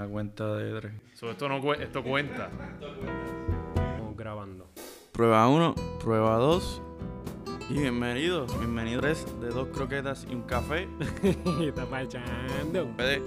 [0.00, 0.92] La cuenta de tres.
[1.12, 2.48] So, esto, no, esto cuenta.
[3.76, 4.66] Estamos grabando.
[5.12, 6.82] Prueba 1, prueba 2.
[7.68, 10.88] Y bienvenidos, bienvenidos de dos croquetas y un café.
[11.60, 12.86] Está marchando.
[12.96, 13.20] Puedes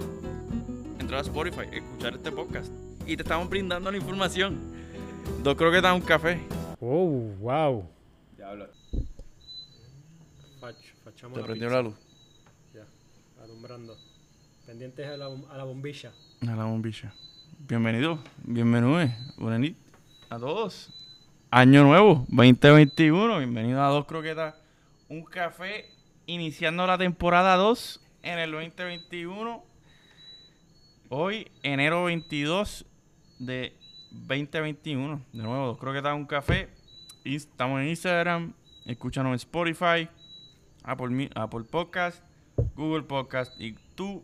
[0.98, 2.72] entrar a Spotify, escuchar este podcast.
[3.06, 4.58] Y te estamos brindando la información.
[5.44, 6.40] Dos croquetas y un café.
[6.80, 7.88] Oh, wow.
[8.36, 8.66] Diablo.
[10.58, 11.94] Fach, fachamos Te la prendió la luz.
[12.74, 12.84] Ya,
[13.44, 13.96] alumbrando.
[14.66, 16.10] Pendientes a la, a la bombilla.
[16.48, 17.14] A la bombilla.
[17.58, 19.70] Bienvenido, bienvenidos, buenas
[20.28, 20.92] a todos.
[21.50, 23.38] Año nuevo, 2021.
[23.38, 24.54] Bienvenido a Dos Croquetas,
[25.08, 25.86] un café,
[26.26, 29.64] iniciando la temporada 2 en el 2021.
[31.08, 32.84] Hoy, enero 22
[33.38, 33.72] de
[34.10, 35.22] 2021.
[35.32, 36.68] De nuevo, Dos Croquetas, un café.
[37.24, 38.52] Y Estamos en Instagram,
[38.84, 40.08] escúchanos en Spotify,
[40.82, 42.22] Apple, Apple Podcast,
[42.74, 44.22] Google Podcast y tu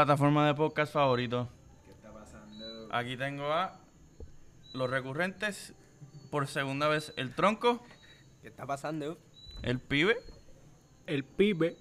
[0.00, 1.48] plataforma de podcast favorito.
[1.86, 2.88] ¿Qué está pasando?
[2.92, 3.80] Aquí tengo a
[4.74, 5.72] los recurrentes
[6.30, 7.82] por segunda vez el tronco,
[8.42, 9.16] ¿Qué está pasando?
[9.62, 10.18] el pibe
[11.06, 11.78] El pibe.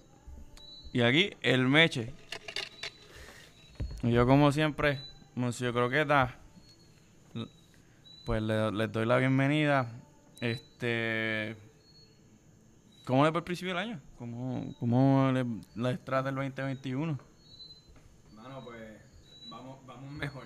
[0.93, 2.13] y aquí el meche.
[4.01, 5.01] Y yo como siempre,
[5.35, 6.35] Monsieur Croqueta,
[8.25, 9.91] pues le- les doy la bienvenida.
[10.39, 11.57] Este,
[13.05, 14.01] ¿cómo le fue el principio del año?
[14.17, 15.45] ¿Cómo, cómo le,
[15.75, 17.19] les trata el 2021?
[18.35, 18.79] Mano, pues
[19.49, 20.43] vamos, vamos mejor.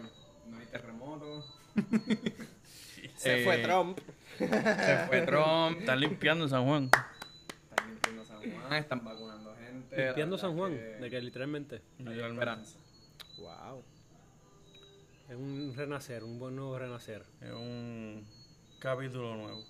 [0.47, 1.45] No hay terremoto.
[3.15, 3.99] Se Eh, fue Trump.
[4.37, 6.85] Se fue Trump, están limpiando San Juan.
[6.85, 10.05] Están limpiando San Juan, están vacunando gente.
[10.05, 10.71] Limpiando San Juan.
[10.71, 11.81] que De que literalmente.
[12.05, 12.77] hay esperanza.
[13.37, 13.83] Wow.
[15.29, 17.23] Es un renacer, un buen nuevo renacer.
[17.41, 18.25] Es un
[18.79, 19.63] capítulo nuevo.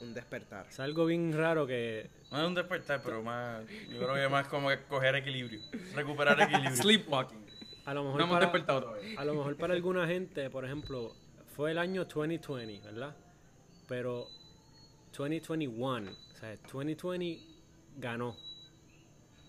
[0.00, 0.66] Un despertar.
[0.68, 2.08] Es algo bien raro que.
[2.30, 3.66] No es un despertar, pero más.
[3.90, 5.60] Yo creo que es más como que coger equilibrio.
[5.94, 6.76] Recuperar equilibrio.
[6.76, 7.49] Sleepwalking.
[7.84, 9.20] A lo mejor, No hemos para, despertado todavía.
[9.20, 11.14] a lo mejor para alguna gente, por ejemplo,
[11.56, 13.16] fue el año 2020, ¿verdad?
[13.88, 14.28] Pero
[15.16, 17.40] 2021, o sea, 2020
[17.96, 18.36] ganó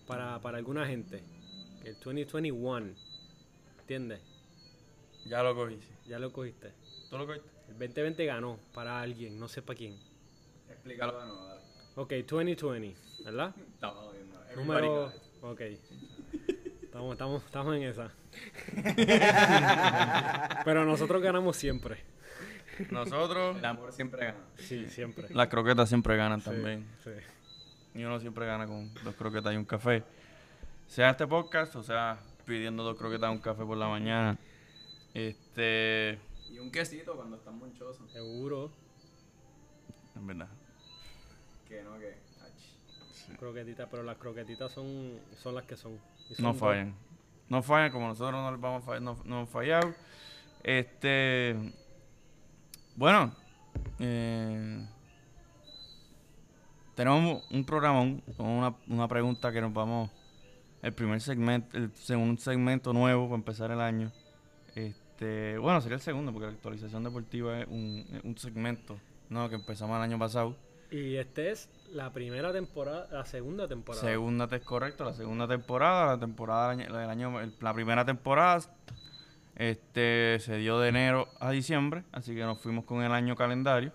[0.06, 1.22] para, para alguna gente.
[1.84, 2.94] El 2021,
[3.80, 4.20] ¿entiendes?
[5.26, 5.76] Ya lo cogí.
[5.76, 5.88] sí.
[6.08, 6.72] Ya lo cogiste.
[7.10, 7.48] ¿Tú lo cogiste?
[7.68, 9.96] El 2020 ganó para alguien, no sé para quién.
[10.68, 11.60] Explícalo de nuevo, dale.
[11.96, 13.54] Ok, 2020, ¿verdad?
[13.74, 14.38] Estamos jodiendo.
[14.56, 15.12] Número.
[15.12, 15.60] Everybody Ok.
[16.92, 18.12] Estamos, estamos, estamos en esa.
[20.66, 21.96] Pero nosotros ganamos siempre.
[22.90, 23.56] Nosotros.
[23.56, 24.38] El amor siempre gana.
[24.56, 25.26] Sí, siempre.
[25.30, 26.86] Las croquetas siempre ganan Sí, también.
[27.02, 27.12] sí.
[27.94, 30.02] Y uno siempre gana con dos croquetas y un café.
[30.86, 34.36] Sea este podcast, o sea, pidiendo dos croquetas y un café por la mañana.
[35.14, 36.18] Este.
[36.50, 38.12] Y un quesito cuando están monchosos.
[38.12, 38.70] Seguro.
[40.14, 40.48] En verdad.
[41.66, 42.31] Que no, que.
[43.38, 45.98] Croquetitas, pero las croquetitas son, son las que son.
[46.38, 46.58] No dos.
[46.58, 46.94] fallan.
[47.48, 49.94] No fallan como nosotros no les vamos a fallar, no, no hemos fallado.
[50.62, 51.56] Este.
[52.96, 53.34] Bueno.
[53.98, 54.86] eh,
[56.94, 60.10] tenemos un programón con una, una pregunta que nos vamos.
[60.82, 64.10] El primer segmento, el segundo segmento nuevo para empezar el año.
[64.74, 69.48] Este, bueno, sería el segundo, porque la actualización deportiva es un, un segmento, ¿no?
[69.48, 70.56] Que empezamos el año pasado.
[70.92, 74.02] Y este es la primera temporada, la segunda temporada.
[74.04, 78.60] Segunda es correcto, la segunda temporada, la temporada del año, la primera temporada
[79.56, 83.92] este se dio de enero a diciembre, así que nos fuimos con el año calendario.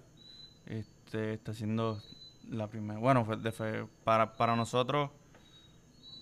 [0.66, 2.02] Este está siendo
[2.50, 5.12] la primera, bueno, fue de fe- para para nosotros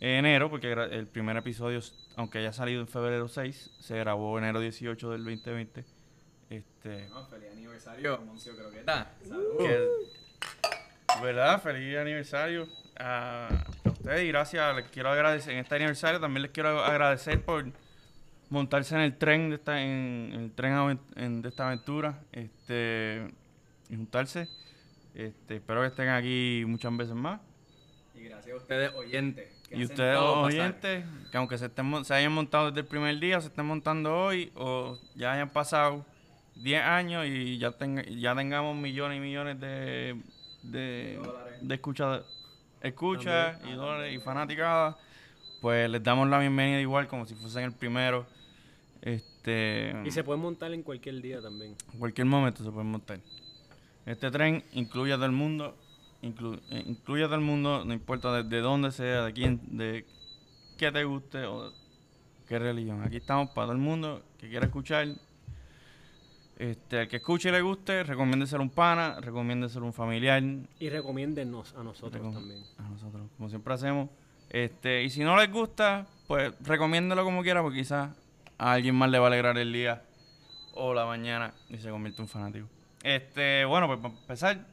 [0.02, 1.80] enero porque el primer episodio
[2.18, 5.86] aunque haya salido en febrero 6, se grabó enero 18 del 2020.
[6.50, 9.14] Este No, feliz aniversario, Moncio Croqueta.
[9.28, 9.58] Salud.
[9.58, 10.25] que-
[11.22, 11.62] ¿Verdad?
[11.62, 12.68] Feliz aniversario
[13.00, 13.50] a,
[13.86, 14.76] ustedes y gracias.
[14.76, 16.20] Les quiero agradecer en este aniversario.
[16.20, 17.66] También les quiero agradecer por
[18.50, 23.28] montarse en el tren de esta, en, en el tren en- de esta aventura este,
[23.90, 24.48] y juntarse.
[25.14, 27.40] Este, espero que estén aquí muchas veces más.
[28.14, 29.50] Y gracias a ustedes, oyentes.
[29.72, 30.44] Y ustedes, pasar.
[30.44, 34.16] oyentes, que aunque se, estén, se hayan montado desde el primer día, se estén montando
[34.16, 36.06] hoy, o ya hayan pasado
[36.56, 40.16] 10 años y ya, tenga, ya tengamos millones y millones de,
[40.72, 41.20] de,
[41.62, 42.24] de escucha,
[42.82, 43.74] escucha También.
[43.74, 44.96] y dólares y fanaticadas,
[45.62, 48.26] pues les damos la bienvenida igual como si fuesen el primero.
[49.02, 51.76] Este, Y se puede montar en cualquier día también.
[51.94, 53.20] en cualquier momento se pueden montar.
[54.06, 55.76] Este tren incluye a todo el mundo,
[56.22, 59.60] inclu- eh, incluye a todo el mundo, no importa de, de dónde sea, de quién,
[59.78, 60.06] de
[60.78, 61.72] qué te guste o
[62.48, 63.02] qué religión.
[63.04, 65.08] Aquí estamos para todo el mundo que quiera escuchar.
[66.58, 70.42] Este, el que escuche y le guste, recomiéndeselo a un pana, recomiéndeselo a un familiar,
[70.80, 72.64] Y recomiéndennos a nosotros Recom- también.
[72.78, 74.10] a nosotros, como siempre hacemos.
[74.50, 78.12] Este, y si no les gusta, pues recomiéndelo como quiera, porque quizás
[78.58, 80.04] a alguien más le va a alegrar el día
[80.76, 82.68] o la mañana y se convierte en un fanático.
[83.04, 84.66] Este, bueno, pues para empezar,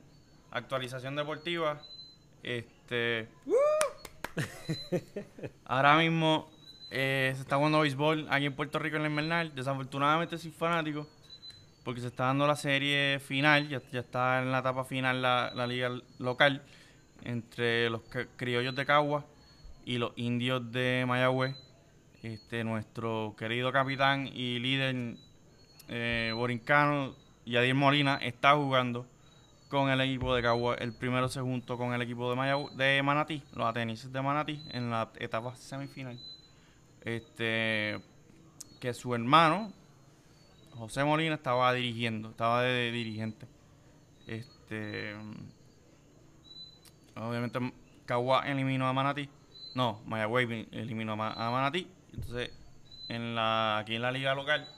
[0.52, 1.80] actualización deportiva.
[2.44, 3.28] Este.
[5.64, 6.48] ahora mismo
[6.90, 9.52] eh, se está jugando béisbol aquí en Puerto Rico en el Invernal.
[9.54, 11.08] Desafortunadamente soy fanático
[11.84, 15.90] porque se está dando la serie final, ya, está en la etapa final la, liga
[16.18, 16.62] local
[17.24, 19.24] entre los cri- criollos de Cagua
[19.84, 21.56] y los indios de Mayagüez.
[22.22, 25.16] Este, nuestro querido capitán y líder
[25.88, 29.06] eh, borincano, Yadir Molina, está jugando
[29.68, 30.76] con el equipo de Cagua.
[30.76, 34.62] El primero se juntó con el equipo de, Mayagüe- de Manatí, los atenices de Manatí,
[34.70, 36.16] en la etapa semifinal.
[37.04, 37.98] Este,
[38.80, 39.72] que su hermano,
[40.76, 43.46] José Molina, estaba dirigiendo, estaba de, dirigente.
[44.26, 45.14] Este,
[47.16, 47.58] obviamente
[48.06, 49.28] Cagua eliminó a Manatí.
[49.74, 51.88] No, Mayagüez eliminó a, Ma- a Manatí.
[52.12, 52.50] Entonces,
[53.08, 54.68] en la, aquí en la liga local,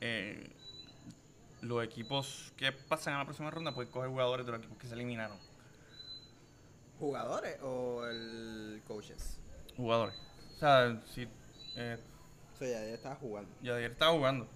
[0.00, 0.50] eh,
[1.62, 4.86] los equipos que pasan a la próxima ronda pueden coger jugadores de los equipos que
[4.88, 5.36] se eliminaron.
[6.98, 9.38] ¿Jugadores o el coaches?
[9.76, 10.14] Jugadores.
[10.56, 11.28] O sea, si
[11.76, 11.96] eh,
[12.54, 13.50] O sea, ya, ya estaba jugando.
[13.62, 14.48] Yadier estaba jugando.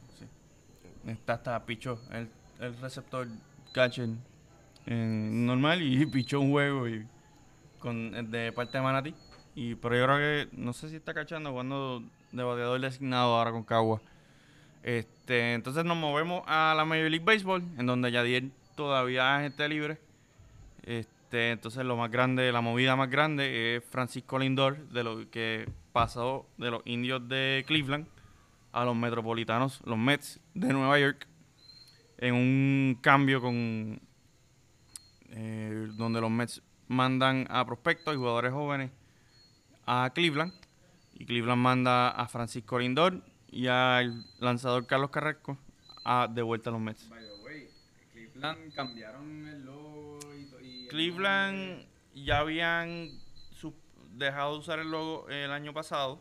[1.06, 2.28] Está hasta pichó el,
[2.60, 3.26] el receptor
[3.72, 4.10] catcher
[4.86, 7.06] en normal y pichó un juego y
[7.78, 9.14] con de parte de Manatí.
[9.54, 13.50] Y pero yo creo que no sé si está cachando jugando de bateador designado ahora
[13.50, 14.00] con Cagua.
[14.82, 18.44] Este, entonces nos movemos a la Major League Baseball, en donde Yadier
[18.74, 19.98] todavía es gente libre.
[20.84, 25.68] Este, entonces lo más grande, la movida más grande es Francisco Lindor, de lo que
[25.92, 28.06] pasó de los indios de Cleveland
[28.72, 31.26] a los metropolitanos, los Mets de Nueva York,
[32.18, 34.00] en un cambio con
[35.30, 38.90] eh, donde los Mets mandan a prospectos y jugadores jóvenes
[39.86, 40.52] a Cleveland
[41.14, 45.58] y Cleveland manda a Francisco Lindor y al lanzador Carlos Carrasco
[46.04, 47.08] a, de vuelta a los Mets.
[47.08, 47.68] By the way,
[48.12, 53.08] Cleveland cambiaron el logo y, to- y el Cleveland ya habían
[54.14, 56.20] dejado de usar el logo el año pasado.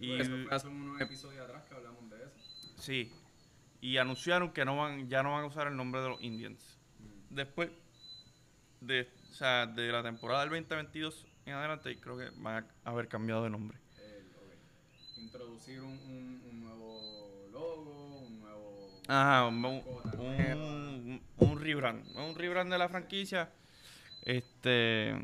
[0.00, 0.18] Y.
[0.18, 2.74] Eso fue hace unos episodios atrás que hablamos de eso.
[2.78, 3.12] sí,
[3.82, 6.78] y anunciaron que no van, ya no van a usar el nombre de los Indians.
[7.30, 7.70] Después
[8.80, 13.08] de, o sea, de la temporada del 2022 en adelante, creo que van a haber
[13.08, 13.78] cambiado de nombre.
[13.98, 15.22] El-.
[15.22, 19.00] Introducir un, un, un nuevo logo, un nuevo.
[19.08, 22.16] Ajá, un, un, un rebrand.
[22.16, 23.50] Un rebrand de la franquicia.
[24.22, 25.14] Este.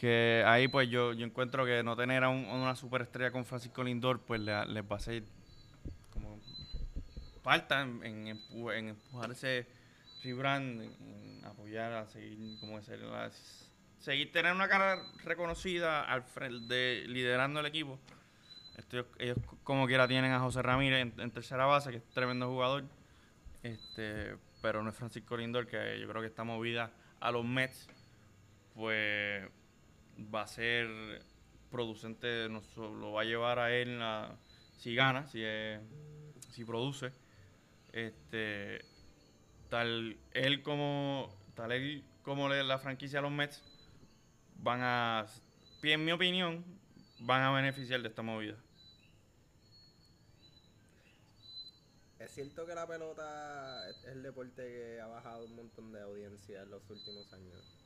[0.00, 3.84] Que ahí, pues yo, yo encuentro que no tener a un- una superestrella con Francisco
[3.84, 5.24] Lindor, pues le, les va a ser
[6.10, 6.40] como.
[7.42, 8.96] Falta en, en, empu- en
[10.24, 10.80] rebrand,
[11.44, 13.68] apoyar a seguir, como decir, las-
[13.98, 16.22] seguir tener una cara reconocida al
[16.66, 17.98] de, liderando el equipo.
[19.18, 22.84] Ellos como quiera tienen a José Ramírez en, tercera base, que es tremendo jugador.
[23.62, 27.86] Este, pero no es Francisco Lindor, que yo creo que esta movida a los Mets,
[28.74, 29.46] pues
[30.34, 30.88] va a ser
[31.70, 34.00] producente, no so- lo va a llevar a él
[34.78, 35.80] si gana, si, es-
[36.50, 37.12] si produce.
[37.92, 38.84] Este,
[39.68, 43.62] tal él como tal él como la franquicia a los Mets
[44.56, 45.26] van a,
[45.82, 46.64] en mi opinión,
[47.20, 48.56] van a beneficiar de esta movida.
[52.18, 56.62] Es cierto que la pelota es el deporte que ha bajado un montón de audiencia
[56.62, 57.79] en los últimos años.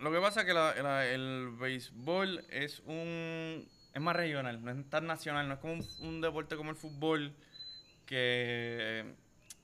[0.00, 4.90] Lo que pasa es que la- el béisbol es un es más regional, no es
[4.90, 7.32] tan nacional, no es como un, deporte como el fútbol
[8.06, 9.14] que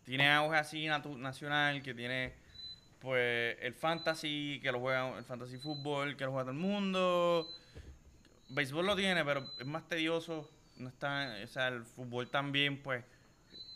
[0.05, 2.35] tiene auge así nacional, que tiene
[3.01, 7.49] pues el fantasy, que lo juega el fantasy fútbol, que lo juega todo el mundo.
[8.51, 13.05] Béisbol lo tiene, pero es más tedioso, no está, o sea, el fútbol también pues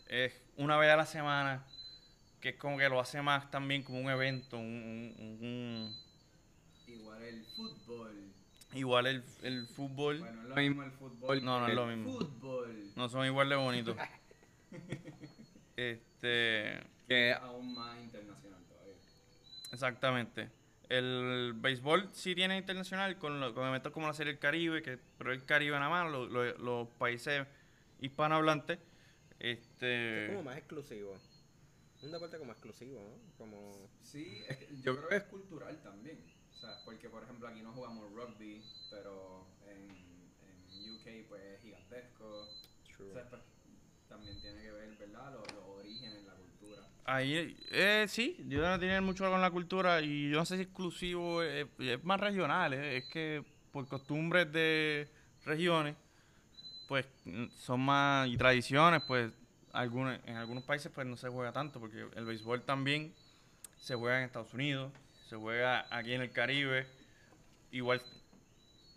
[0.09, 1.65] es una vez a la semana,
[2.41, 5.97] que es como que lo hace más también como un evento, un-
[7.29, 8.33] el fútbol.
[8.73, 10.19] Igual el, el fútbol.
[10.21, 11.45] Bueno, es lo mismo el fútbol.
[11.45, 12.13] No, no es lo mismo.
[12.19, 12.93] Fútbol.
[12.97, 13.97] No son igual de bonitos.
[15.77, 16.81] este.
[17.07, 18.95] Que es aún más internacional todavía.
[19.73, 20.51] Exactamente.
[20.89, 24.99] El béisbol sí tiene internacional con, lo- con eventos como la Serie del Caribe, que
[25.19, 27.47] pero el Caribe nada más, lo- lo- los países
[28.01, 28.79] hispanohablantes.
[29.39, 30.27] Es Este.
[30.31, 31.15] como más exclusivo.
[32.03, 33.37] Un deporte como exclusivo, ¿no?
[33.39, 33.89] Como...
[34.03, 36.19] Sí, es que yo creo que es cultural también.
[36.65, 39.91] Sea, porque por ejemplo aquí no jugamos rugby, pero en,
[40.49, 42.25] en UK pues es gigantesco.
[42.25, 43.43] O sea, pues,
[44.09, 45.33] también tiene que ver, ¿verdad?
[45.33, 46.83] Los, los orígenes, la cultura.
[47.05, 50.63] Ahí, eh, sí, yo no tiene mucho con la cultura y yo no sé si
[50.63, 55.07] es exclusivo, eh, es más regional, eh, es que por costumbres de
[55.45, 55.97] regiones,
[56.89, 57.05] pues
[57.59, 59.33] son más y tradiciones, pues
[59.73, 63.13] algunos, en algunos países pues no se juega tanto porque el béisbol también
[63.77, 64.93] se juega en Estados Unidos,
[65.29, 66.87] se juega aquí en el Caribe,
[67.73, 68.01] igual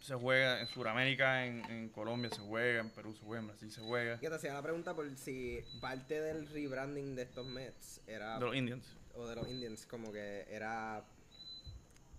[0.01, 3.71] se juega en Sudamérica, en, en Colombia se juega, en Perú se juega, en Brasil
[3.71, 8.01] se juega, Que te hacía la pregunta por si parte del rebranding de estos Mets
[8.07, 8.85] era de los Indians.
[9.15, 11.03] o de los Indians como que era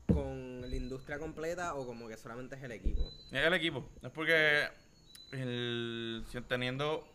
[0.06, 3.02] con la industria completa o como que solamente es el equipo.
[3.30, 3.88] Es el equipo.
[4.02, 4.66] Es porque
[5.32, 7.06] el, teniendo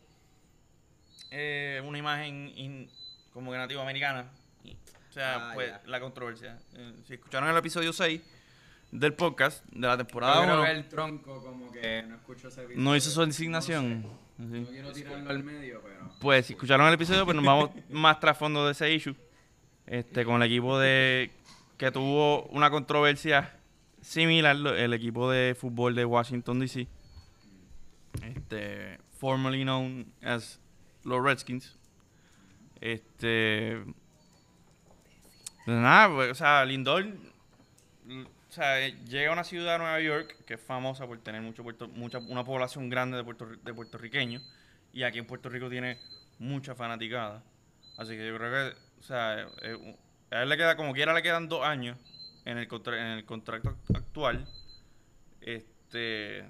[1.32, 2.90] eh, una imagen in-
[3.32, 4.32] como que nativa americana,
[5.14, 5.82] o sea, Ah, pues ya.
[5.86, 6.58] la controversia.
[6.74, 8.20] Eh, si escucharon el episodio 6
[8.92, 12.62] del podcast de la temporada creo 1, que el tronco como que no escucho ese
[12.64, 12.84] episodio.
[12.84, 14.02] no hizo su designación.
[14.40, 14.60] No, sé.
[14.62, 16.10] No quiero tirarlo al medio, pero...
[16.20, 19.16] Pues si escucharon el episodio, pues nos vamos más trasfondo de ese issue.
[19.86, 21.30] Este, con el equipo de
[21.78, 23.56] que tuvo una controversia
[24.02, 26.88] similar, el equipo de fútbol de Washington DC.
[28.24, 30.60] Este, formerly known as
[31.04, 31.78] los Redskins.
[32.82, 33.84] Este,
[35.66, 37.06] nada, pues, o sea, Lindor
[38.10, 41.64] o sea, llega a una ciudad de Nueva York que es famosa por tener mucho
[41.64, 44.44] puerto, mucha, una población grande de, puerto, de puertorriqueños
[44.92, 45.98] y aquí en Puerto Rico tiene
[46.38, 47.44] mucha fanaticada.
[47.98, 49.96] Así que yo creo que, o sea, eh,
[50.32, 51.98] a él le queda, como quiera, le quedan dos años
[52.46, 54.46] en el, contra- en el contrato actual.
[55.42, 56.46] Este.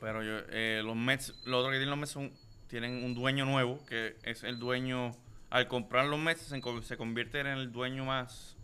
[0.00, 2.32] Pero yo, eh, los Mets, lo otro que tienen los Mets son,
[2.68, 5.12] tienen un dueño nuevo, que es el dueño,
[5.52, 8.56] al comprar los Mets se, co- se convierte en el dueño más,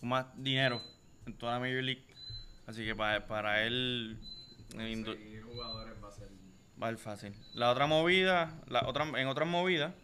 [0.00, 0.82] con más dinero
[1.24, 2.04] en toda la Major League.
[2.66, 4.18] Así que para, para él,
[4.76, 6.28] eh, jugadores va a ser...
[6.82, 7.34] Va a ser fácil.
[7.54, 9.94] La otra movida, la otra, en otras movidas,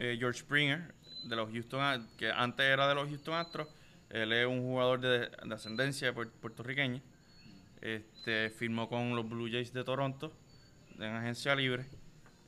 [0.00, 0.92] eh, George Springer,
[1.28, 3.68] de los Houston, que antes era de los Houston Astros,
[4.10, 7.00] él es un jugador de, de ascendencia puer- puertorriqueña.
[7.80, 10.32] Este, firmó con los Blue Jays de Toronto,
[10.98, 11.86] en agencia libre.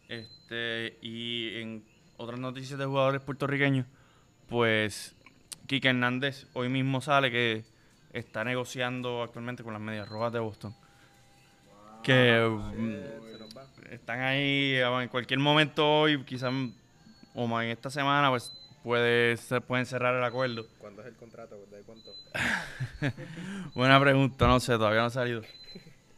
[0.09, 1.85] Este, y en
[2.17, 3.87] otras noticias de jugadores puertorriqueños,
[4.49, 5.15] pues
[5.67, 7.65] Kike Hernández hoy mismo sale que
[8.13, 10.75] está negociando actualmente con las Medias Rojas de Boston.
[12.03, 12.37] Que
[12.73, 13.67] se nos va.
[13.91, 16.53] están ahí en cualquier momento hoy, quizás
[17.35, 18.53] o más en esta semana, pues
[18.83, 20.67] puede ser, pueden cerrar el acuerdo.
[20.79, 21.57] ¿Cuándo es el contrato?
[21.71, 22.11] ¿De cuánto?
[23.75, 25.43] Buena pregunta, no sé, todavía no ha salido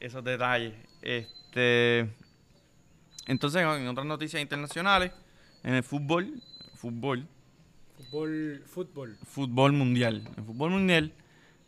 [0.01, 0.75] esos detalles.
[1.01, 2.11] Este,
[3.27, 5.13] entonces, en otras noticias internacionales,
[5.67, 6.41] en el fútbol,
[6.77, 7.27] fútbol,
[7.99, 9.17] Fútbol, fútbol.
[9.27, 11.13] fútbol mundial, en fútbol mundial,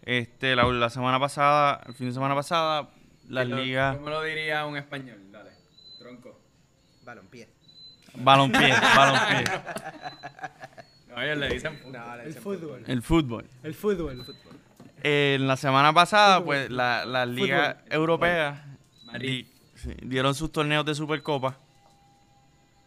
[0.02, 2.90] este, la, la semana pasada, el fin de semana pasada,
[3.28, 5.18] las Dilo, ligas, ¿Cómo lo diría un español?
[5.32, 5.50] Dale,
[5.98, 6.38] tronco.
[7.04, 7.48] Balompié.
[8.14, 9.44] balompié, balompié,
[11.08, 11.80] No, ellos le dicen...
[11.90, 12.84] No, le El dicen fútbol.
[12.86, 13.46] el fútbol.
[13.62, 14.24] El fútbol.
[15.02, 16.46] En la semana pasada, Fútbol.
[16.46, 17.92] pues, la- las ligas Fútbol.
[17.92, 18.58] europeas
[19.18, 21.56] di- sí, dieron sus torneos de Supercopa,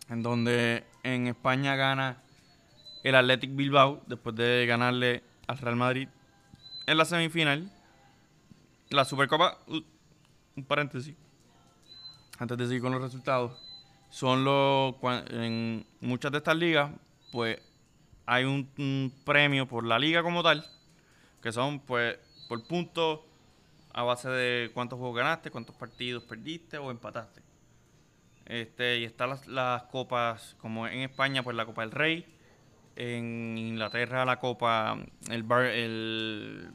[0.09, 2.21] en donde en España gana
[3.03, 6.07] el Athletic Bilbao, después de ganarle al Real Madrid
[6.87, 7.71] en la semifinal.
[8.89, 11.15] La Supercopa, un paréntesis,
[12.37, 13.59] antes de seguir con los resultados,
[14.09, 14.95] son los,
[15.29, 16.91] en muchas de estas ligas,
[17.31, 17.57] pues,
[18.25, 20.65] hay un, un premio por la liga como tal,
[21.41, 22.17] que son pues
[22.47, 23.21] por puntos
[23.93, 27.41] a base de cuántos juegos ganaste, cuántos partidos perdiste o empataste.
[28.51, 32.25] Este, y están las, las copas, como en España, pues la Copa del Rey,
[32.97, 36.69] en Inglaterra la Copa, el bar, el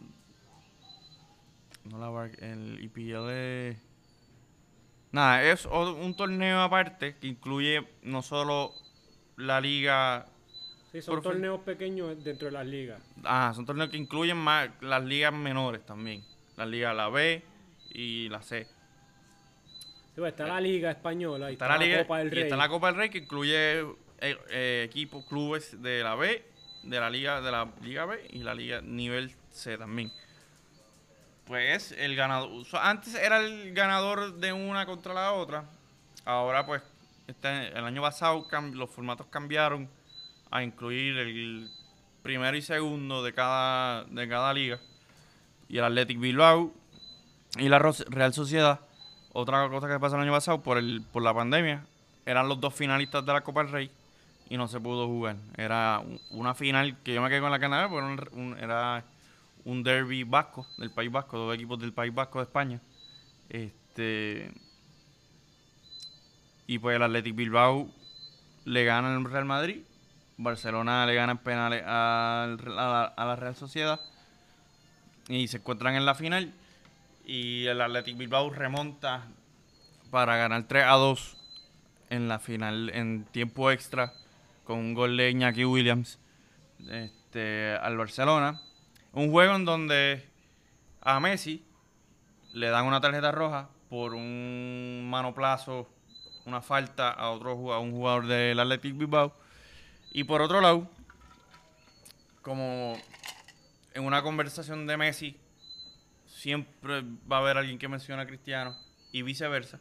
[1.84, 2.90] no la bar, el
[3.30, 3.76] es-
[5.12, 8.72] nada, es un torneo aparte que incluye no solo
[9.36, 10.24] la liga
[10.92, 11.28] Sí, son Profe.
[11.28, 13.02] torneos pequeños dentro de las ligas.
[13.22, 16.24] Ah, son torneos que incluyen más las ligas menores también.
[16.56, 17.44] La liga la B
[17.90, 18.66] y la C.
[20.16, 22.42] Pues, está la Liga Española y Está está, la, liga, Copa del y Rey.
[22.44, 26.42] está la Copa del Rey que incluye eh, eh, equipos, clubes de la B,
[26.84, 30.10] de la liga de la liga B y la liga nivel C también.
[31.44, 35.64] Pues el ganador, o sea, antes era el ganador de una contra la otra.
[36.24, 36.82] Ahora pues
[37.26, 39.88] este, el año pasado los formatos cambiaron
[40.50, 41.70] a incluir el
[42.22, 44.80] primero y segundo de cada de cada liga
[45.68, 46.72] y el Athletic Bilbao
[47.58, 48.80] y la Real Sociedad
[49.38, 51.84] otra cosa que pasó el año pasado por el por la pandemia
[52.24, 53.90] eran los dos finalistas de la Copa del Rey
[54.48, 55.36] y no se pudo jugar.
[55.56, 59.04] Era un- una final que yo me quedé con la Canadá porque era un, era
[59.64, 62.80] un derby vasco del País Vasco, dos equipos del País Vasco de España.
[63.48, 64.50] Este
[66.66, 67.88] y pues el Athletic Bilbao
[68.64, 69.82] le gana al Real Madrid,
[70.36, 72.56] Barcelona le gana en penales a
[73.16, 74.00] la Real Sociedad
[75.28, 76.52] y se encuentran en la final
[77.26, 79.26] y el Athletic Bilbao remonta
[80.10, 81.36] para ganar 3 a 2
[82.10, 84.12] en la final, en tiempo extra,
[84.64, 86.20] con un gol de Iñaki Williams
[86.88, 88.62] este, al Barcelona.
[89.12, 90.24] Un juego en donde
[91.00, 91.64] a Messi
[92.52, 95.88] le dan una tarjeta roja por un manoplazo,
[96.44, 99.34] una falta a otro a un jugador del Athletic Bilbao.
[100.12, 100.88] Y por otro lado,
[102.40, 102.96] como
[103.94, 105.40] en una conversación de Messi,
[106.46, 108.76] siempre va a haber alguien que menciona a Cristiano
[109.10, 109.80] y viceversa.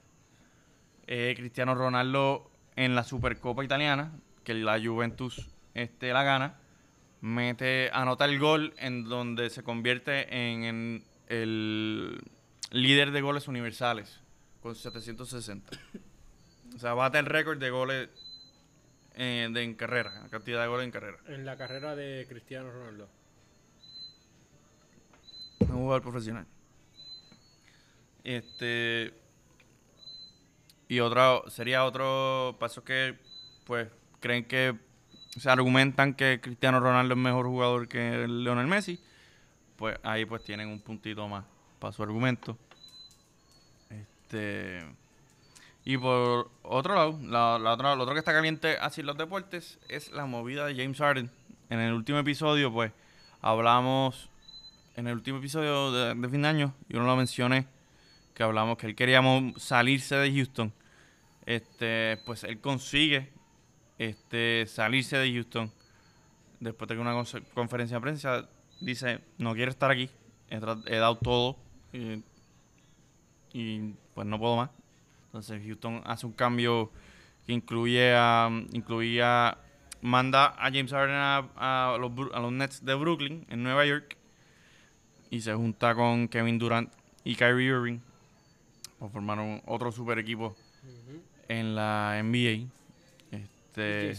[1.05, 6.55] Eh, Cristiano Ronaldo en la Supercopa Italiana, que la Juventus este, la gana,
[7.21, 12.23] mete, anota el gol en donde se convierte en, en el
[12.71, 14.21] líder de goles universales
[14.63, 15.77] con 760.
[16.75, 18.09] O sea, bate el récord de goles
[19.13, 21.19] eh, de, en carrera, la cantidad de goles en carrera.
[21.27, 23.07] En la carrera de Cristiano Ronaldo.
[25.59, 26.47] Un jugador profesional.
[28.25, 29.13] Este.
[30.87, 33.17] Y otro, sería otro paso que,
[33.65, 33.87] pues,
[34.19, 34.75] creen que
[35.37, 38.99] se argumentan que Cristiano Ronaldo es mejor jugador que Lionel Messi.
[39.77, 41.45] Pues ahí, pues, tienen un puntito más
[41.79, 42.57] para su argumento.
[43.89, 44.83] Este.
[45.83, 49.17] Y por otro lado, la, la otra, lo otro que está caliente así en los
[49.17, 51.29] deportes es la movida de James Harden.
[51.69, 52.91] En el último episodio, pues,
[53.41, 54.29] hablamos
[54.95, 57.67] en el último episodio de, de fin de año, yo no lo mencioné,
[58.35, 59.21] que hablamos que él quería
[59.55, 60.71] salirse de Houston.
[61.45, 63.31] Este, pues él consigue
[63.97, 65.71] este, salirse de Houston.
[66.59, 67.15] Después de que una
[67.53, 68.49] conferencia de prensa
[68.81, 70.09] dice, no quiero estar aquí,
[70.49, 71.57] he, dado todo
[73.53, 74.69] y, pues no puedo más.
[75.27, 76.91] Entonces Houston hace un cambio
[77.45, 79.57] que incluye a, incluía,
[80.01, 84.17] manda a James Harden a, a los Nets de Brooklyn en Nueva York
[85.29, 86.91] y se junta con Kevin Durant
[87.23, 87.99] y Kyrie Irving
[89.05, 90.55] para formar un- otro super equipo
[91.47, 92.67] en la NBA
[93.31, 94.13] este,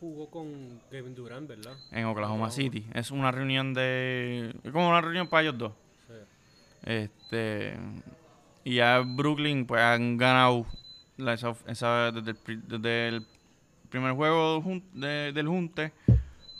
[0.00, 1.72] jugó con Kevin Durant, ¿verdad?
[1.90, 2.50] en Oklahoma Oklahoma.
[2.50, 2.86] City.
[2.94, 4.54] Es una reunión de...
[4.62, 5.72] Es como una reunión para ellos dos.
[6.06, 6.14] Sí.
[6.84, 7.74] Este,
[8.64, 10.66] y ya Brooklyn pues han ganado
[11.16, 13.26] la- esa, esa- desde, el, pri- desde el
[13.90, 15.92] primer juego jun- de- del Junte,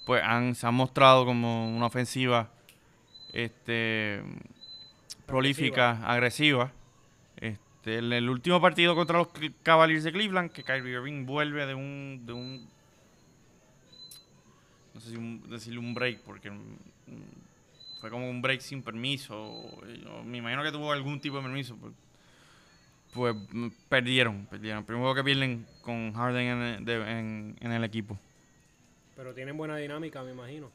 [0.04, 2.50] pues han, se han mostrado como una ofensiva
[3.32, 4.20] este,
[5.26, 6.72] prolífica, agresiva.
[7.84, 9.28] En el último partido contra los
[9.62, 12.68] Cavaliers de Cleveland, que Kyrie Irving vuelve de un, de un
[14.94, 16.76] no sé si un- decirle un break, porque mm,
[18.00, 19.64] fue como un break sin permiso.
[20.24, 21.76] me imagino que tuvo algún tipo de permiso.
[21.76, 21.92] Pues,
[23.12, 24.80] pues, mm, perdieron, perdieron.
[24.80, 28.18] El primer juego que pierden con Harden en el, de- en- en el equipo.
[29.16, 30.70] Pero tienen buena dinámica, me imagino.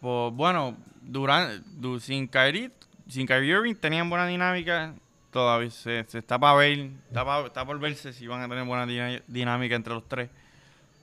[0.00, 1.62] Pues bueno, durante,
[2.00, 2.70] sin Kyrie,
[3.08, 4.94] sin Kyrie Irving tenían buena dinámica.
[5.32, 8.64] Todavía se, se está para ver, está, pa- está por verse si van a tener
[8.64, 8.84] buena
[9.28, 10.28] dinámica entre los tres.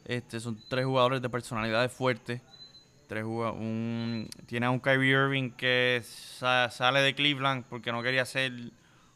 [0.05, 2.41] Este, son tres jugadores de personalidades fuertes.
[3.07, 8.25] Tres un, tiene a un Kyrie Irving que sa- sale de Cleveland porque no quería
[8.25, 8.51] ser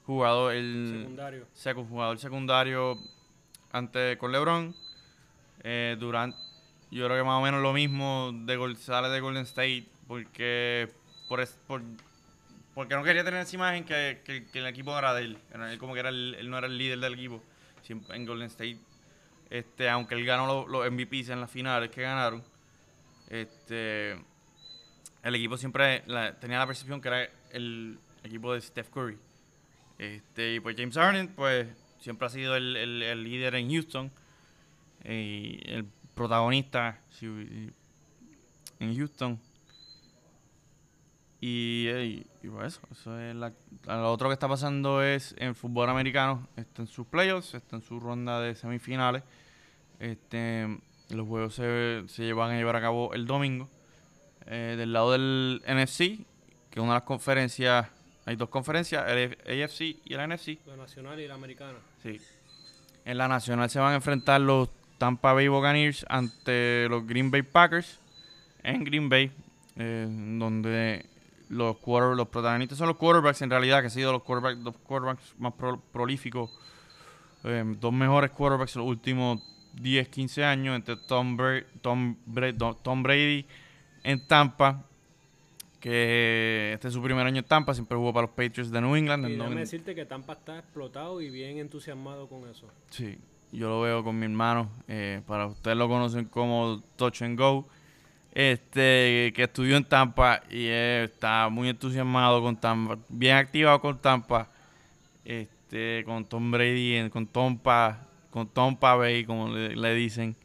[0.06, 1.48] jugador, el Secundario.
[1.54, 2.98] secu- jugador secundario
[3.74, 4.74] ante con LeBron.
[5.64, 6.36] Eh, Durant,
[6.90, 10.90] yo creo que más o menos lo mismo de sale de Golden State porque
[11.28, 11.82] por, por-
[12.74, 14.22] porque no quería tener esa imagen que,
[14.54, 15.38] el equipo era de él.
[15.54, 17.42] Él como que era el- él no era el líder del equipo.
[18.10, 18.78] En Golden State,
[19.50, 22.42] este, aunque él ganó los, MVPs en las finales que ganaron,
[23.30, 24.12] este,
[25.24, 26.04] el equipo siempre
[26.40, 29.18] tenía la percepción que era el equipo de Steph Curry.
[29.98, 31.68] Este, y pues James Harden, pues
[32.00, 34.12] siempre ha sido el, el- líder en Houston
[35.04, 39.40] y el protagonista en Houston.
[41.44, 43.52] Y, y- y pues eso, eso es la,
[43.88, 47.82] lo otro que está pasando es en fútbol americano, está en sus playoffs, está en
[47.82, 49.24] su ronda de semifinales.
[50.00, 53.70] Este, los juegos se, se van a llevar a cabo el domingo.
[54.48, 55.98] Eh, del lado del NFC,
[56.70, 57.88] que es una de las conferencias,
[58.26, 60.60] hay dos conferencias, el AFC y el NFC.
[60.66, 61.78] La nacional y la americana.
[62.02, 62.20] Sí.
[63.06, 67.42] En la nacional se van a enfrentar los Tampa Bay Buccaneers ante los Green Bay
[67.44, 68.00] Packers
[68.64, 69.32] en Green Bay,
[69.76, 71.06] eh, donde
[71.52, 74.78] los, quarter- los protagonistas son los quarterbacks en realidad, que han sido los quarterbacks, los
[74.78, 76.50] quarterbacks más pro- prolíficos,
[77.44, 79.42] eh, dos mejores quarterbacks en los últimos
[79.74, 83.46] 10, 15 años, entre Tom, Bra- Tom, Bra- Tom Brady
[84.04, 84.86] en Tampa,
[85.80, 88.96] que este es su primer año en Tampa, siempre jugó para los Patriots de New
[88.96, 89.28] England.
[89.28, 92.68] Y déjame decirte que Tampa está explotado y bien entusiasmado con eso.
[92.90, 93.18] Sí,
[93.52, 94.70] yo lo veo con mi hermano.
[94.88, 97.68] eh, para ustedes lo conocen como Touch and Go.
[98.34, 104.00] Este, que estudió en Tampa y eh, está muy entusiasmado con Tampa, bien activado con
[104.00, 104.50] Tampa.
[105.26, 110.36] Este, con Tom Brady, con Tompa, con Tompa Bay, como le, le dicen.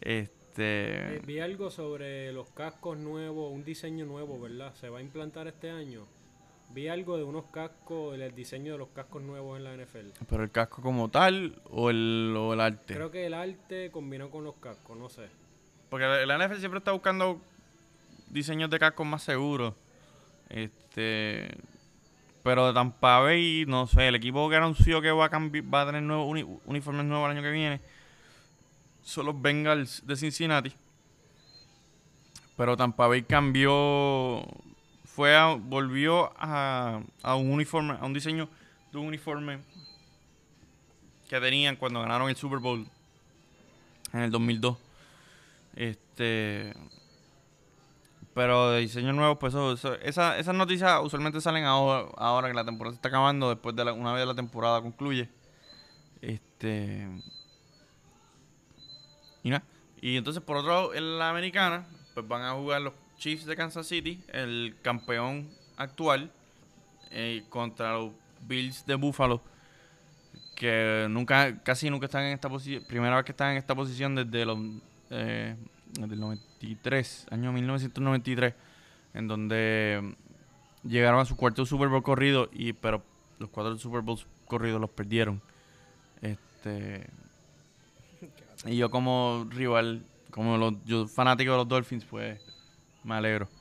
[0.00, 4.74] Eh, Este, vi algo sobre los cascos nuevos, un diseño nuevo, ¿verdad?
[4.74, 6.06] Se va a implantar este año.
[6.74, 10.10] Vi algo de unos cascos, el diseño de los cascos nuevos en la NFL.
[10.28, 12.94] pero el casco como tal o el, o el arte.
[12.94, 15.28] Creo que el arte combinó con los cascos, no sé.
[15.90, 17.40] Porque la, NFL siempre está buscando
[18.28, 19.74] diseños de cascos más seguros.
[20.48, 21.48] Este,
[22.42, 26.02] pero Tampa Bay, no sé, el equipo que anunció que va a va a tener
[26.02, 27.80] nuevos uni- uniformes nuevos el año que viene
[29.02, 30.72] son los Bengals de Cincinnati.
[32.56, 34.46] Pero Tampa Bay cambió,
[35.04, 38.48] fue a- volvió a, a un uniforme, a un diseño
[38.92, 39.58] de un uniforme
[41.28, 42.86] que tenían cuando ganaron el Super Bowl
[44.12, 44.76] en el 2002.
[45.80, 46.74] Este.
[48.34, 52.54] Pero de diseño nuevo, pues eso, eso- esa- esas noticias usualmente salen ahora, ahora que
[52.54, 55.28] la temporada se está acabando, después de la, una vez la temporada concluye.
[56.20, 57.08] Este.
[59.42, 59.64] Y nada.
[60.02, 63.56] Y entonces, por otro lado, en la americana, pues van a jugar los Chiefs de
[63.56, 66.30] Kansas City, el campeón actual,
[67.10, 68.12] eh, contra los
[68.42, 69.42] Bills de Buffalo,
[70.54, 74.14] que nunca, casi nunca están en esta posición, primera vez que están en esta posición
[74.14, 74.58] desde los
[75.10, 75.56] eh,
[75.92, 78.54] desde el 93, año 1993,
[79.14, 83.02] en donde mm, llegaron a su cuarto Super Bowl corrido, y pero
[83.38, 85.42] los cuatro Super Bowls corridos los perdieron.
[86.22, 87.08] Este
[88.66, 92.40] y yo como rival, como los, yo fanático de los Dolphins, pues
[93.04, 93.48] me alegro.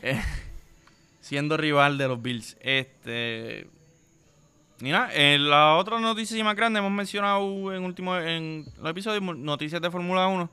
[0.00, 0.22] Eh,
[1.20, 2.56] siendo rival de los Bills.
[2.60, 3.66] Este.
[4.84, 9.22] Y nada, eh, la otra noticia más grande, hemos mencionado en último en los episodios
[9.22, 10.50] noticias de Fórmula 1.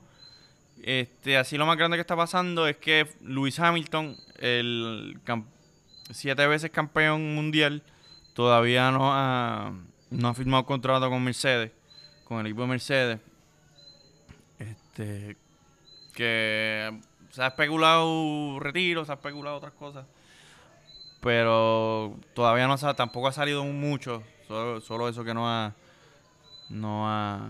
[0.84, 5.18] Este, así lo más grande que está pasando es que Lewis Hamilton, el
[6.12, 7.82] siete veces campeón mundial,
[8.32, 9.72] todavía no ha,
[10.10, 11.72] no ha firmado contrato con Mercedes,
[12.22, 13.20] con el equipo de Mercedes.
[14.60, 15.36] Este,
[16.14, 17.00] que
[17.32, 20.06] se ha especulado retiro, se ha especulado otras cosas,
[21.20, 25.74] pero todavía no sa- tampoco ha salido mucho, solo, solo eso que no ha,
[26.70, 27.40] no ha,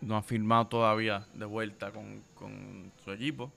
[0.00, 3.52] no ha firmado todavía de vuelta con, con su equipo.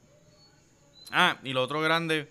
[1.12, 2.30] Ah, y lo otro grande,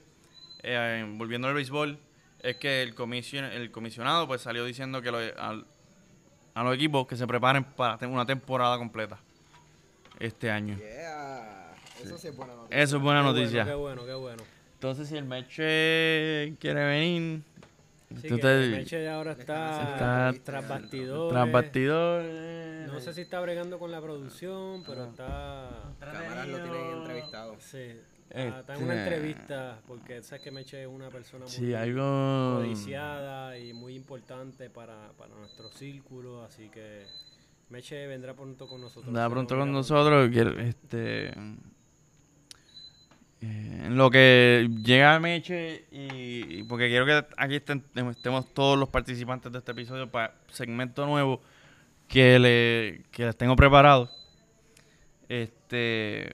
[0.62, 1.98] eh, volviendo al béisbol,
[2.40, 5.66] es que el, comision, el comisionado pues salió diciendo que lo- al-
[6.54, 9.18] a los equipos que se preparen para una temporada completa
[10.20, 10.76] este año.
[10.78, 11.74] Yeah.
[12.02, 12.82] Eso sí es buena noticia.
[12.82, 13.64] Eso es buena Qué noticia.
[13.64, 14.53] Bueno, qué bueno, qué bueno.
[14.84, 17.40] Entonces, si el Meche quiere venir,
[18.20, 21.32] Sí, te- Meche ahora está, Está- tras bastidores.
[21.32, 22.92] tras bastidores.
[22.92, 25.70] No sé si está bregando con la producción, pero está...
[25.98, 27.56] Cámaras lo tienen entrevistado.
[27.60, 27.96] Sí,
[28.28, 32.56] está, está en una entrevista, porque sabes que Meche es una persona muy Sí, algo.
[32.58, 37.06] codiciada y muy importante para, para nuestro círculo, así que
[37.70, 39.06] Meche vendrá pronto con nosotros.
[39.16, 40.30] Se pronto con nosotros.
[40.58, 41.32] Este.
[43.44, 48.78] Eh, en lo que llega Meche y, y porque quiero que aquí estén- estemos todos
[48.78, 51.40] los participantes de este episodio para segmento nuevo
[52.08, 54.10] que le que les tengo preparado.
[55.28, 56.30] Este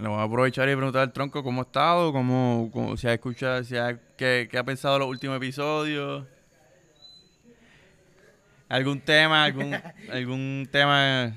[0.00, 3.14] le voy a aprovechar y preguntar al tronco cómo ha estado, cómo, cómo- si ha
[3.14, 6.24] escuchado, si ha, qué, qué ha pensado de los últimos episodios.
[8.68, 9.74] ¿Algún tema, algún,
[10.12, 11.34] algún tema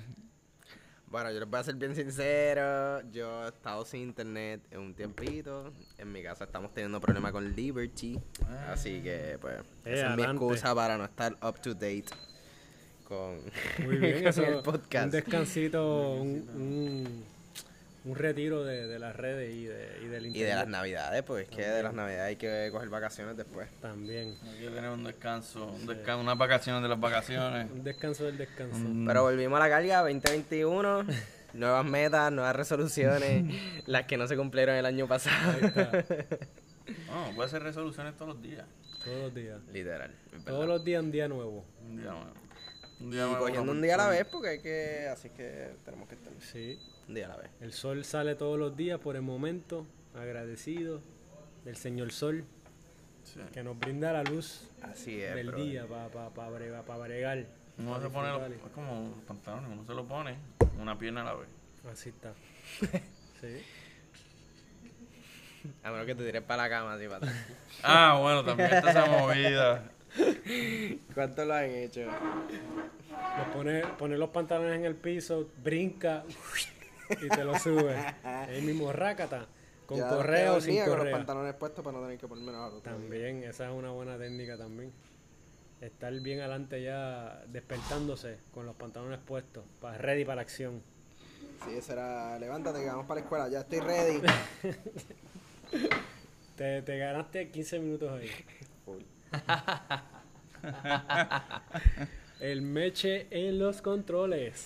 [1.10, 3.02] Bueno, yo les voy a ser bien sincero.
[3.12, 5.74] Yo he estado sin internet en un tiempito.
[5.98, 8.20] En mi casa estamos teniendo problemas con Liberty.
[8.68, 12.06] Así que, pues, Eh, esa es mi excusa para no estar up to date
[13.08, 13.40] con,
[13.86, 15.12] Muy bien, con eso, el un podcast.
[15.12, 17.26] descansito, un, un,
[18.10, 20.50] un retiro de, de las redes y, de, y del Y internet.
[20.50, 23.70] de las navidades, pues es que de las navidades hay que coger vacaciones después.
[23.82, 24.36] También.
[24.44, 27.70] Hay que tener un descanso, un descanso, unas vacaciones de las vacaciones.
[27.72, 28.78] Un descanso del descanso.
[28.80, 29.06] Mm.
[29.06, 31.06] Pero volvimos a la carga 2021.
[31.54, 33.46] nuevas metas, nuevas resoluciones.
[33.86, 35.54] las que no se cumplieron el año pasado.
[37.08, 38.66] No, puede hacer resoluciones todos los días.
[39.04, 39.60] Todos los días.
[39.72, 40.12] Literal.
[40.44, 41.64] Todos los días un día nuevo.
[41.88, 42.32] Un día nuevo.
[43.00, 45.08] Un Y día nuevo, cogiendo un día a la vez, porque hay que.
[45.08, 46.80] Así que tenemos que estar Sí.
[47.10, 47.50] Un día a la vez.
[47.60, 49.86] El sol sale todos los días por el momento.
[50.16, 51.02] Agradecido
[51.66, 52.44] del Señor Sol
[53.24, 53.40] Sí.
[53.54, 55.36] que nos brinda la luz Así es.
[55.36, 55.66] del brother.
[55.66, 56.84] día para pa, pa bregar.
[56.86, 57.46] pa bregar.
[57.78, 58.68] Uno se pone, los- disfrutar.
[58.70, 60.36] es como pantalones, uno se lo pone
[60.80, 61.48] una pierna a la vez.
[61.92, 62.34] Así está.
[63.42, 63.64] Sí.
[65.84, 67.36] A menos que te tires para la cama, así para atrás.
[67.84, 69.92] Ah, bueno, también está esa movida.
[71.14, 72.02] ¿Cuánto lo han hecho?
[73.54, 76.24] Pone, pone los pantalones en el piso, brinca
[77.22, 77.96] y te lo sube.
[78.24, 79.48] Ahí mismo, rácata.
[79.86, 82.28] Con Ya correa o quedo sin mía con los pantalones puestos para no tener que
[82.28, 82.70] ponerme día.
[82.84, 84.92] También, esa es una buena técnica también.
[85.82, 90.84] Estar bien adelante ya despertándose con los pantalones puestos, para ready para la acción.
[91.66, 94.22] Sí, eso era, levántate que vamos para la escuela, ya estoy ready.
[96.56, 98.30] Te, te ganaste 15 minutos ahí.
[102.42, 104.66] El meche en los controles.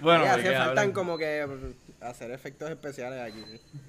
[0.00, 0.92] Bueno, Oye, ¿de hace qué faltan hablan?
[0.92, 3.42] como que mm, hacer efectos especiales aquí.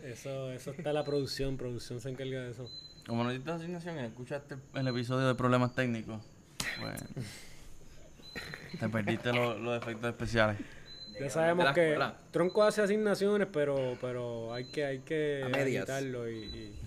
[0.03, 2.69] Eso, eso está la producción, producción se encarga de eso.
[3.07, 6.21] Como no diste asignación y escuchaste el episodio de problemas técnicos,
[6.79, 7.01] pues
[8.79, 10.57] te perdiste los, los efectos especiales.
[11.19, 11.97] Ya sabemos que
[12.31, 16.79] Tronco hace asignaciones, pero pero hay que hay que agitarlo y, y,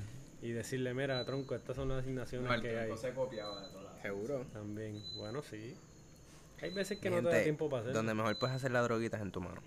[0.42, 2.86] y decirle, mira, Tronco, estas son las asignaciones No, el que hay.
[2.86, 4.46] tronco se copiaba de todas las Seguro.
[4.52, 5.76] También, bueno, sí.
[6.62, 7.98] Hay veces que no te da tiempo para hacerlo.
[7.98, 9.60] Donde mejor puedes hacer la droguita es en tu mano.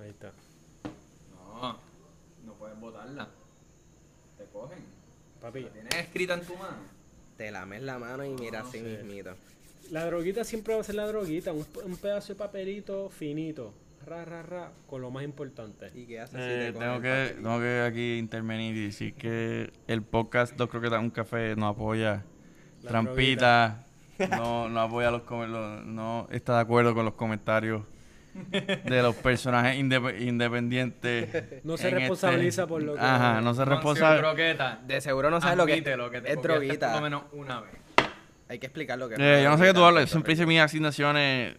[0.00, 0.32] Ahí está.
[1.34, 1.76] No,
[2.46, 3.28] no puedes botarla.
[4.38, 4.78] Te cogen.
[5.40, 6.76] Papi, La tienes escrita en tu mano.
[7.36, 8.84] Te lames la mano y mira así sí.
[8.84, 9.34] mismito.
[9.90, 13.72] la droguita siempre va a ser la droguita, un, un pedazo de papelito finito,
[14.04, 15.90] ra, ra, ra, con lo más importante.
[15.94, 19.14] ¿Y qué haces si Eh, te cogen tengo, que, tengo que aquí intervenir y decir
[19.14, 22.24] que el podcast Dos Croquetas Un Café no apoya
[22.82, 23.86] La trampita,
[24.30, 25.22] no, no apoya los,
[25.84, 27.82] no está de acuerdo con los comentarios
[28.34, 31.64] de los personajes indep- independientes.
[31.64, 34.78] No se en responsabiliza este- por lo que- Ajá, no se responsabiliza.
[34.86, 36.88] De seguro no sabes lo que, lo que te es droguita.
[36.92, 37.72] Por lo menos una vez.
[38.48, 39.16] Hay que explicar lo que.
[39.18, 41.56] Eh, yo no sé qué tú hablas, yo siempre hice mis asignaciones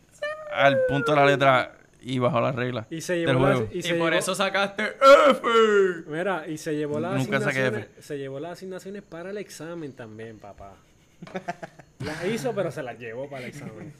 [0.54, 3.94] al punto de la letra y bajo las reglas Y se llevó la, y Y,
[3.94, 4.84] por llevó- eso sacaste
[5.30, 5.42] F.
[6.08, 9.92] Mira, y se llevó las Nunca saqué asignaciones, se llevó las asignaciones para el examen
[9.94, 10.74] también, papá.
[12.00, 13.94] Las hizo, pero se las llevó para el examen.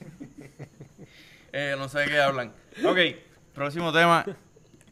[1.52, 2.52] Eh, no sé de qué hablan.
[2.84, 2.98] Ok,
[3.54, 4.24] próximo tema.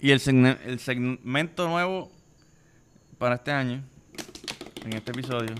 [0.01, 2.11] Y el, segne- el segmento nuevo
[3.17, 3.83] para este año,
[4.85, 5.55] en este episodio.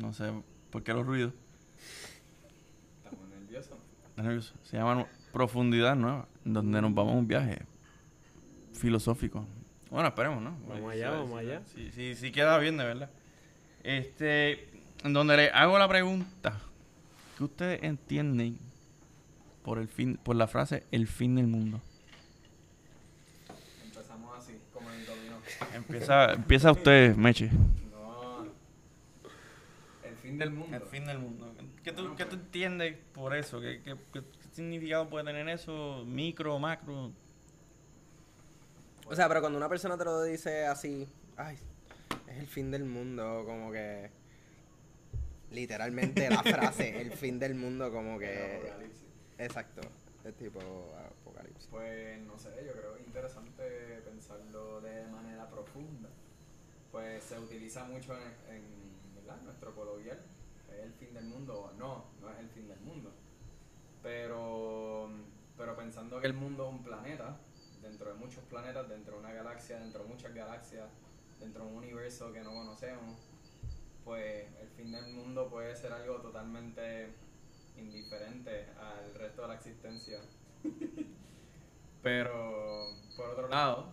[0.00, 0.32] No sé
[0.70, 1.32] por qué los ruidos.
[3.04, 3.78] Estamos nerviosos.
[4.08, 4.54] Estás nervioso.
[4.62, 7.62] Se llama Profundidad Nueva, donde nos vamos a un viaje
[8.72, 9.46] filosófico.
[9.90, 10.56] Bueno, esperemos, ¿no?
[10.68, 11.60] Vamos allá, vamos allá.
[11.74, 13.10] Sí, sí, sí queda bien, de verdad.
[13.84, 14.68] Este,
[15.02, 16.58] en donde le hago la pregunta,
[17.36, 18.58] ¿qué ustedes entienden
[19.64, 21.80] por el fin, por la frase el fin del mundo?
[23.84, 25.36] Empezamos así, como en el dominó.
[25.74, 27.50] Empieza, empieza usted, Meche.
[27.90, 28.44] No.
[30.04, 30.76] El fin del mundo.
[30.76, 31.52] El fin del mundo.
[31.82, 33.60] ¿Qué tú, qué tú entiendes por eso?
[33.60, 36.04] ¿Qué, qué, qué significado puede tener eso?
[36.06, 37.10] Micro, macro.
[39.06, 41.58] O sea, pero cuando una persona te lo dice así, ay,
[42.32, 44.10] es el fin del mundo, como que.
[45.50, 48.56] Literalmente la frase, el fin del mundo, como que.
[48.56, 49.08] apocalipsis.
[49.38, 49.80] Exacto,
[50.24, 50.60] es tipo
[51.20, 51.68] apocalipsis.
[51.70, 56.08] Pues no sé, yo creo interesante pensarlo de manera profunda.
[56.90, 59.40] Pues se utiliza mucho en, en, ¿verdad?
[59.42, 60.18] nuestro coloquial.
[60.70, 62.06] ¿Es el fin del mundo o no?
[62.20, 63.12] No es el fin del mundo.
[64.02, 65.10] Pero,
[65.56, 67.36] pero pensando que el mundo es un planeta,
[67.82, 70.88] dentro de muchos planetas, dentro de una galaxia, dentro de muchas galaxias,
[71.42, 73.18] dentro de un universo que no conocemos,
[74.04, 77.08] pues el fin del mundo puede ser algo totalmente
[77.76, 80.20] indiferente al resto de la existencia.
[82.02, 83.92] Pero, por otro lado,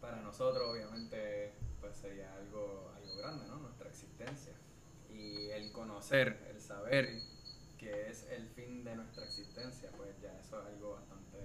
[0.00, 3.56] para nosotros obviamente pues sería algo, algo grande, ¿no?
[3.56, 4.52] Nuestra existencia.
[5.10, 7.20] Y el conocer, el saber
[7.78, 11.38] que es el fin de nuestra existencia, pues ya eso es algo bastante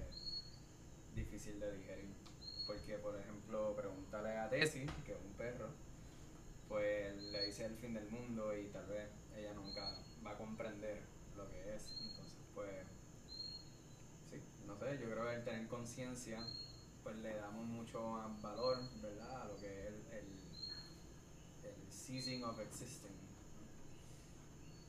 [1.15, 2.13] difícil de digerir.
[2.67, 3.73] Porque, por ejemplo,
[4.13, 5.69] preguntarle a Tessie, que es un perro,
[6.67, 9.91] pues le dice el fin del mundo y tal vez ella nunca
[10.23, 11.01] va a comprender
[11.35, 11.99] lo que es.
[11.99, 12.85] Entonces, pues,
[14.29, 16.45] sí, no sé, yo creo que el tener conciencia,
[17.01, 19.41] pues le damos mucho más valor, ¿verdad?
[19.41, 20.29] A lo que es el,
[21.63, 23.17] el, ceasing of existing.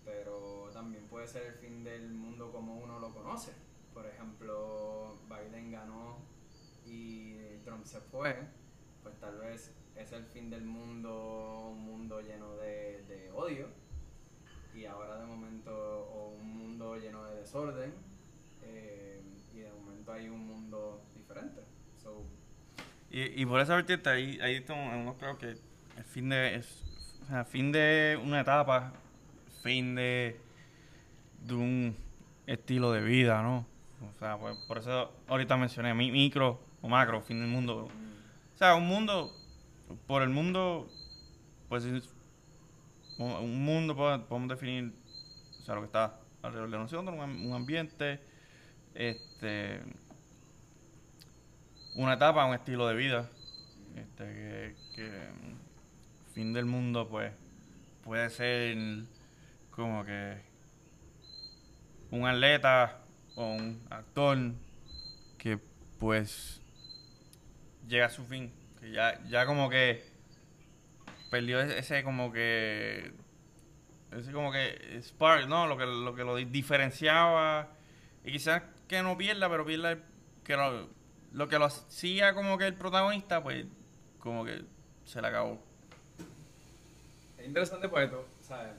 [0.04, 3.52] Pero también puede ser el fin del mundo como uno lo conoce.
[3.94, 6.18] Por ejemplo, Biden ganó
[6.84, 8.36] y Trump se fue,
[9.04, 13.68] pues tal vez es el fin del mundo, un mundo lleno de, odio,
[14.74, 17.94] y ahora de momento, o un mundo lleno de desorden,
[18.62, 19.22] eh,
[19.54, 21.62] y de momento hay un mundo diferente.
[22.02, 22.24] So,
[23.10, 27.44] Y, y por esa vertiente, ahí, ahí no creo que el fin de, es, o
[27.44, 28.94] fin de una etapa,
[29.62, 30.40] fin de,
[31.42, 31.96] de un
[32.46, 33.66] estilo de vida, ¿no?
[34.10, 37.88] O sea, pues, por eso ahorita mencioné mi, micro o macro, fin del mundo.
[38.54, 39.34] O sea, un mundo,
[40.06, 40.88] por el mundo,
[41.68, 42.08] pues es-
[43.18, 44.92] un un mundo pod- podemos definir,
[45.60, 48.20] o sea, lo que está alrededor de nosotros, un, am- un ambiente,
[48.94, 49.80] este,
[51.94, 53.30] una etapa, un estilo de vida.
[53.96, 55.28] Este, que,
[56.34, 57.32] fin del mundo, pues,
[58.02, 58.76] puede ser
[59.70, 60.40] como que
[62.10, 62.98] un atleta
[63.36, 64.38] o un actor
[65.38, 65.58] que,
[66.00, 66.60] pues,
[67.94, 68.52] llega a su fin.
[68.80, 70.04] Que ya, ya como que
[71.30, 73.12] perdió ese, como que
[74.12, 75.66] ese como que spark, ¿no?
[75.66, 77.68] Lo que lo que lo diferenciaba
[78.24, 80.02] y quizás que no pierda, pero pierda el-
[80.44, 80.88] que lo,
[81.32, 83.66] lo que lo hacía como que el protagonista, pues
[84.18, 84.62] como que
[85.06, 85.60] se le acabó.
[87.38, 88.72] Es interesante porque, tú, ¿sabes?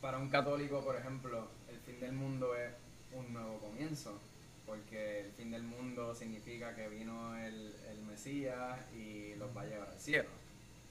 [0.00, 2.72] Para un católico, por ejemplo, el fin del mundo es
[3.12, 4.18] un nuevo comienzo.
[4.66, 7.74] Porque el fin del mundo significa que vino el
[8.20, 10.28] Mesías y los va a llevar al cielo.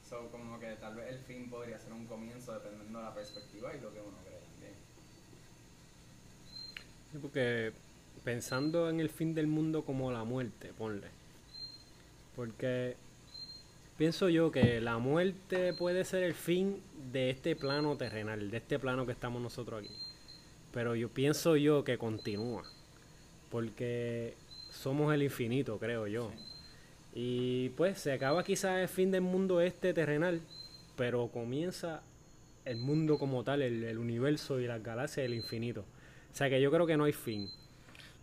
[0.08, 3.76] So, como que tal vez el fin podría ser un comienzo dependiendo de la perspectiva
[3.76, 4.74] y lo que uno cree también.
[7.12, 7.72] Sí, porque
[8.24, 11.08] pensando en el fin del mundo como la muerte, ponle.
[12.36, 12.96] Porque
[13.98, 18.80] pienso yo que la muerte puede ser el fin de este plano terrenal, de este
[18.80, 19.94] plano que estamos nosotros aquí.
[20.74, 22.64] Pero yo pienso yo que continúa.
[23.52, 24.34] Porque
[24.72, 26.32] somos el infinito, creo yo.
[27.14, 30.42] Y pues se acaba quizás el fin del mundo este terrenal,
[30.96, 32.02] pero comienza
[32.66, 35.82] el mundo como tal, el, el universo y las galaxias del infinito.
[36.32, 37.50] O sea que yo creo que no hay fin.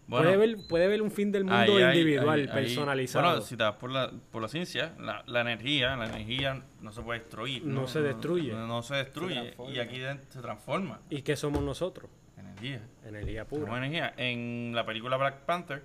[0.08, 3.24] puede, haber, puede haber un fin del mundo ahí individual, ahí- ahí- personalizado.
[3.26, 6.92] bueno, si te vas por la, por la ciencia, la, la energía, la energía no
[6.92, 7.64] se puede destruir.
[7.66, 8.52] No se destruye.
[8.52, 9.54] No, no se destruye.
[9.74, 9.96] y aquí
[10.28, 11.00] se transforma.
[11.10, 12.08] ¿Y qué somos nosotros?
[12.38, 12.82] Energía.
[13.04, 13.78] Energía Somos pura.
[13.78, 14.14] energía.
[14.16, 15.82] En la película Black Panther,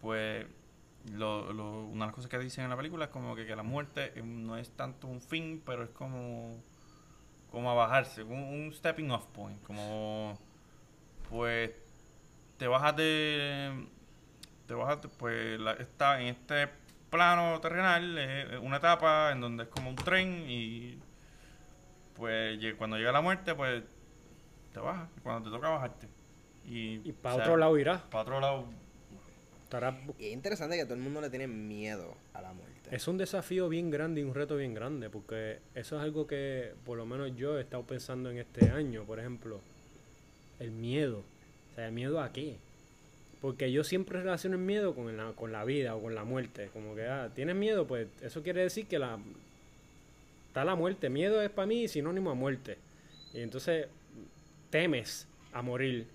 [0.00, 0.44] pues
[1.12, 3.56] lo, lo- una de las cosas que dicen en la película es como que, que
[3.56, 6.56] la muerte eh, no es tanto un fin, pero es como,
[7.50, 10.38] como a bajarse, un, un stepping off point, como
[11.30, 11.72] pues
[12.58, 13.86] te bajas de
[14.66, 16.68] te bajas de, pues la- está en este
[17.10, 20.98] plano terrenal una etapa en donde es como un tren y
[22.16, 23.82] pues cuando llega la muerte pues
[24.72, 26.08] te bajas cuando te toca bajarte
[26.66, 28.02] y, Y para otro lado irá.
[28.10, 28.64] para otro lado
[29.74, 32.74] Estará- Y es interesante que todo el mundo le tiene miedo a la muerte.
[32.90, 36.72] Es un desafío bien grande y un reto bien grande, porque eso es algo que
[36.84, 39.60] por lo menos yo he estado pensando en este año, por ejemplo,
[40.60, 41.22] el miedo.
[41.72, 42.56] O sea, ¿el miedo a qué?
[43.40, 46.70] Porque yo siempre relaciono el miedo con la, con la vida o con la muerte.
[46.72, 47.86] Como que, ah, ¿tienes miedo?
[47.86, 49.18] Pues eso quiere decir que la
[50.48, 51.10] está la muerte.
[51.10, 52.78] Miedo es para mí sinónimo a muerte.
[53.34, 53.88] Y entonces
[54.70, 56.06] temes a morir.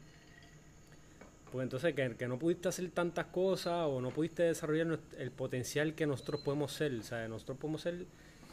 [1.52, 5.96] Pues entonces que, que no pudiste hacer tantas cosas o no pudiste desarrollar el potencial
[5.96, 6.94] que nosotros podemos ser.
[6.94, 8.06] O sea, nosotros podemos ser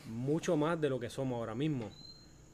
[0.09, 1.91] mucho más de lo que somos ahora mismo.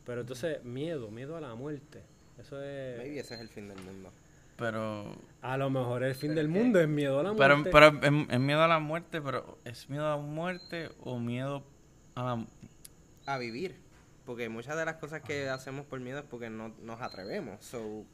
[0.05, 2.03] Pero entonces, miedo, miedo a la muerte.
[2.39, 2.99] Eso es...
[2.99, 4.11] Maybe ese es el fin del mundo.
[4.57, 7.71] pero A lo mejor el fin del mundo es miedo a la pero, muerte.
[7.71, 11.63] pero es, es miedo a la muerte pero es miedo a la muerte o miedo
[12.17, 12.47] a la
[13.27, 13.77] A vivir.
[14.27, 17.65] Porque muchas de las cosas que hacemos por miedo es porque no nos atrevemos.
[17.65, 18.05] So,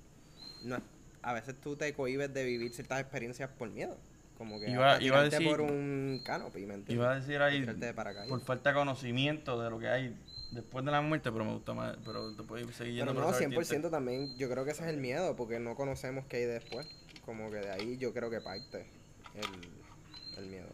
[0.65, 0.83] no es-
[1.23, 3.97] a veces tú te cohibes de vivir ciertas experiencias por miedo.
[4.37, 6.95] Como que Iba- iba a decir- por un canopy, ¿me entiendes?
[6.95, 7.93] iba a decir ahí de
[8.29, 10.17] por falta de conocimiento de lo que hay
[10.53, 13.33] después de la muerte pero me gusta más pero te puedes seguir yendo Pero por
[13.33, 13.57] no, vertiente.
[13.57, 16.87] 100% también yo creo que ese es el miedo, porque no conocemos qué hay después.
[17.27, 18.87] Como que de ahí yo creo que parte
[19.35, 20.69] el, el miedo.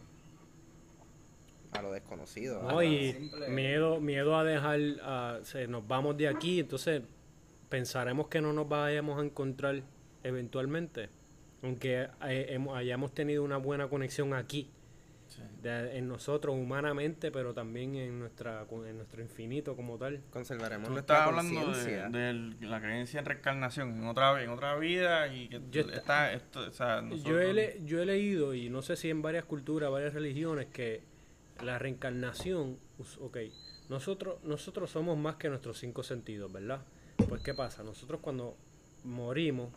[1.71, 2.61] A lo desconocido.
[2.61, 7.01] No, a- y simple- miedo, miedo a dejar, a, se- nos vamos de aquí, entonces
[7.67, 9.81] pensaremos que no nos vayamos a encontrar
[10.25, 11.09] eventualmente,
[11.63, 14.69] aunque eh, hemos- hayamos tenido una buena conexión aquí,
[15.27, 15.41] Sí.
[15.63, 20.21] de- en nosotros humanamente, pero también en nuestra en nuestro infinito como tal.
[20.29, 25.47] Conservaremos Tú estás hablando de, la creencia en reencarnación en otra en otra vida y
[25.49, 28.95] que Yo está esto, o sea, Yo he, le- yo he leído, y no sé
[28.95, 31.01] si en varias culturas, varias religiones, que
[31.63, 33.37] la reencarnación, us- ok,
[33.89, 36.81] nosotros, nosotros somos más que nuestros cinco sentidos, ¿verdad?
[37.27, 37.81] Pues ¿qué pasa?
[37.81, 38.55] Nosotros cuando
[39.03, 39.69] morimos,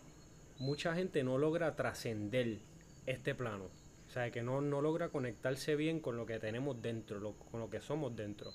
[0.59, 2.59] mucha gente no logra trascender
[3.07, 3.67] este plano.
[4.09, 7.71] O sea, que no, no logra conectarse bien con lo que tenemos dentro, con lo
[7.71, 8.53] que somos dentro.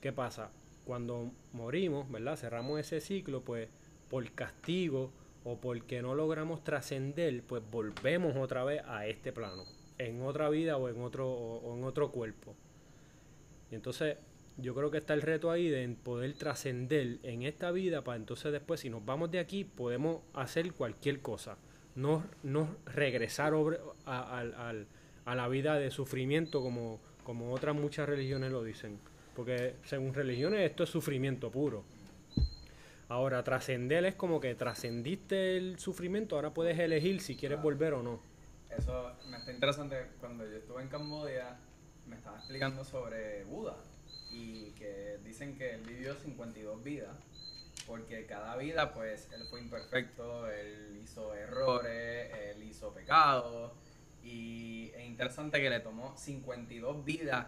[0.00, 0.50] ¿Qué pasa?
[0.84, 2.36] Cuando morimos, ¿verdad?
[2.36, 3.68] Cerramos ese ciclo, pues
[4.10, 5.12] por castigo
[5.44, 9.64] o porque no logramos trascender, pues volvemos otra vez a este plano,
[9.98, 12.54] en otra vida o en otro, o, o en otro cuerpo.
[13.70, 14.16] Y entonces
[14.56, 18.52] yo creo que está el reto ahí de poder trascender en esta vida para entonces
[18.52, 21.56] después, si nos vamos de aquí, podemos hacer cualquier cosa.
[21.96, 23.52] No, no regresar
[24.04, 28.98] a la vida de sufrimiento como, como otras muchas religiones lo dicen.
[29.34, 31.84] Porque según religiones esto es sufrimiento puro.
[33.08, 38.02] Ahora, trascender es como que trascendiste el sufrimiento, ahora puedes elegir si quieres volver o
[38.02, 38.20] no.
[38.70, 40.06] Eso me está interesante.
[40.20, 41.56] Cuando yo estuve en Camboya,
[42.08, 43.76] me estaba explicando sobre Buda
[44.34, 47.16] y que dicen que él vivió 52 vidas
[47.86, 53.72] porque cada vida pues él fue imperfecto, él hizo errores, él hizo pecados
[54.22, 57.46] y es interesante que le tomó 52 vidas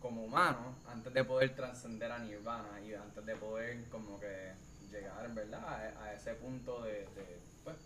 [0.00, 4.52] como humano antes de poder trascender a Nirvana y antes de poder como que
[4.90, 5.96] llegar, ¿verdad?
[6.00, 7.76] A, ese punto de, de, pues,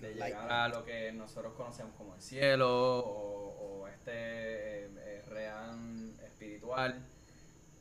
[0.00, 6.12] de llegar a lo que nosotros conocemos como el cielo o, o este eh, real
[6.24, 7.00] espiritual.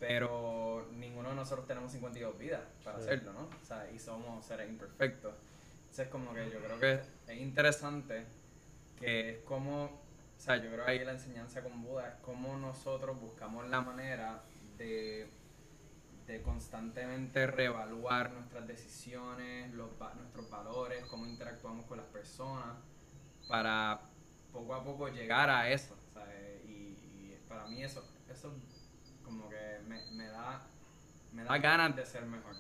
[0.01, 3.03] Pero ninguno de nosotros tenemos 52 vidas para Sí.
[3.03, 3.41] hacerlo, ¿no?
[3.41, 5.31] O sea, y somos seres imperfectos.
[5.81, 8.25] Entonces, como que yo creo que es interesante
[8.99, 9.91] que es como, o
[10.39, 14.41] sea, yo creo que ahí la enseñanza con Buda es como nosotros buscamos la manera
[14.79, 15.29] de,
[16.25, 22.75] de constantemente reevaluar nuestras decisiones, los, nuestros valores, cómo interactuamos con las personas,
[23.47, 24.01] para
[24.51, 25.95] poco a poco llegar a eso.
[26.11, 26.65] ¿sabes?
[26.65, 28.51] Y, y para mí eso, eso
[29.38, 30.61] como que me, me da,
[31.34, 32.55] me da ganas de ser mejor.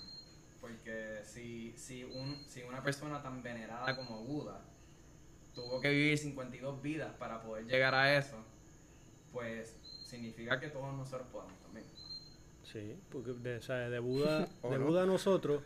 [0.59, 4.61] Porque si, si, un, si una persona tan venerada como Buda
[5.55, 8.37] tuvo que vivir 52 vidas para poder llegar a eso,
[9.33, 11.85] pues significa que todos nosotros podemos también.
[12.63, 14.85] Sí, porque de, o sea, de Buda, de no.
[14.85, 15.61] Buda a nosotros,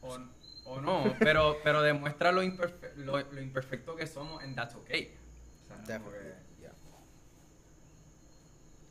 [0.00, 0.16] O,
[0.64, 5.14] o no, pero, pero demuestra lo, imperfe- lo, lo imperfecto que somos en That's Okay.
[5.84, 6.38] O sea.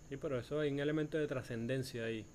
[0.09, 2.25] Sí, pero eso hay un elemento de trascendencia ahí.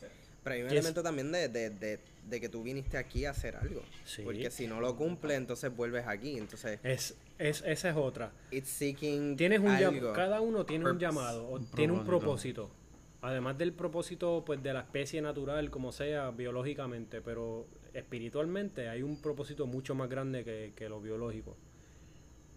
[0.00, 0.06] sí.
[0.42, 1.98] Pero hay un es- elemento también de, de, de,
[2.28, 3.82] de que tú viniste aquí a hacer algo.
[4.04, 4.22] Sí.
[4.22, 6.36] Porque si no lo cumple, entonces vuelves aquí.
[6.36, 8.32] Entonces, Es, es, esa es otra.
[8.50, 10.12] it's seeking Tienes un algo.
[10.12, 12.64] cada uno tiene un llamado, o Un tiene un propósito.
[12.68, 12.84] propósito.
[13.22, 19.16] Además del propósito pues de la especie natural, como sea, biológicamente, pero espiritualmente hay un
[19.22, 21.56] propósito mucho más grande que, que lo biológico.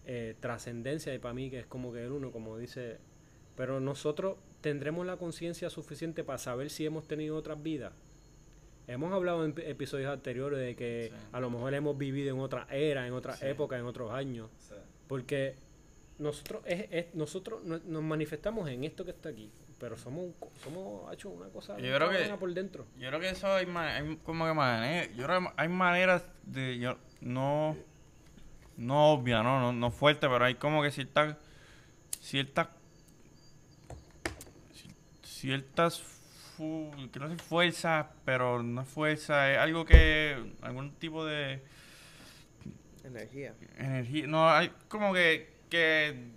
[0.04, 2.98] Eh, trascendencia y para mí que es como que el uno, como dice,
[3.58, 7.92] pero nosotros tendremos la conciencia suficiente para saber si hemos tenido otras vidas.
[8.86, 11.22] Hemos hablado en ep- episodios anteriores de que Sí.
[11.32, 13.46] a lo mejor hemos vivido en otra era, en otra Sí.
[13.46, 14.48] época, en otros años.
[14.60, 14.74] Sí.
[15.08, 15.56] Porque
[16.18, 19.50] nosotros es, es- nosotros no- nos manifestamos en esto que está aquí,
[19.80, 20.26] pero somos
[20.64, 22.86] somos hecho una cosa Yo creo que- por dentro.
[22.96, 25.10] Yo creo que eso hay, hay como que maneras.
[25.16, 26.78] Yo creo que hay maneras de.
[26.78, 27.76] Yo, no.
[28.76, 29.60] No obvia, ¿no?
[29.60, 31.36] No, no fuerte, pero hay como que ciertas.
[32.20, 32.68] Ciertas.
[35.40, 36.00] Cier- Ciertas.
[36.56, 39.52] fu- que no sé fuerzas, pero no fuerza.
[39.52, 40.54] Es algo que.
[40.62, 41.62] Algún tipo de.
[43.04, 43.54] Energía.
[43.78, 44.26] energía.
[44.26, 45.56] No, hay como que.
[45.70, 46.36] que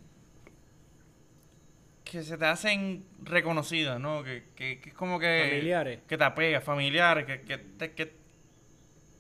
[2.04, 4.22] que se te hacen reconocidas, ¿no?
[4.24, 5.48] Que, que, que es como que...
[5.50, 6.00] Familiares.
[6.10, 7.92] Que te apega, familiares, que, que te...
[7.94, 8.06] Que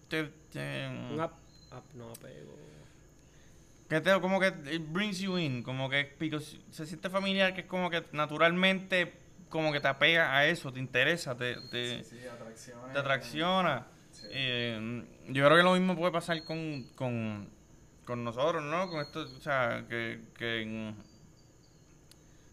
[0.09, 1.31] te, te- Un ap-
[1.71, 2.53] ap- no apego.
[3.87, 7.61] que te- como que it brings you in, como que because se siente familiar, que
[7.61, 9.13] es como que naturalmente
[9.51, 12.93] como que te apega a eso, te interesa, te, te, Sí, sí, atracciones.
[12.93, 13.87] te atracciona.
[14.11, 14.27] Sí.
[14.31, 17.49] Eh, yo creo que lo mismo puede pasar con, con,
[18.05, 18.89] con nosotros, ¿no?
[18.89, 20.93] Con esto, o sea, que, que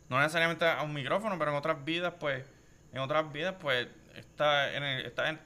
[0.08, 2.44] no necesariamente a un micrófono, pero en otras vidas, pues,
[2.92, 5.40] en otras vidas, pues, esta, en estas en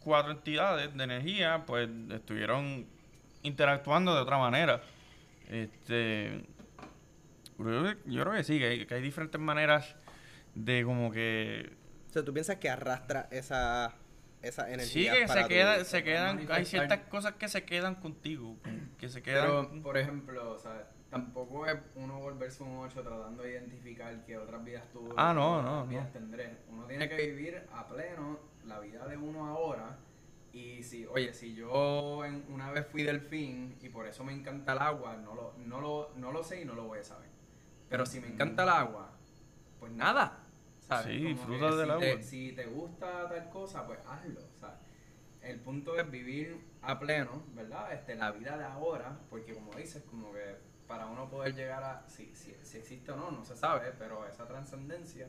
[0.00, 2.86] cuatro entidades de energía, pues, estuvieron
[3.42, 4.82] interactuando de otra manera.
[5.48, 6.44] Este,
[7.58, 9.94] yo creo que, yo creo que sí, que hay, que hay diferentes maneras
[10.54, 11.76] de como que
[12.08, 13.94] O sea, tú piensas que arrastra esa,
[14.42, 14.72] esa Sí,
[15.06, 15.12] energía.
[15.14, 18.56] que para se, tu- queda, se quedan, hay ciertas cosas que se quedan contigo,
[18.98, 19.82] que se Pero, quedan...
[19.82, 24.64] por ejemplo, o sea, tampoco es uno volverse un 8 tratando de identificar qué otras
[24.64, 25.10] vidas tuve.
[25.16, 26.12] Ah, no, otras no, vidas no.
[26.12, 26.58] tendré.
[26.68, 29.96] Uno tiene que vivir a pleno la vida de uno ahora.
[30.52, 34.72] Y si, oye, si yo en- una vez fui delfín y por eso me encanta
[34.74, 37.28] el agua, no lo, no, lo, no lo sé y no lo voy a saber.
[37.88, 39.10] Pero si me encanta el agua,
[39.80, 40.43] pues nada.
[40.86, 41.06] ¿Sabes?
[41.06, 42.00] Sí, disfruta del si agua.
[42.00, 44.40] Te, si te gusta tal cosa, pues hazlo.
[44.60, 44.76] ¿sabes?
[45.42, 47.92] El punto es vivir a pleno, ¿verdad?
[47.92, 50.56] Este, la vida de ahora, porque como dices, como que
[50.86, 54.26] para uno poder llegar a, si, si, si existe o no, no se sabe, pero
[54.26, 55.28] esa trascendencia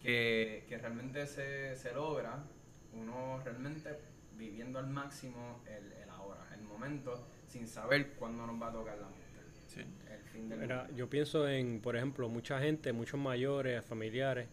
[0.00, 2.44] que, que realmente se, se logra,
[2.92, 3.98] uno realmente
[4.36, 8.98] viviendo al máximo el, el ahora, el momento, sin saber cuándo nos va a tocar
[8.98, 9.24] la muerte.
[9.66, 9.80] Sí.
[10.10, 14.48] El fin del Mira, yo pienso en, por ejemplo, mucha gente, muchos mayores, familiares,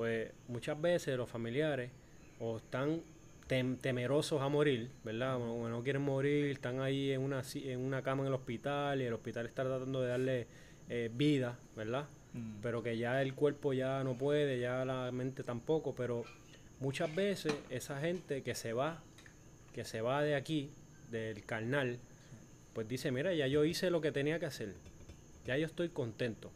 [0.00, 1.90] pues muchas veces los familiares
[2.38, 3.02] o están
[3.46, 5.36] tem- temerosos a morir, ¿verdad?
[5.36, 9.04] O, no quieren morir, están ahí en una, en una cama en el hospital y
[9.04, 10.46] el hospital está tratando de darle
[10.88, 12.06] eh, vida, ¿verdad?
[12.32, 12.62] Mm.
[12.62, 16.24] Pero que ya el cuerpo ya no puede, ya la mente tampoco, pero
[16.78, 19.02] muchas veces esa gente que se va,
[19.74, 20.70] que se va de aquí,
[21.10, 21.98] del carnal,
[22.72, 24.72] pues dice, mira, ya yo hice lo que tenía que hacer,
[25.44, 26.50] ya yo estoy contento,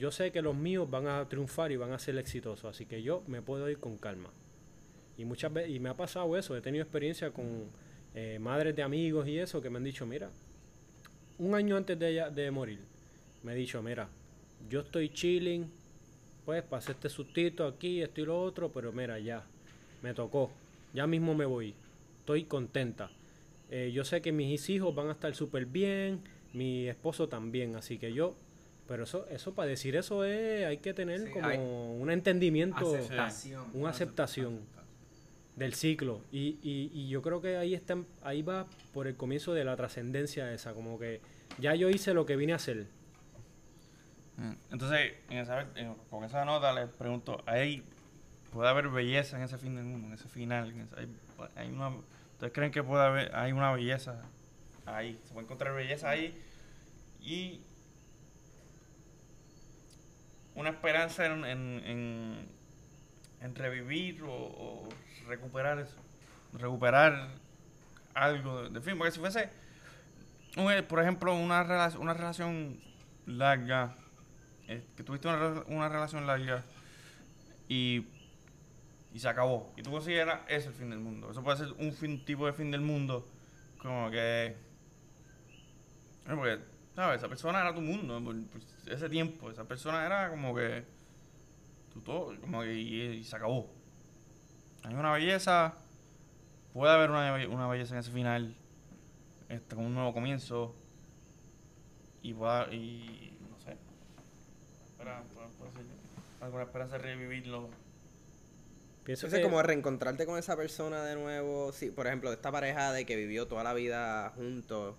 [0.00, 3.02] yo sé que los míos van a triunfar y van a ser exitosos, así que
[3.02, 4.30] yo me puedo ir con calma.
[5.18, 7.66] Y muchas veces, y me ha pasado eso, he tenido experiencia con
[8.14, 10.30] eh, madres de amigos y eso que me han dicho, mira,
[11.38, 12.78] un año antes de, ella, de morir,
[13.42, 14.08] me he dicho, mira,
[14.70, 15.70] yo estoy chilling,
[16.46, 19.44] pues pasé este sustito aquí, esto y lo otro, pero mira, ya,
[20.00, 20.50] me tocó,
[20.94, 21.74] ya mismo me voy,
[22.20, 23.10] estoy contenta.
[23.70, 26.22] Eh, yo sé que mis hijos van a estar súper bien,
[26.54, 28.34] mi esposo también, así que yo,
[28.90, 33.66] pero eso, eso para decir eso es, hay que tener Sí, como un entendimiento, Aceptación.
[33.72, 34.58] una aceptación
[35.54, 36.22] del ciclo.
[36.32, 39.76] Y, y, y yo creo que ahí está, ahí va por el comienzo de la
[39.76, 41.20] trascendencia esa, como que
[41.60, 42.88] ya yo hice lo que vine a hacer.
[44.38, 47.84] Mm, Entonces, en esa, en- con esa nota les pregunto, ¿hay,
[48.52, 50.68] ¿puede haber belleza en ese fin del mundo, en ese final?
[50.72, 51.08] en ese- hay,
[51.54, 51.90] hay una,
[52.32, 54.20] ¿Ustedes creen que puede haber hay una belleza
[54.84, 55.16] ahí?
[55.26, 56.34] ¿Se puede encontrar belleza ahí?
[57.20, 57.60] Y
[60.60, 62.48] una esperanza en, en,
[63.40, 64.88] en, revivir o,
[65.26, 65.96] recuperar eso.
[66.52, 67.28] Recuperar
[68.14, 68.98] algo de, fin.
[68.98, 69.48] Porque si fuese,
[70.56, 71.62] un- por ejemplo, una,
[71.98, 72.78] una relación
[73.26, 73.94] larga,
[74.68, 76.64] eh, que tuviste una, una relación larga
[77.68, 78.06] y,
[79.14, 79.72] y se acabó.
[79.76, 81.30] Y tú consideras ese el fin del mundo.
[81.30, 83.28] Eso puede ser un fin, tipo de fin del mundo.
[83.78, 84.46] Como que.
[84.46, 84.56] eh,
[86.26, 86.58] Porque,
[86.94, 87.18] ¿sabes?
[87.18, 88.20] Esa persona era tu mundo.
[88.86, 89.50] Ese tiempo.
[89.50, 90.84] Esa persona era como que.
[92.04, 92.38] Todo.
[92.40, 92.74] Como que.
[92.74, 93.68] Y, y se acabó.
[94.84, 95.74] Hay una belleza.
[96.72, 98.56] Puede haber una, una belleza en ese final.
[99.48, 100.74] Este, con un nuevo comienzo.
[102.22, 102.72] Y pueda.
[102.72, 103.36] Y.
[103.50, 103.76] No sé.
[104.92, 106.00] Espera, puede, puede ser
[106.40, 107.68] alguna esperanza de revivirlo.
[109.04, 112.52] Pienso Entonces, que como reencontrarte con esa persona de nuevo, sí, por ejemplo, de esta
[112.52, 114.94] pareja de que vivió toda la vida juntos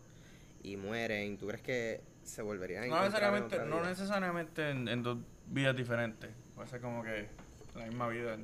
[0.63, 3.89] y mueren, ¿tú crees que se volverían a No en necesariamente, otra no vida?
[3.89, 5.17] necesariamente en, en dos
[5.47, 6.29] vidas diferentes.
[6.55, 7.27] Puede ser como que
[7.75, 8.37] la misma vida,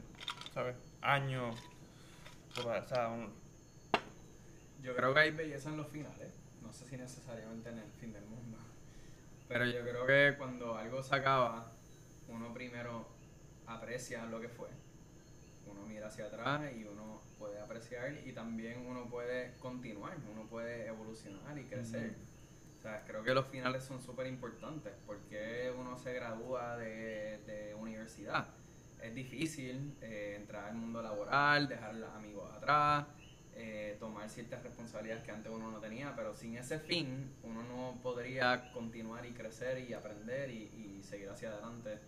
[0.54, 0.76] ¿sabes?
[1.02, 1.56] Años.
[2.58, 3.32] O sea, un-
[4.82, 6.34] Yo creo que hay belleza en los finales.
[6.62, 8.58] No sé si necesariamente en el fin del mundo.
[9.48, 11.72] Pero yo creo que cuando algo se acaba,
[12.28, 13.08] uno primero
[13.68, 14.68] aprecia lo que fue.
[15.68, 20.88] Uno mira hacia atrás y uno puede apreciar y también uno puede continuar, uno puede
[20.88, 22.14] evolucionar y crecer.
[22.88, 28.48] Sea, creo que los finales son súper importantes porque uno se gradúa de, de universidad.
[29.02, 33.06] Es difícil eh, entrar al mundo laboral, dejar los amigos atrás,
[33.56, 38.00] eh, tomar ciertas responsabilidades que antes uno no tenía, pero sin ese fin uno no
[38.02, 42.00] podría continuar y crecer y aprender y seguir hacia adelante.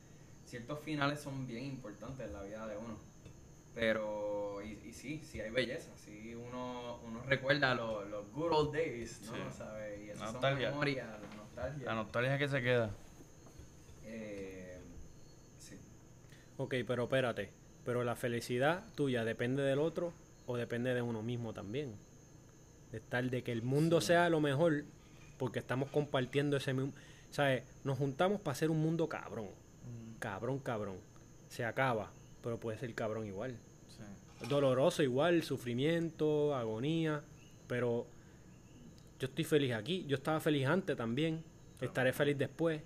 [0.46, 2.98] Ciertos finales son bien importantes en la vida de uno.
[3.80, 8.74] Pero, y, y sí, sí hay belleza, sí uno, uno recuerda los, los good old
[8.74, 9.34] days, ¿no?
[9.34, 9.58] Sí.
[9.58, 10.02] ¿Sabes?
[10.02, 10.70] Y esas son Nostalgia.
[10.72, 11.86] memorias, la nostalgia.
[11.86, 12.92] la nostalgia que se queda.
[14.06, 14.80] Eh,
[15.58, 15.80] sí.
[16.58, 17.52] Ok, pero espérate.
[17.86, 20.14] Pero la felicidad tuya depende del otro
[20.46, 21.96] o depende de uno mismo también.
[22.92, 24.84] De tal de que el mundo sea lo mejor
[25.38, 26.94] porque estamos compartiendo ese mismo...
[27.32, 27.64] ¿Sabes?
[27.84, 29.48] Nos juntamos para hacer un mundo cabrón.
[30.20, 30.98] Cabrón, cabrón.
[31.48, 32.12] Se acaba,
[32.44, 33.58] pero puede ser cabrón igual.
[34.48, 37.22] Doloroso igual, sufrimiento, agonía.
[37.68, 38.08] Pero
[39.20, 40.06] yo estoy feliz aquí.
[40.08, 41.44] Yo estaba feliz antes también.
[41.82, 42.82] Estaré feliz después.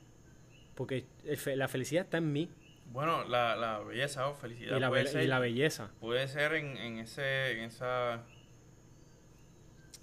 [0.76, 1.06] Porque
[1.38, 2.49] fe- la felicidad está en mí.
[2.91, 5.91] Bueno, la, la belleza o felicidad Y la, puede, be- ser, y la belleza.
[5.99, 8.24] puede ser en, en ese, en esa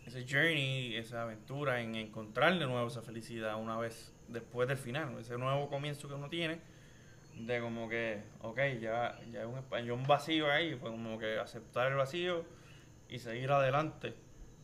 [0.06, 5.16] ese journey, esa aventura, en encontrar de nuevo esa felicidad una vez después del final,
[5.20, 6.60] ese nuevo comienzo que uno tiene,
[7.46, 11.38] de como que, ok, ya, ya hay un, hay un vacío ahí, pues como que
[11.38, 12.44] aceptar el vacío
[13.08, 14.14] y seguir adelante,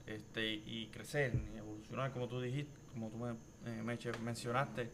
[0.06, 3.30] este, y crecer, y evolucionar, como tú dijiste, como tú me,
[3.66, 3.82] eh,
[4.22, 4.90] mencionaste,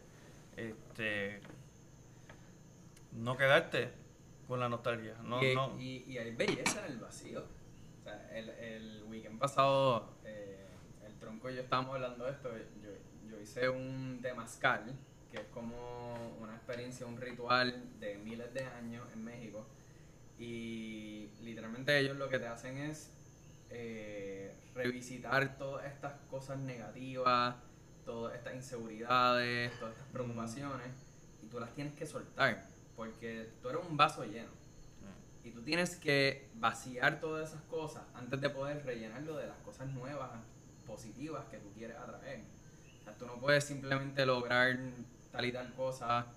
[0.57, 1.41] este,
[3.11, 3.89] no quedarte
[4.47, 7.45] con la nostalgia, no, y, no, y- y hay belleza en el vacío.
[7.99, 10.67] O sea, el, el weekend pasado, eh,
[11.05, 12.49] el tronco y yo estábamos hablando de esto.
[12.83, 12.89] Yo,
[13.29, 14.93] yo hice un temazcal,
[15.33, 19.65] que es como una experiencia, un ritual de miles de años en México.
[20.37, 23.09] Y literalmente ellos lo que te hacen es
[23.71, 27.55] eh, revisitar todas estas cosas negativas,
[28.05, 30.91] todas estas inseguridades, todas estas preocupaciones,
[31.41, 34.51] y tú las tienes que soltar, porque tú eres un vaso lleno.
[35.43, 39.89] Y tú tienes que vaciar todas esas cosas antes de poder rellenarlo de las cosas
[39.89, 40.29] nuevas,
[40.85, 42.41] positivas que tú quieres atraer.
[43.01, 44.77] O sea, tú no puedes simplemente lograr
[45.33, 46.27] tal y tal cosa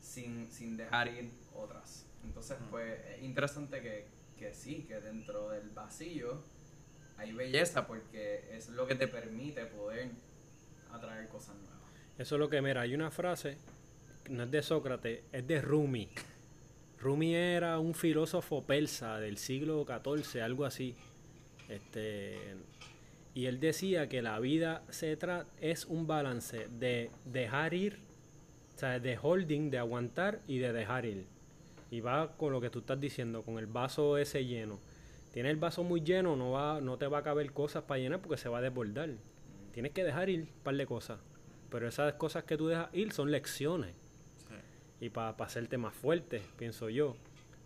[0.00, 2.06] sin, sin dejar ir otras.
[2.22, 4.06] Entonces, pues es interesante que,
[4.38, 6.40] que sí, que dentro del vacío
[7.16, 10.10] hay belleza porque es lo que te permite poder
[10.92, 11.72] atraer cosas nuevas.
[12.16, 13.56] Eso es lo que, mira, hay una frase
[14.30, 16.08] no es de Sócrates, es de Rumi.
[17.00, 20.94] Rumi era un filósofo persa del siglo XIV, algo así.
[21.68, 22.36] Este,
[23.34, 25.18] y él decía que la vida se
[25.60, 27.98] es un balance de dejar ir,
[28.74, 31.26] o sea, de holding, de aguantar y de dejar ir.
[31.90, 34.78] Y va con lo que tú estás diciendo, con el vaso ese lleno.
[35.32, 38.20] Tienes el vaso muy lleno, no, va, no te va a caber cosas para llenar
[38.20, 39.10] porque se va a desbordar.
[39.72, 41.18] Tienes que dejar ir un par de cosas.
[41.70, 43.94] Pero esas cosas que tú dejas ir son lecciones.
[45.00, 47.16] Y para hacerte más fuerte, pienso yo.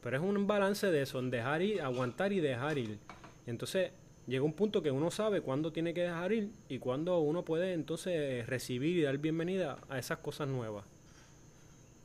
[0.01, 2.99] Pero es un balance de eso, en dejar ir, aguantar y dejar ir.
[3.47, 3.91] Entonces,
[4.27, 7.73] llega un punto que uno sabe cuándo tiene que dejar ir y cuándo uno puede
[7.73, 10.85] entonces recibir y dar bienvenida a esas cosas nuevas.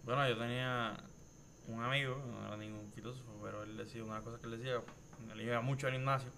[0.04, 0.98] Bueno, yo tenía
[1.68, 4.82] un amigo, no era ningún filósofo, pero él decía una cosa que él decía,
[5.32, 6.30] él iba mucho al gimnasio,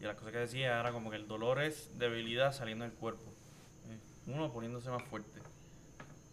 [0.00, 3.32] y la cosa que decía era como que el dolor es debilidad saliendo del cuerpo.
[3.88, 5.40] Eh, Uno poniéndose más fuerte.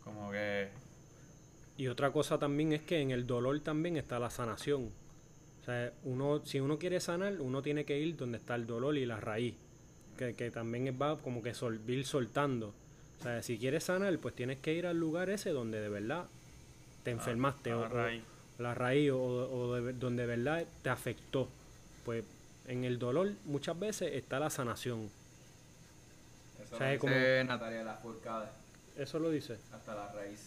[0.04, 0.70] Como que
[1.78, 4.90] Y otra cosa también es que en el dolor también está la sanación.
[5.62, 8.98] O sea, uno, si uno quiere sanar, uno tiene que ir donde está el dolor
[8.98, 9.56] y la raíz.
[10.18, 12.74] Que, que también va como que sol, ir soltando.
[13.20, 16.28] O sea, si quieres sanar, pues tienes que ir al lugar ese donde de verdad
[17.04, 17.72] te enfermaste.
[17.72, 18.24] a o, la o- raíz.
[18.60, 21.50] la raíz o, o de- donde de verdad te afectó.
[22.06, 22.24] Pues
[22.68, 25.10] en el dolor muchas veces está la sanación.
[26.64, 28.48] Eso O sea, lo es como- dice Natalia Lafourcade,
[28.98, 29.58] Eso lo dice.
[29.74, 30.40] hasta la raíz.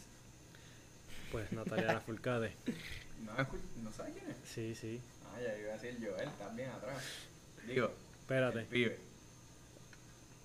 [1.32, 2.52] Pues Natalia Lafourcade.
[3.24, 3.32] ¿No,
[3.82, 4.36] ¿No sabes quién es?
[4.48, 5.00] Sí, sí.
[5.26, 7.02] Ah, ya iba a decir Joel también atrás.
[7.66, 7.90] Digo,
[8.20, 8.60] Espérate.
[8.60, 8.98] el pibe.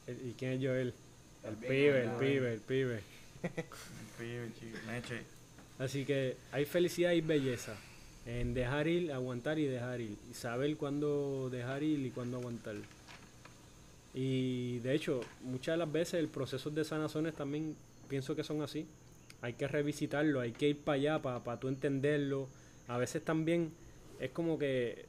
[0.07, 0.93] El- ¿Y quién es Joel?
[1.43, 3.03] El pibe, el pibe, el pibe.
[4.17, 5.23] pibe, chico, leche.
[5.79, 7.75] Así que hay felicidad y belleza
[8.25, 10.17] en dejar ir, aguantar y dejar ir.
[10.29, 12.75] Y saber cuándo dejar ir y cuándo aguantar.
[14.13, 17.75] Y de hecho, muchas de las veces el proceso de sanaciones también
[18.07, 18.85] pienso que son así.
[19.41, 22.49] Hay que revisitarlo, hay que ir para allá para tú entenderlo.
[22.87, 23.71] A veces también
[24.19, 25.05] es como que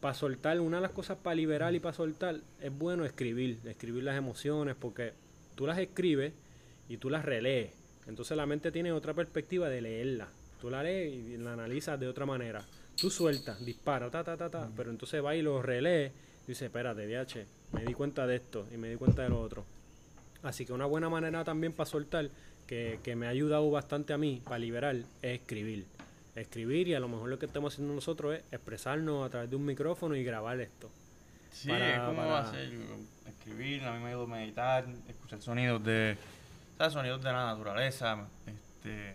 [0.00, 4.02] para soltar, una de las cosas para liberar y para soltar es bueno escribir, escribir
[4.02, 5.14] las emociones, porque
[5.54, 6.34] tú las escribes
[6.90, 7.83] y tú las relees.
[8.06, 10.28] Entonces la mente tiene otra perspectiva de leerla.
[10.60, 12.64] Tú la lees y la analizas de otra manera.
[12.96, 16.12] Tú sueltas, dispara, ta, ta, ta, ta, pero entonces va y lo relees
[16.44, 19.40] y dice, espérate, DH, me di cuenta de esto y me di cuenta de lo
[19.40, 19.64] otro.
[20.42, 22.28] Así que una buena manera también para soltar,
[22.66, 25.86] que, que me ha ayudado bastante a mí para liberar, es escribir.
[26.36, 29.56] Escribir y a lo mejor lo que estamos haciendo nosotros es expresarnos a través de
[29.56, 30.90] un micrófono y grabar esto.
[31.50, 32.72] Sí, Para- es como para- hacer,
[33.28, 36.16] escribir, a mí me ayuda a meditar, escuchar sonidos de,
[36.78, 36.92] ¿sabes?
[36.92, 39.14] Sonidos de la naturaleza, este,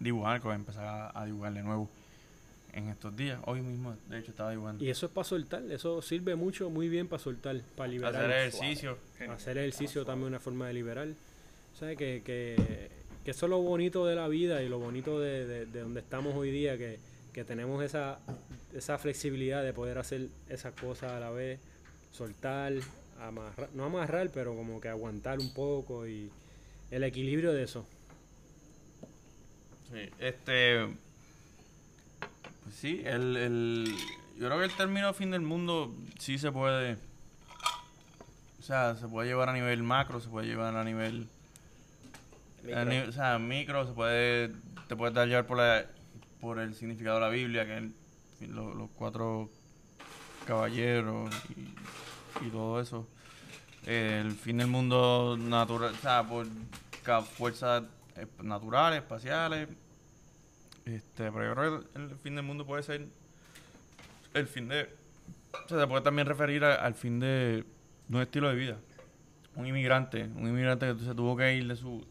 [0.00, 1.88] dibujar, que voy a empezar a, a dibujar de nuevo
[2.72, 3.38] en estos días.
[3.46, 4.84] Hoy mismo, de hecho, estaba dibujando.
[4.84, 8.16] Y eso es para soltar, eso sirve mucho, muy bien para soltar, para liberar.
[8.16, 8.98] Hacer ejercicio.
[9.30, 11.08] Hacer ejercicio también es una forma de liberar.
[11.74, 12.90] O sea, que, que,
[13.24, 16.00] que eso es lo bonito de la vida y lo bonito de, de- de donde
[16.00, 16.98] estamos hoy día, que,
[17.32, 18.18] que tenemos esa,
[18.74, 21.58] esa flexibilidad de poder hacer esas cosas a la vez,
[22.12, 22.72] soltar,
[23.20, 26.30] amarrar, no amarrar, pero como que aguantar un poco y
[26.90, 27.86] el equilibrio de eso.
[29.92, 30.86] Sí, este.
[32.64, 33.94] Pues sí, el, el.
[34.38, 36.96] Yo creo que el término fin del mundo sí se puede.
[38.58, 41.28] O sea, se puede llevar a nivel macro, se puede llevar a nivel.
[42.74, 43.08] a Micro.
[43.08, 44.52] o sea, micro, se puede.
[44.88, 45.86] Te puedes dar llevar por, la,
[46.40, 47.82] por el significado de la Biblia, que es
[48.40, 49.50] el- lo- los cuatro
[50.46, 53.06] caballeros y, y todo eso.
[53.86, 56.46] El fin del mundo natural, o sea, por
[57.36, 57.82] fuerzas
[58.16, 59.68] eh, naturales, espaciales.
[60.86, 63.06] Este, pero yo creo que el fin del mundo puede ser
[64.34, 64.88] el fin de.
[65.64, 67.64] O sea, se puede también referir a- al fin de,
[68.08, 68.76] de un estilo de vida.
[69.54, 72.04] Un inmigrante, un inmigrante que se tuvo que ir de su,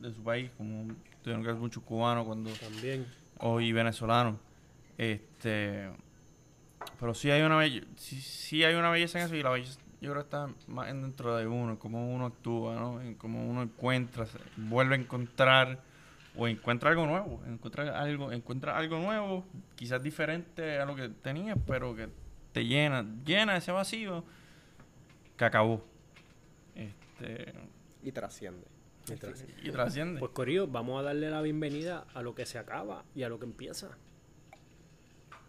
[0.00, 3.06] de su país, como tuvieron que ser muchos cubanos cuando También.
[3.38, 4.36] o y venezolanos.
[4.96, 5.88] Este,
[6.98, 9.78] pero sí hay una belleza, sí, sí hay una belleza en eso y la belleza
[10.00, 13.00] yo creo que está más en dentro de uno, en cómo uno actúa, ¿no?
[13.00, 14.26] En cómo uno encuentra,
[14.56, 15.80] vuelve a encontrar
[16.36, 19.44] o encuentra algo nuevo, encuentra algo, encuentra algo nuevo,
[19.74, 22.08] quizás diferente a lo que tenías, pero que
[22.52, 24.24] te llena, llena ese vacío
[25.36, 25.84] que acabó.
[26.76, 27.52] Este,
[28.04, 28.66] Y trasciende.
[29.62, 30.20] y trasciende.
[30.20, 33.38] Pues Corillo, vamos a darle la bienvenida a lo que se acaba y a lo
[33.38, 33.96] que empieza.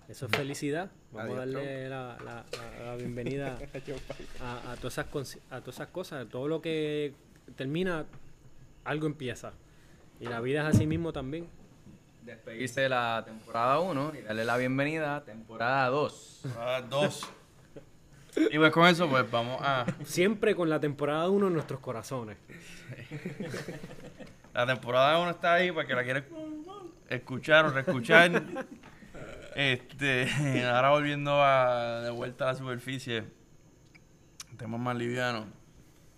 [0.09, 0.89] Eso es felicidad.
[1.11, 2.45] Vamos a darle la, la-
[2.79, 3.57] la- la bienvenida
[4.41, 5.05] a, a todas esas
[5.51, 6.27] a todas esas cosas.
[6.27, 7.13] Todo lo que
[7.55, 8.05] termina,
[8.85, 9.53] algo empieza.
[10.19, 11.47] Y la vida es así mismo también.
[12.25, 16.41] Despedirse de la temporada 1 y darle la bienvenida a temporada 2.
[16.57, 17.29] Ah, dos.
[18.51, 19.85] Y pues con eso, pues vamos a.
[20.05, 22.37] Siempre con la temporada 1 en nuestros corazones.
[24.53, 26.23] La temporada 1 está ahí para que la quiera
[27.09, 28.43] escuchar o reescuchar.
[29.59, 30.27] Este,
[30.65, 33.23] ahora volviendo a, de vuelta a la superficie,
[34.57, 35.45] temas más livianos.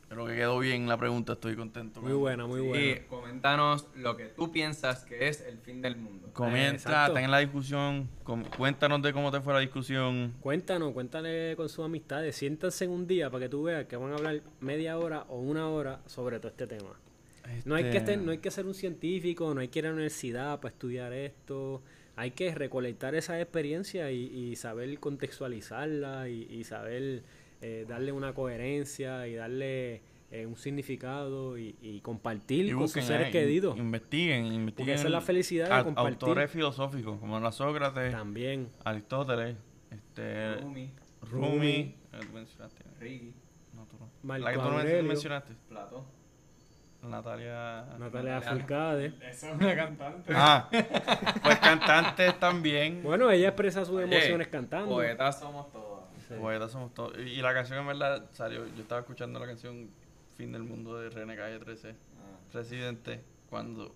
[0.10, 2.02] Creo que quedó bien la pregunta, estoy contento.
[2.02, 2.84] Muy buena, muy buena.
[2.86, 6.30] Y coméntanos lo que tú piensas que es el fin del mundo.
[6.34, 7.14] Comenta, Exacto.
[7.14, 10.34] ten la discusión, com- cuéntanos de cómo te fue la discusión.
[10.42, 12.36] Cuéntanos, cuéntale con sus amistades.
[12.36, 15.40] Siéntanse en un día para que tú veas que van a hablar media hora o
[15.40, 17.00] una hora sobre todo este tema.
[17.64, 19.86] No hay, que Este, estar- no hay que ser un científico, no hay que ir
[19.86, 21.82] a la universidad para estudiar esto.
[22.16, 27.24] Hay que recolectar esa experiencia y, y saber contextualizarla y, y saber
[27.62, 30.02] eh, darle una coherencia y darle
[30.32, 33.78] eh, un significado y, y compartir y con sus busquen, seres eh, queridos.
[33.78, 34.74] Investiguen, investiguen.
[34.76, 36.14] Porque esa es la felicidad de compartir.
[36.30, 38.70] Autores filosóficos como la Sócrates, También.
[38.84, 39.56] Aristóteles,
[39.90, 40.92] este, Rumi,
[41.30, 41.96] Rumi.
[43.02, 43.34] eh,
[43.74, 44.38] No, tú no.
[44.38, 45.54] La que tú no mencionaste.
[45.70, 46.04] Platón.
[47.04, 47.86] Natalia.
[47.98, 48.42] Natalia Natalia.
[48.42, 49.06] Furcade.
[49.30, 50.34] Esa es una cantante.
[50.36, 50.70] Ah,
[51.44, 53.02] pues cantantes también.
[53.04, 54.90] Bueno, ella expresa sus Oye, emociones cantando.
[54.96, 56.02] Poetas somos todos.
[56.40, 57.18] Poetas somos todos.
[57.18, 58.66] Y y la canción en verdad salió.
[58.68, 59.90] Yo estaba escuchando la canción
[60.38, 63.94] Fin del Mundo de René Calle 13, Ah, Residente, cuando.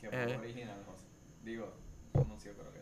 [0.00, 0.26] qué Eh.
[0.26, 1.06] poco original, José.
[1.42, 1.72] Digo,
[2.14, 2.77] anuncio creo que.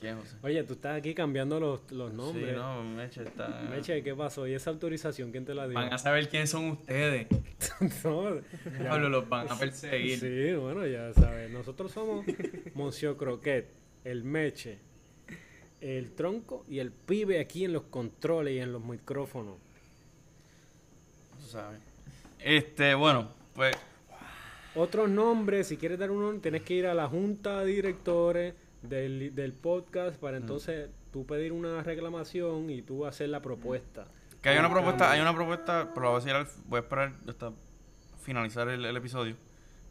[0.00, 0.36] ¿Quién, José?
[0.42, 2.48] Oye, tú estás aquí cambiando los, los nombres.
[2.48, 3.48] Sí, no, Meche está.
[3.68, 4.46] Meche, ¿qué pasó?
[4.46, 5.74] ¿Y esa autorización quién te la dio?
[5.74, 7.26] Van a saber quiénes son ustedes.
[8.04, 8.40] No,
[8.88, 10.18] Pablo, los van a perseguir.
[10.18, 11.50] sí, bueno, ya sabes.
[11.50, 12.24] Nosotros somos
[12.74, 13.68] Monsieur Croquet,
[14.04, 14.78] el Meche,
[15.80, 19.56] el Tronco y el pibe aquí en los controles y en los micrófonos.
[21.38, 21.80] Tú sabes.
[22.38, 23.76] Este, bueno, pues.
[24.74, 29.34] Otros nombres, si quieres dar uno, tienes que ir a la junta de directores del,
[29.34, 34.06] del podcast para entonces tú pedir una reclamación y tú hacer la propuesta.
[34.42, 37.12] Que hay una propuesta, hay una propuesta, pero voy a decir al- voy a esperar
[37.28, 37.52] hasta
[38.22, 39.36] finalizar el, el episodio.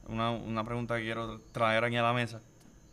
[0.08, 2.42] Una, una pregunta que quiero traer aquí a la mesa.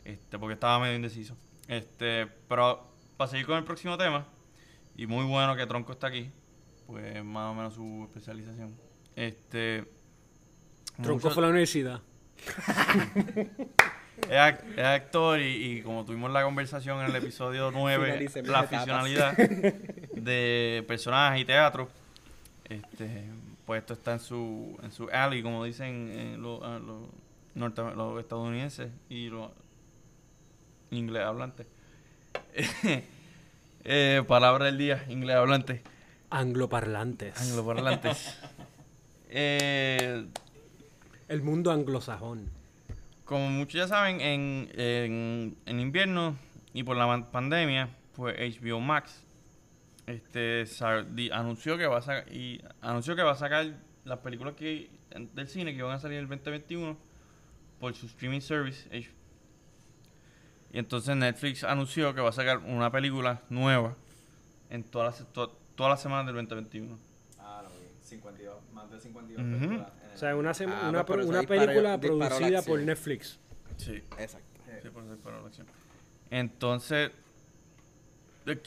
[0.04, 1.36] Este, porque estaba medio indeciso.
[1.66, 2.86] Este, pero
[3.16, 4.26] para seguir con el próximo tema,
[4.96, 6.30] y muy bueno que Tronco está aquí,
[6.86, 8.74] pues más o menos su especialización.
[9.16, 9.84] Este.
[10.96, 12.02] Tronco mucho- fue a la universidad.
[14.22, 18.48] es, ac- es actor y, y como tuvimos la conversación en el episodio 9, Finalicemos
[18.50, 19.36] la aficionalidad
[20.14, 21.88] de personajes y teatro,
[22.68, 23.24] este,
[23.64, 26.60] pues esto está en su, en su alley, como dicen eh, los,
[27.54, 29.50] norte- los estadounidenses y los
[30.90, 31.66] inglés hablantes.
[33.84, 35.82] eh, palabra del día, inglés hablante,
[36.30, 37.40] Angloparlantes.
[37.40, 38.38] angloparlantes.
[39.28, 40.26] eh,
[41.28, 42.50] El mundo anglosajón.
[43.26, 46.36] Como muchos ya saben, en, en, en invierno
[46.72, 49.24] y por la pandemia, pues HBO Max
[50.06, 50.64] este,
[51.32, 53.66] anunció que va a sacar y anunció que va a sacar
[54.04, 54.88] las películas que
[55.34, 56.96] del cine que van a salir el 2021
[57.80, 58.88] por su streaming service.
[60.72, 63.96] Y entonces Netflix anunció que va a sacar una película nueva
[64.70, 66.96] en todas las to- todas las semanas del 2021.
[68.06, 68.36] Ah, lo vi.
[68.36, 69.58] 52, más de 52 Ujú.
[69.58, 72.80] películas en el- O sea, una, sema- Ah, una, pues película disparó producida por.
[72.80, 73.38] Netflix.
[73.76, 74.02] Sí.
[74.18, 74.60] Exacto.
[74.82, 75.66] Sí, por eso la acción.
[76.30, 77.10] Entonces,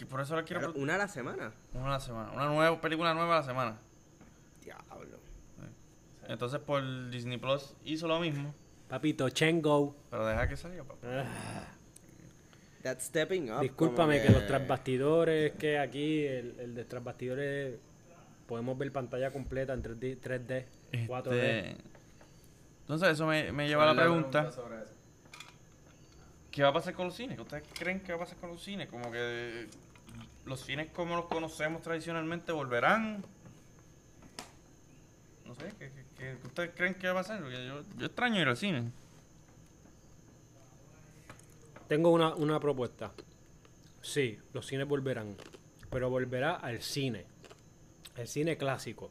[0.09, 1.51] por eso la quiero Pero una a la semana.
[1.73, 2.31] Una a la semana.
[2.33, 3.77] Una nueva película nueva a la semana.
[4.63, 5.17] Diablo.
[6.27, 8.53] Entonces por Disney Plus hizo lo mismo.
[8.87, 9.95] Papito, Chengo.
[10.11, 11.07] Pero deja que salga, papá.
[12.83, 13.61] That's stepping up.
[13.61, 17.79] Discúlpame que los trasbastidores, que aquí, el, el de trasbastidores,
[18.49, 20.65] podemos ver pantalla completa en 3D, 3D
[21.07, 21.31] 4D.
[21.33, 21.75] Este,
[22.81, 24.51] Entonces eso me, me lleva a la ¿Cuál es pregunta.
[24.51, 24.93] sobre eso?
[26.49, 27.35] ¿Qué va a pasar con los cines?
[27.35, 28.89] ¿Qué ustedes creen que va a pasar con los cines?
[28.89, 29.67] Como que
[30.45, 33.23] los cines como los conocemos tradicionalmente volverán.
[35.45, 37.39] No sé, ¿qué, qué- qué- qué ustedes creen que va a pasar?
[37.41, 38.91] Porque yo, yo extraño ir al cine.
[41.87, 43.11] Tengo una, una propuesta.
[44.01, 45.35] Sí, los cines volverán,
[45.91, 47.25] pero volverá al cine.
[48.19, 49.09] El cine clásico.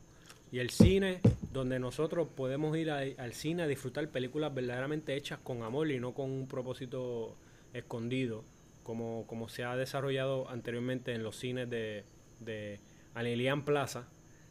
[0.50, 1.20] Y el cine
[1.52, 5.98] donde nosotros podemos ir a- al cine a disfrutar películas verdaderamente hechas con amor y
[6.00, 7.36] no con un propósito
[7.74, 8.44] escondido,
[8.82, 12.04] como, como se ha desarrollado anteriormente en los cines de,
[12.40, 12.80] de
[13.14, 14.08] Arilian Plaza,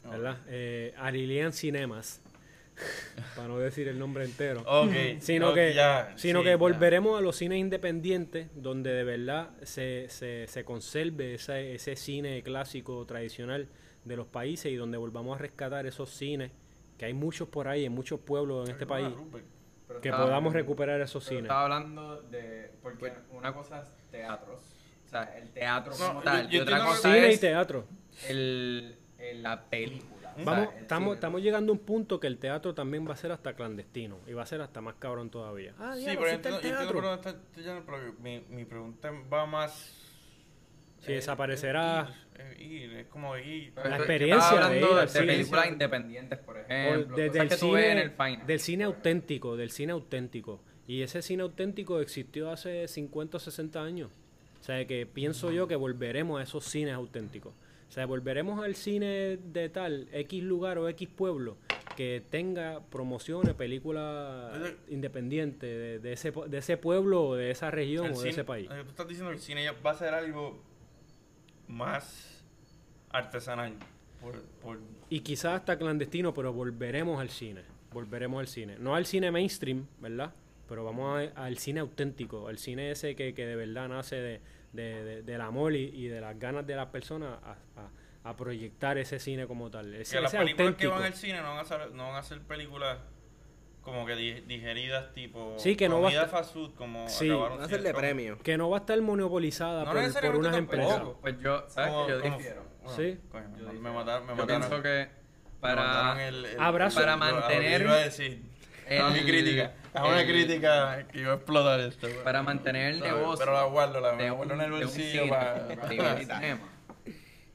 [0.08, 0.38] ¿verdad?
[0.50, 2.22] Eh, Arilian Cinemas,
[3.36, 4.64] para no decir el nombre entero
[5.20, 5.74] sino que,
[6.16, 11.34] sino sí, que volveremos a los cines independientes donde de verdad se, se, se conserve
[11.34, 13.68] ese, ese cine clásico tradicional
[14.08, 16.52] de los países y donde volvamos a rescatar esos cines
[16.98, 19.10] que hay muchos por ahí en muchos pueblos en este país
[19.88, 22.72] Pero que podamos recuperar esos cines Estaba hablando de.
[22.82, 24.60] Porque una cosa es teatros.
[25.06, 26.50] O sea, el teatro No, como tal.
[26.50, 27.86] yo y otra cosa cine y teatro
[28.28, 30.34] el, el- la película.
[30.44, 33.14] Vamos, O sea, el estamos, estamos llegando a un punto que el teatro también va
[33.14, 35.74] a ser hasta clandestino y va a ser hasta más cabrón todavía.
[35.80, 36.06] Ah, Sí,
[37.86, 39.97] pero mi, mi pregunta va más...
[41.00, 42.10] Si eh, desaparecerá.
[42.60, 43.72] Ir, ir, es como ir...
[43.76, 45.26] La experiencia de ir de, al de cine.
[45.28, 47.16] películas independientes, por O ejemplo.
[47.16, 49.92] de- cosas del, que tú ves en cine, el Fine del cine auténtico, del cine
[49.94, 50.62] auténtico.
[50.88, 54.12] Y ese cine auténtico existió hace 50 o 60 años.
[54.62, 57.54] O sea, que pienso yo que volveremos a esos cines auténticos.
[57.90, 61.58] O sea, volveremos al cine de tal X lugar o X pueblo
[61.96, 64.52] que tenga promociones, películas
[64.90, 68.20] independientes de, de ese, po- de ese pueblo, o de esa región el o de
[68.20, 68.70] cine- ese país.
[68.72, 70.60] eh, Tú estás diciendo que el cine ya va a ser algo
[71.68, 72.44] más
[73.10, 73.74] artesanal.
[74.22, 77.62] Por, por, Y quizás hasta clandestino, pero volveremos al cine.
[77.94, 78.76] Volveremos al cine.
[78.80, 80.34] No al cine mainstream, ¿verdad?
[80.68, 84.42] Pero vamos a- al cine auténtico, al cine ese que, que de verdad nace de,
[84.74, 88.36] de- de- del amor y, y de las ganas de las personas a, a- a
[88.36, 89.94] proyectar ese cine como tal.
[89.94, 92.16] Ese, que las ese películas que van al cine no van a ser, no van
[92.18, 92.98] a ser películas
[93.88, 97.08] como que di- digeridas tipo Sí, que no va a comida estar- fast food como
[97.08, 97.30] Sí.
[97.30, 98.38] acabaron hacerle premio.
[98.40, 101.02] Que no va a estar monopolizada No por, unas empresas.
[101.22, 102.64] Pues yo, ¿sabes como- que yo como- difiero?
[102.84, 103.20] bueno, Sí.
[103.32, 104.62] coño, Yo me, mataron, me Yo mataron.
[104.62, 105.08] pienso que
[105.62, 107.00] para, el, el- Abrazo.
[107.00, 108.42] para lo- lo- lo mantener iba a decir.
[108.88, 109.72] el- No, mi crítica.
[109.96, 112.08] Es una crítica que iba a explotar esto.
[112.26, 115.28] para mantener el negocio Pero la guardo, la guardo en el de un bolsillo cine,
[115.30, 115.64] para...
[115.64, 115.78] de
[116.26, 116.60] cinema.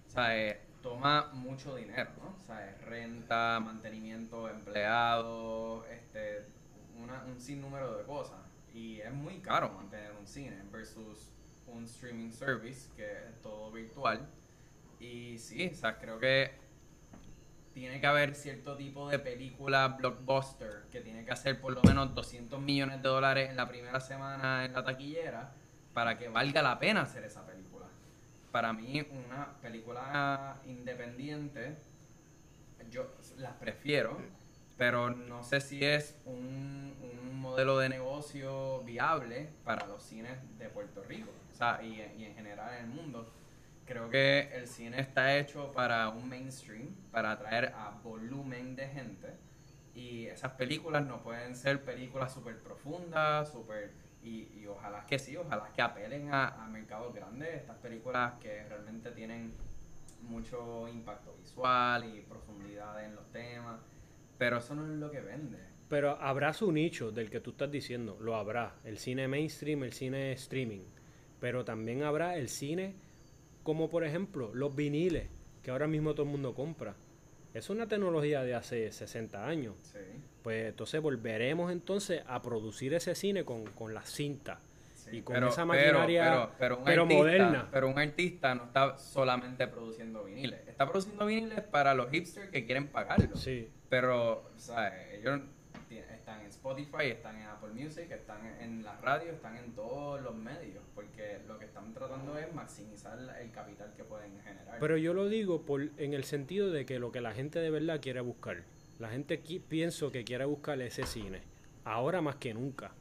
[0.07, 2.35] O sea, toma mucho dinero, ¿no?
[2.37, 6.45] O sea, es renta, mantenimiento, empleados, este,
[7.01, 8.41] una, un sinnúmero de cosas.
[8.75, 11.31] Y es muy caro mantener un cine versus
[11.67, 14.27] un streaming service que es todo virtual.
[14.99, 16.53] Y sí, o sea, creo que
[17.73, 22.15] tiene que haber cierto tipo de película blockbuster que tiene que hacer por lo menos
[22.15, 25.53] 200 millones de dólares en la primera semana en la taquillera
[25.95, 27.52] para que valga la pena hacer esa película.
[28.53, 31.75] Para mí, una película independiente,
[32.91, 34.19] yo las prefiero,
[34.77, 40.69] pero no sé si es un, un modelo de negocio viable para los cines de
[40.69, 43.33] Puerto Rico, o sea, y, y en general en el mundo.
[43.87, 49.35] Creo que el cine está hecho para un mainstream, para atraer a volumen de gente.
[49.95, 53.93] Y esas películas no pueden ser películas súper profundas, súper...
[54.23, 57.55] Y, y ojalá que sí, ojalá que apelen a, a mercados grandes.
[57.57, 59.53] Estas películas que realmente tienen
[60.23, 63.81] mucho impacto visual y profundidad en los temas.
[64.39, 65.59] Pero eso no es lo que vende.
[65.89, 68.77] Pero habrá su nicho del que tú estás diciendo, lo habrá.
[68.85, 70.85] El cine mainstream, el cine streaming.
[71.41, 72.95] Pero también habrá el cine
[73.63, 75.29] como por ejemplo los viniles,
[75.63, 76.97] que ahora mismo todo el mundo compra.
[77.55, 79.75] Es una tecnología de hace 60 años.
[79.83, 79.99] Sí.
[80.43, 84.59] Pues entonces volveremos entonces a producir ese cine con, con la cinta.
[84.95, 87.69] Sí, y con pero- esa maquinaria pero, pero un pero artista, moderna.
[87.71, 90.61] Pero un artista no está solamente produciendo viniles.
[90.67, 93.37] Está produciendo viniles para los hipsters que quieren pagarlo.
[93.37, 93.69] Sí.
[93.89, 95.41] Pero, o sea, ellos
[96.63, 100.85] Spotify, están en Apple Music, están en la radio, están en todos los medios.
[100.95, 104.79] Porque lo que están tratando es maximizar el capital que pueden generar.
[104.79, 107.71] Pero yo lo digo por, en el sentido de que lo que la gente de
[107.71, 108.63] verdad quiere buscar.
[109.01, 111.43] La gente qui- pienso que quiere buscar ese cine.
[111.85, 112.93] Ahora más que nunca.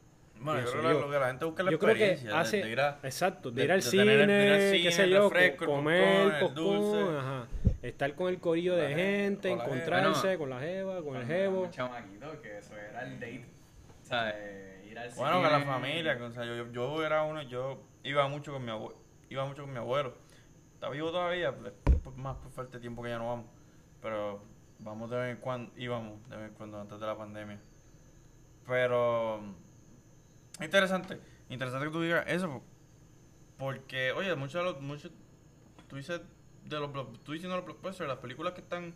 [0.42, 1.00] Bueno, yo creo que yo.
[1.00, 2.30] lo que la gente busca es la Yo creo que experiencia.
[2.30, 2.56] de- hace.
[2.64, 4.58] de ir a- exacto, de, de- ir al de cine, tener el- de ir al
[4.58, 7.16] qué cine, sé yo, comer, popcorn, el popcorn, dulce.
[7.18, 7.46] ajá.
[7.82, 9.76] Estar con el corillo de gente, con la jeva.
[9.76, 11.56] encontrarse Bueno, con la jeva, con el jevo.
[11.58, 13.46] éramos chamaquitos, que eso era el date.
[14.02, 15.42] O sea, eh, ir al Bueno, cine.
[15.50, 18.96] con la familia, o sea, yo, yo era uno, yo iba mucho con mi abuelo,
[19.30, 20.14] iba mucho con mi abuelo.
[20.74, 21.72] Está vivo todavía, pues,
[22.02, 23.46] pues, más por falta de tiempo que ya no vamos.
[24.00, 24.42] Pero
[24.80, 27.58] vamos de vez en cuando, íbamos de vez en cuando antes de la pandemia.
[28.66, 29.40] Pero
[30.64, 32.62] interesante, interesante que tú digas eso, po-
[33.58, 35.10] porque oye, muchos de los, muchos,
[35.88, 36.20] tú dices
[36.64, 36.90] de los,
[37.22, 38.94] tú diciendo los blockbusters, las películas que están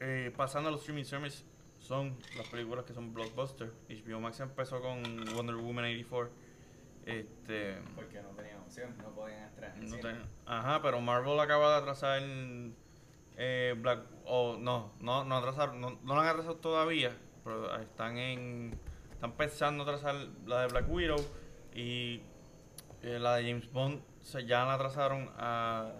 [0.00, 1.44] eh, pasando a los streaming services
[1.78, 3.72] son las películas que son blockbusters.
[3.88, 5.02] HBO Max empezó con
[5.34, 6.30] Wonder Woman 84.
[7.06, 9.78] Este, Porque no tenían opción, no podían estrenar.
[9.78, 9.88] en
[10.18, 12.20] no ajá, pero Marvel acaba de atrasar
[13.36, 18.18] eh, Black o no, no, no atrasaron, no, no lo han atrasado todavía, pero están
[18.18, 18.78] en
[19.18, 20.14] están pensando atrasar
[20.46, 21.18] la de Black Widow
[21.74, 22.20] y
[23.02, 25.90] eh, la de James Bond se ya la atrasaron a,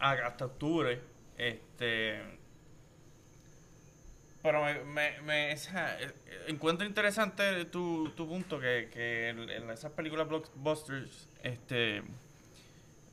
[0.00, 1.00] a- hasta octubre.
[1.38, 2.20] Este
[4.42, 6.12] pero me, me, me- eh,
[6.48, 12.02] encuentro interesante tu, tu punto que, que en, en esas películas blockbusters este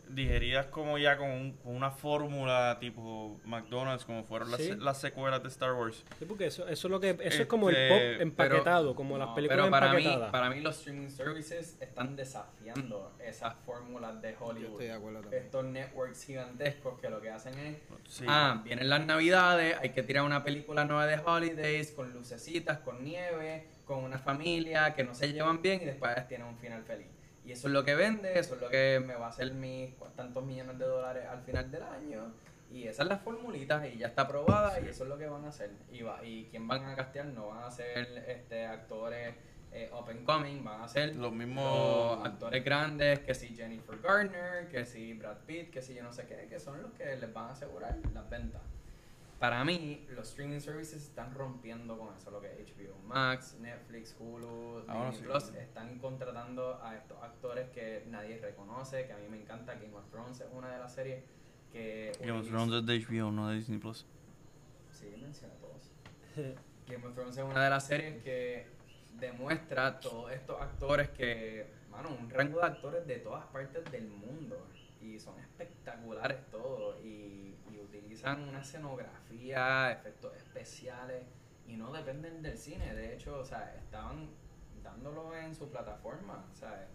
[0.10, 4.76] digeridas como ya con, un- con una fórmula tipo McDonald's, como fueron las, Sí.
[4.78, 6.04] las secuelas de Star Wars.
[6.20, 9.18] Sí, porque eso, eso es lo que eso es como el Este, pop empaquetado, como
[9.18, 10.32] las películas pero para mí, empaquetadas.
[10.32, 14.72] para mí los streaming services están desafiando esas fórmulas de Yo Hollywood.
[14.72, 15.44] estoy de acuerdo también.
[15.44, 17.78] Estos networks gigantescos que lo que hacen es
[18.08, 18.26] Sí.
[18.28, 23.04] Ah, vienen las navidades, hay que tirar una película nueva de holidays, con lucecitas, con
[23.04, 27.08] nieve, con una familia que no se llevan bien y después tienen un final feliz.
[27.46, 29.94] Y eso es lo que vende, eso es lo que me va a hacer mis
[30.16, 32.34] tantos millones de dólares al final del año.
[32.72, 35.46] Y esas son las formulitas y ya está aprobada y eso es lo que van
[35.46, 35.72] a hacer.
[35.92, 39.36] Y, va, y quién van a castear no van a ser este, actores
[39.74, 44.68] eh, and coming, van a ser Los mismos- los actores grandes, que si Jennifer Garner,
[44.70, 47.34] que si Brad Pitt, que si yo no sé qué, que son los que les
[47.34, 48.62] van a asegurar las ventas.
[49.44, 54.16] Para mí, los streaming services están rompiendo con eso, lo que es HBO Max, Netflix,
[54.18, 55.32] Hulu, Ah, bueno, Disney sí.
[55.50, 59.94] Plus, están contratando a estos actores que nadie reconoce, que a mí me encanta, Game
[59.98, 61.26] of Thrones es una de las series
[61.74, 62.14] que...
[62.22, 64.06] Game of Thrones es de HBO, no de Disney Plus.
[64.92, 65.92] Sí, menciona todos.
[66.88, 68.68] Game of Thrones es una de las series que
[69.20, 74.66] demuestra todos estos actores que, mano, un rango de actores de todas partes del mundo.
[75.02, 77.04] Y son espectaculares todos.
[77.04, 77.58] Y
[77.98, 81.24] utilizan una escenografía, efectos especiales.
[81.68, 82.94] Y no dependen del cine.
[82.94, 84.30] De hecho, o sea, estaban
[84.84, 86.46] dándolo en su plataforma.
[86.52, 86.88] O sea,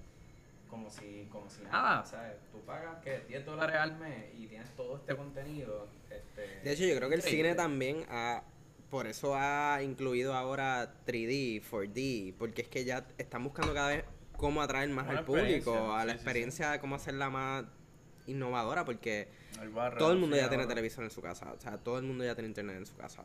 [0.69, 2.01] como si, como si nada.
[2.01, 5.89] O sea, tú pagas que 10 dólares al mes y tienes todo este contenido.
[6.11, 8.43] Este, De hecho, yo creo que el cine también ha,
[8.91, 14.05] por eso ha incluido ahora 3D, 4D, porque es que ya están buscando cada vez
[14.37, 16.15] cómo atraer más Una al público, a la sí, sí, sí.
[16.17, 17.65] experiencia de cómo hacerla más
[18.27, 19.29] innovadora, porque
[19.63, 22.25] El todo el mundo ya tiene televisión en su casa, o sea, todo el mundo
[22.25, 23.23] ya tiene internet en su casa.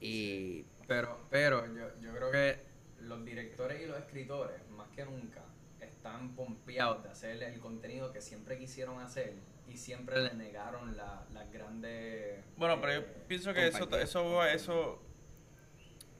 [0.00, 2.58] Y Pero, pero yo, yo creo que
[3.00, 5.42] los directores y los escritores, más que nunca,
[5.80, 9.34] están pompeados de hacer el contenido que siempre quisieron hacer
[9.68, 12.44] y siempre le negaron la- las grandes...
[12.56, 15.02] Bueno, pero yo eh, pienso que eso, eso, eso,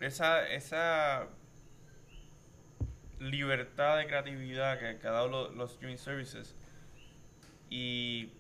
[0.01, 1.29] esa, esa
[3.21, 6.55] libertad de creatividad que, que ha dado lo- los, streaming services
[7.71, 8.31] y,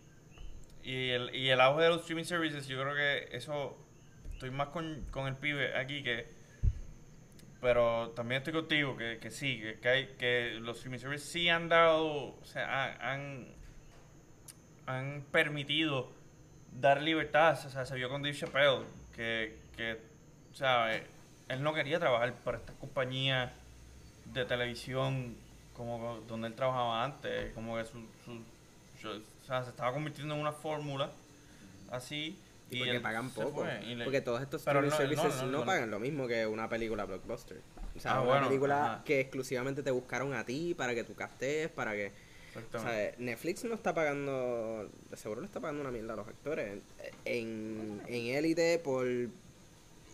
[0.84, 3.76] y, el, y el auge de los streaming services, yo creo que eso,
[4.32, 6.26] estoy más con, con el pibe aquí que,
[7.60, 11.48] pero también estoy contigo que, que sí, que, que, hay, que los streaming services sí
[11.48, 13.46] han dado, o sea, han-
[14.86, 16.10] han permitido
[16.80, 17.58] dar libertad.
[17.66, 18.84] O sea, se vio con Dave Chappelle
[19.16, 19.98] que, que
[20.60, 21.06] eh,
[21.48, 23.52] él no quería trabajar para esta compañía
[24.26, 25.36] de televisión
[25.74, 27.52] como donde él trabajaba antes.
[27.54, 28.06] Como que su-
[29.00, 31.10] su- o sea, se estaba convirtiendo en una fórmula
[31.90, 32.38] así.
[32.70, 33.64] Y porque pagan poco.
[33.64, 35.64] le- Porque todos estos streaming no, services no, no, no, no.
[35.66, 37.60] pagan lo mismo que una película blockbuster.
[37.96, 39.04] O sea, Ah, una bueno, película ajá.
[39.04, 42.10] que exclusivamente te buscaron a ti para que tú castes, para que...
[42.72, 44.88] O sea, Netflix no está pagando...
[45.10, 46.80] De seguro le está pagando una mierda a los actores.
[47.24, 49.04] En, en Élite, por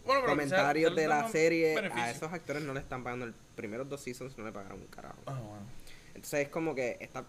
[0.04, 2.02] Bueno, comentarios de la serie, beneficio.
[2.02, 3.26] a esos actores no le están pagando.
[3.26, 5.18] Los primeros dos seasons no le pagaron un carajo.
[5.26, 5.64] Ah, bueno.
[6.08, 7.24] Entonces es como que está,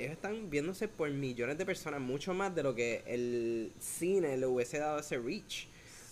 [0.00, 4.46] ellos están viéndose por millones de personas, mucho más de lo que el cine le
[4.46, 5.66] hubiese dado ese reach.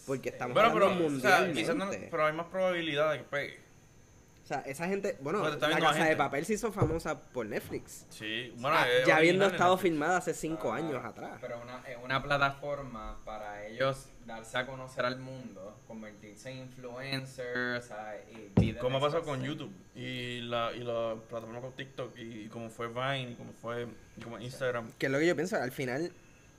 [0.07, 1.61] Porque estamos Bueno, pero, hablando o sea, mundialmente.
[1.61, 3.68] quizás no, pero hay más probabilidad de que pegue.
[4.49, 6.09] O sea, esa gente, bueno, la Casa gente.
[6.09, 8.07] de Papel se hizo famosa por Netflix.
[8.09, 11.37] Sí, bueno, Ah, es ya habiendo estado filmada hace cinco Ah, años atrás.
[11.39, 17.85] Pero una, es una plataforma para ellos darse a conocer al mundo, convertirse en influencers,
[17.85, 18.17] o sea,
[18.57, 22.45] y Como ha pasado express- con YouTube y la, y la plataforma con TikTok y,
[22.45, 23.87] y como fue Vine y como fue
[24.17, 24.93] y como Instagram.
[24.99, 26.11] Que es lo que yo pienso, al final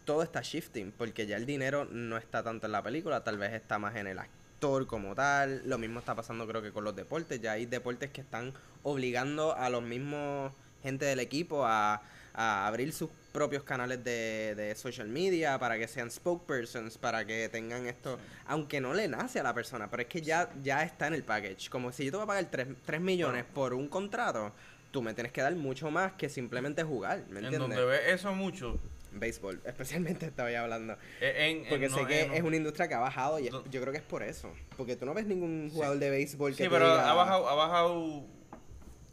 [0.05, 3.51] todo está shifting, porque ya el dinero no está tanto en la película, tal vez
[3.53, 5.61] está más en el actor como tal.
[5.65, 8.53] Lo mismo está pasando creo que con los deportes, ya hay deportes que están
[8.83, 10.51] obligando a los mismos
[10.83, 12.01] gente del equipo a,
[12.33, 17.47] a abrir sus propios canales de, de social media para que sean spokespersons, para que
[17.49, 21.07] tengan esto, aunque no le nace a la persona, pero es que ya, ya está
[21.07, 21.69] en el package.
[21.69, 22.45] Como si yo te voy a pagar
[22.85, 24.51] 3, millones por un contrato,
[24.91, 27.59] tú me tienes que dar mucho más que simplemente jugar, ¿me En entiendes?
[27.77, 28.79] donde ve eso mucho.
[29.11, 30.93] Béisbol, especialmente estaba ya hablando.
[31.21, 33.81] eh, En, en- Porque sé que es una industria que ha bajado y es- yo
[33.81, 34.51] creo que es por eso.
[34.77, 37.55] Porque tú no ves ningún jugador de béisbol que Sí, pero diga ha bajado, ha
[37.55, 38.23] bajado.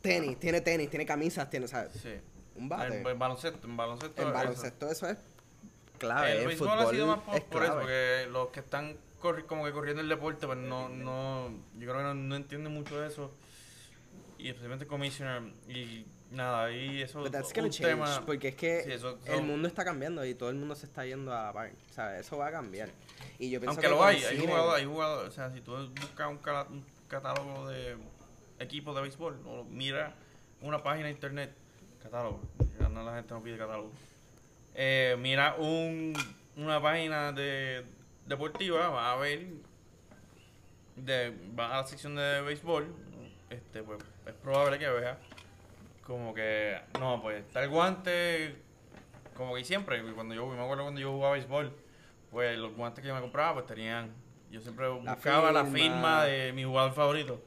[0.03, 1.92] tenis, tiene tenis, tiene camisas, tiene, ¿sabes?
[1.94, 2.14] Sí.
[2.57, 3.03] Un bate.
[3.09, 4.22] En, baloncesto, en baloncesto.
[4.22, 5.18] En baloncesto eso es
[5.99, 6.32] clave.
[6.32, 8.97] El en béisbol ha sido más por, es por eso, porque los que están
[9.49, 13.01] como que corriendo el deporte, pues no, no, yo creo que no, no entienden mucho
[13.01, 13.32] de eso.
[14.38, 18.22] Y especialmente Commissioner, y nada, ahí eso But that's un change, tema.
[18.26, 21.04] porque es que Sí, eso- el mundo está cambiando y todo el mundo se está
[21.06, 21.70] yendo a la par.
[21.90, 22.20] ¿sabes?
[22.26, 22.88] Eso va a cambiar.
[23.38, 25.72] Y yo pienso Aunque que lo hay, hay jugadores, hay jugadores, o sea, si tú
[26.00, 27.96] buscas un, cala- un catálogo de
[28.58, 30.14] equipos de béisbol, o mira
[30.62, 31.52] una página de internet,
[32.02, 32.40] Catálogo.
[32.80, 33.90] Ya no, la gente no pide catálogo.
[34.74, 36.12] Eh, mira un,
[36.56, 37.84] una página de
[38.26, 39.46] deportiva, va a ver,
[40.96, 42.86] de, va a la sección de béisbol,
[43.50, 45.18] este, pues es probable que vea
[46.07, 48.54] como que, no, pues está el guante,
[49.36, 51.72] como que siempre, cuando yo, me acuerdo cuando yo jugaba béisbol,
[52.30, 54.12] pues los guantes que yo me compraba, pues tenían,
[54.50, 56.24] yo siempre buscaba la firma.
[56.24, 57.42] de mi jugador favorito.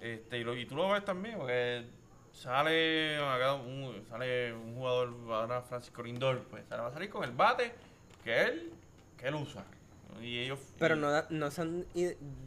[0.00, 1.84] Este, y, lo, y tú lo ves también, porque
[2.32, 7.24] sale, acá un, sale un jugador, ahora Francisco Lindor, pues sale- va a salir con
[7.24, 7.74] el bate
[8.22, 8.72] que él,
[9.18, 9.64] que él usa.
[10.22, 11.86] Y ellos, Pero y- no, no se han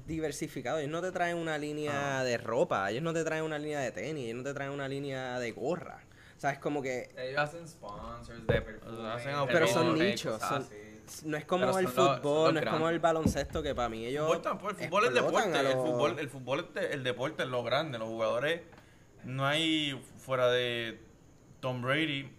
[0.08, 0.80] diversificado.
[0.80, 1.58] Ellos no te traen una Ah.
[1.58, 4.72] línea de ropa, ellos no te traen una línea de tenis, ellos no te traen
[4.72, 6.04] una línea de gorra.
[6.38, 9.10] O sea, es como que Ellos hacen sponsors de perfume.
[9.12, 12.90] Hacen Pero son nichos, cosas son- no es como el fútbol, los no es como
[12.90, 16.20] el baloncesto que para mí ellos fútbol tampoco, el fútbol es explotan deporte, el fútbol,
[16.20, 18.62] el fútbol es de- el deporte es lo grande, los jugadores
[19.26, 21.00] no hay fuera de
[21.60, 22.30] Tom Brady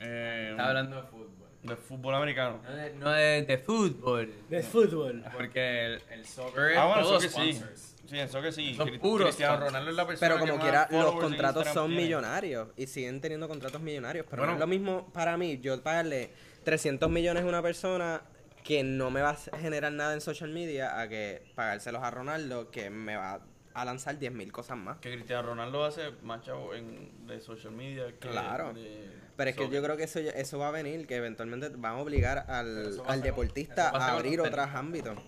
[0.00, 1.28] eh, Está hablando de fútbol.
[1.64, 2.60] De fútbol americano.
[2.62, 4.32] No de, no de, de fútbol.
[4.48, 5.24] De fútbol.
[5.32, 7.62] Porque el, el soccer es Ah, bueno, todo eso que sí.
[8.06, 8.74] Sí, eso que sí.
[8.74, 9.72] Son Cri- puros Cristiano sponsors.
[9.72, 11.88] Ronaldo es la persona Pero que como más quiera, los followers en contratos Instagram son
[11.90, 12.02] tiene.
[12.02, 14.26] millonarios y siguen teniendo contratos millonarios.
[14.28, 14.52] Pero Bueno.
[14.52, 16.30] no es lo mismo para mí, yo pagarle
[16.64, 18.20] 300 millones a una persona
[18.62, 22.70] que no me va a generar nada en social media a que pagárselos a Ronaldo
[22.70, 23.40] que me va
[23.74, 24.98] a lanzar 10.000 cosas más.
[24.98, 28.72] Que Cristiano Ronaldo hace más chavo en, de social media que Claro.
[28.72, 31.68] de Pero es que yo creo que eso, ya- eso va a venir, que eventualmente
[31.70, 35.18] van a obligar al, al deportista a abrir otros ámbitos.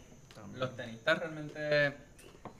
[0.55, 1.93] Los tenistas realmente,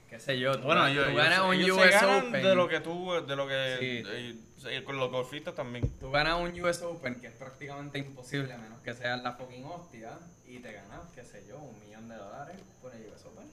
[0.09, 2.43] qué sé yo, tú, Bueno, tú ganas un ellos US se ganan Open.
[2.43, 4.03] de lo que tú, de lo que Sí.
[4.07, 5.89] eh, sí, con los golfistas también.
[5.99, 9.63] Tú ganas un US Open que es prácticamente imposible a menos que seas la fucking
[9.65, 10.11] hostia
[10.45, 13.47] y te ganas, qué sé yo, un millón de dólares por el US Open.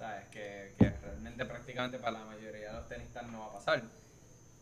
[0.00, 3.82] Sabes que, que realmente prácticamente para la mayoría de los tenistas no va a pasar.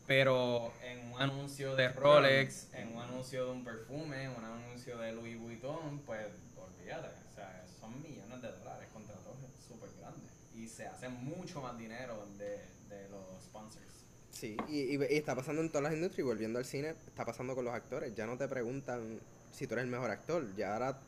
[0.05, 4.99] Pero en un anuncio de Rolex, en un anuncio de un perfume, en un anuncio
[4.99, 6.27] de Louis Vuitton, pues
[6.57, 7.07] olvídate.
[7.31, 10.29] O sea, son millones de dólares, contratos súper grandes.
[10.57, 12.59] Y se hace mucho más dinero de,
[12.89, 13.85] de los sponsors.
[14.33, 17.25] Sí, y, y- y está pasando en todas las industrias, y volviendo al cine, está
[17.25, 18.13] pasando con los actores.
[18.17, 19.21] Ya no te preguntan
[19.53, 20.99] si tú eres el mejor actor, ya ahora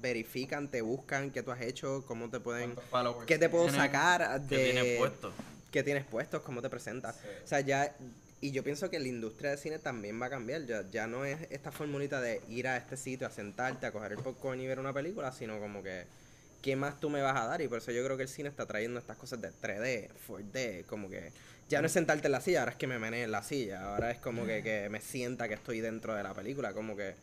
[0.00, 2.72] verifican, te buscan qué tú has hecho, cómo te pueden...
[2.74, 3.80] ¿Cuántos followers ¿Qué te puedo tienes?
[3.80, 4.56] sacar de...
[4.72, 5.32] tiene puesto.
[5.70, 7.16] qué tienes puestos, cómo te presentas.
[7.16, 7.28] Sí.
[7.44, 7.94] O sea, ya...
[8.42, 10.64] Y yo pienso que la industria de cine también va a cambiar.
[10.64, 14.12] Ya, ya no es esta formulita de ir a este sitio, a sentarte, a coger
[14.12, 16.04] el popcorn y ver una película, sino como que...
[16.62, 17.62] ¿Qué más tú me vas a dar?
[17.62, 20.84] Y por eso yo creo que el cine está trayendo estas cosas de 3D, 4D,
[20.86, 21.32] como que...
[21.68, 23.92] Ya no es sentarte en la silla, ahora es que me menee en la silla.
[23.92, 26.72] Ahora es como que, que me sienta que estoy dentro de la película.
[26.72, 27.14] Como que...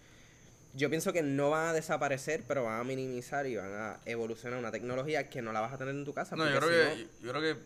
[0.78, 4.60] Yo pienso que no van a desaparecer, pero van a minimizar y van a evolucionar
[4.60, 6.36] una tecnología que no la vas a tener en tu casa.
[6.36, 7.60] No, yo creo, si que, yo creo que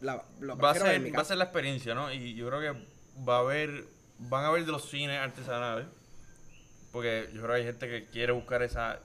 [0.00, 2.12] no, la- lo va a, ser, va a ser la experiencia, ¿no?
[2.12, 2.86] Y yo creo que
[3.22, 3.84] va a haber,
[4.18, 5.86] van a haber de los cines artesanales,
[6.90, 8.98] porque yo creo que hay gente que quiere buscar esa,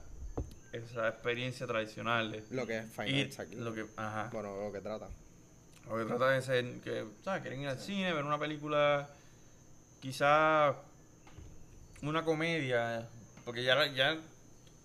[0.72, 2.32] esa experiencia tradicional.
[2.32, 3.54] de Lo que es Fine aquí.
[3.54, 4.28] Lo que, ajá.
[4.32, 5.08] Bueno, lo que trata.
[5.88, 7.42] Lo que trata de ser que, ¿sabes?
[7.42, 9.08] Quieren ir al cine, ver una película,
[10.00, 10.74] quizá
[12.02, 13.08] una comedia,
[13.44, 14.18] porque ya, ya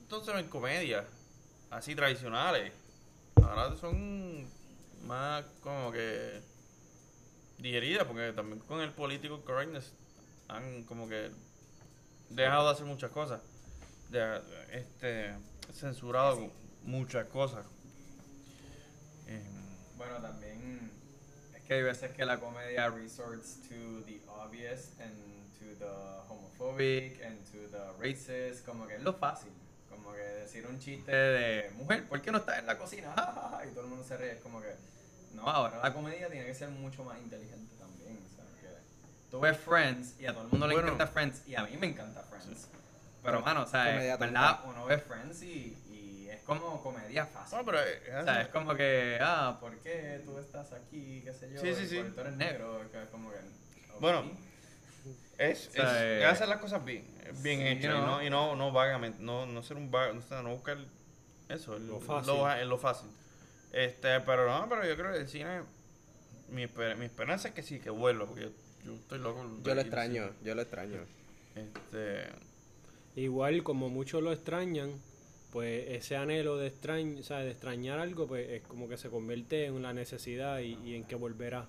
[0.01, 1.05] entonces ven comedias
[1.69, 2.71] así tradicionales.
[3.35, 4.47] Ahora son
[5.05, 6.41] más como que
[7.57, 9.93] digeridas, porque también con el political correctness
[10.47, 11.31] han como que
[12.29, 13.41] dejado de hacer muchas cosas.
[14.09, 14.41] De,
[14.71, 15.33] este,
[15.73, 16.51] censurado
[16.83, 17.65] muchas cosas.
[19.27, 19.41] Em,
[19.97, 20.91] Bueno, también
[21.55, 25.32] es que hay veces que la comedia resorts to the obvious and
[25.63, 25.85] to the
[26.29, 29.51] homophobic and to the racist, como que es lo fácil.
[29.89, 33.13] Como que decir un chiste de mujer, ¿por qué no estás en la cocina?
[33.65, 34.31] y todo el mundo se ríe.
[34.33, 34.75] Es como que,
[35.33, 38.19] no, ahora la comedia tiene que ser mucho más inteligente también.
[38.25, 38.77] O sea, que
[39.31, 40.87] tú ves Friends y a todo el mundo le Bueno.
[40.89, 42.67] encanta Friends y a mí me encanta Friends.
[43.23, 44.59] Pero, mano, o sea, Comedia ¿verdad?
[44.65, 47.59] Uno ve Friends y, y es como comedia fácil.
[47.63, 47.79] bueno, pero
[48.17, 51.21] es, O sea, es como que, ah, ¿por qué tú estás aquí?
[51.23, 51.61] ¿Qué sé yo?
[51.61, 51.97] Sí, sí, sí.
[51.97, 52.91] porque Tú eres negro.
[52.91, 53.37] que es como que.
[53.37, 54.01] ok.
[54.01, 54.29] Bueno,
[55.37, 57.05] es, O sea, es- eh, es hacer las cosas bien,
[57.41, 58.01] bien sí, hechas, ¿no?
[58.01, 60.77] y no, y no, no vagamente, no, no ser un vago, no, buscar
[61.49, 62.33] eso, el- Lo fácil.
[62.33, 63.09] Lo, lo fácil.
[63.71, 65.63] Este, pero no, pero yo creo que el cine,
[66.49, 68.49] mi, esper- mi esperanza es que sí, que vuelva, porque yo,
[68.85, 69.45] yo estoy loco.
[69.63, 70.99] Yo lo extraño, yo lo extraño.
[71.55, 72.25] Este,
[73.15, 74.91] Igual como muchos lo extrañan,
[75.51, 79.09] pues ese anhelo de, extrañ o sea, de extrañar algo, pues es como que se
[79.09, 81.67] convierte en una necesidad y, y en que volverá.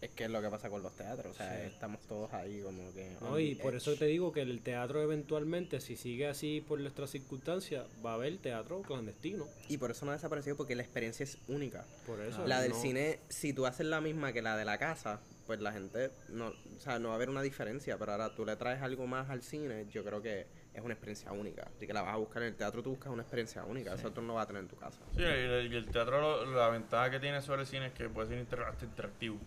[0.00, 1.66] Es que es lo que pasa con los teatros, o sea, Sí.
[1.66, 3.16] estamos todos ahí como que...
[3.20, 3.38] ¿no?
[3.38, 7.84] Y por eso te digo que el teatro eventualmente, si sigue así por nuestras circunstancias,
[8.04, 9.44] va a haber teatro clandestino.
[9.68, 11.84] Y por eso no ha desaparecido porque la experiencia es única.
[12.06, 12.46] Por eso.
[12.46, 15.60] la del no- cine, si tú haces la misma que la de la casa, pues
[15.60, 18.56] la gente, no, o sea, no va a haber una diferencia, pero ahora tú le
[18.56, 21.68] traes algo más al cine, yo creo que es una experiencia única.
[21.76, 24.10] Así que la vas a buscar en el teatro, tú buscas una experiencia única, eso
[24.12, 25.00] tú no lo vas a tener en tu casa.
[25.14, 28.08] Sí, y el, el teatro, lo- la ventaja que tiene sobre el cine es que
[28.08, 29.38] puede ser interactivo.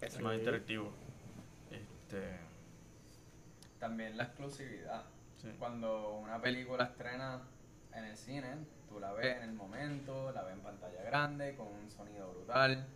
[0.00, 0.92] Es más interactivo.
[1.70, 2.38] Este.
[3.78, 5.04] También la exclusividad.
[5.36, 5.48] Sí.
[5.58, 7.40] Cuando una película estrena
[7.94, 8.56] en el cine,
[8.88, 12.86] tú la ves en el momento, la ves en pantalla grande, con un sonido brutal.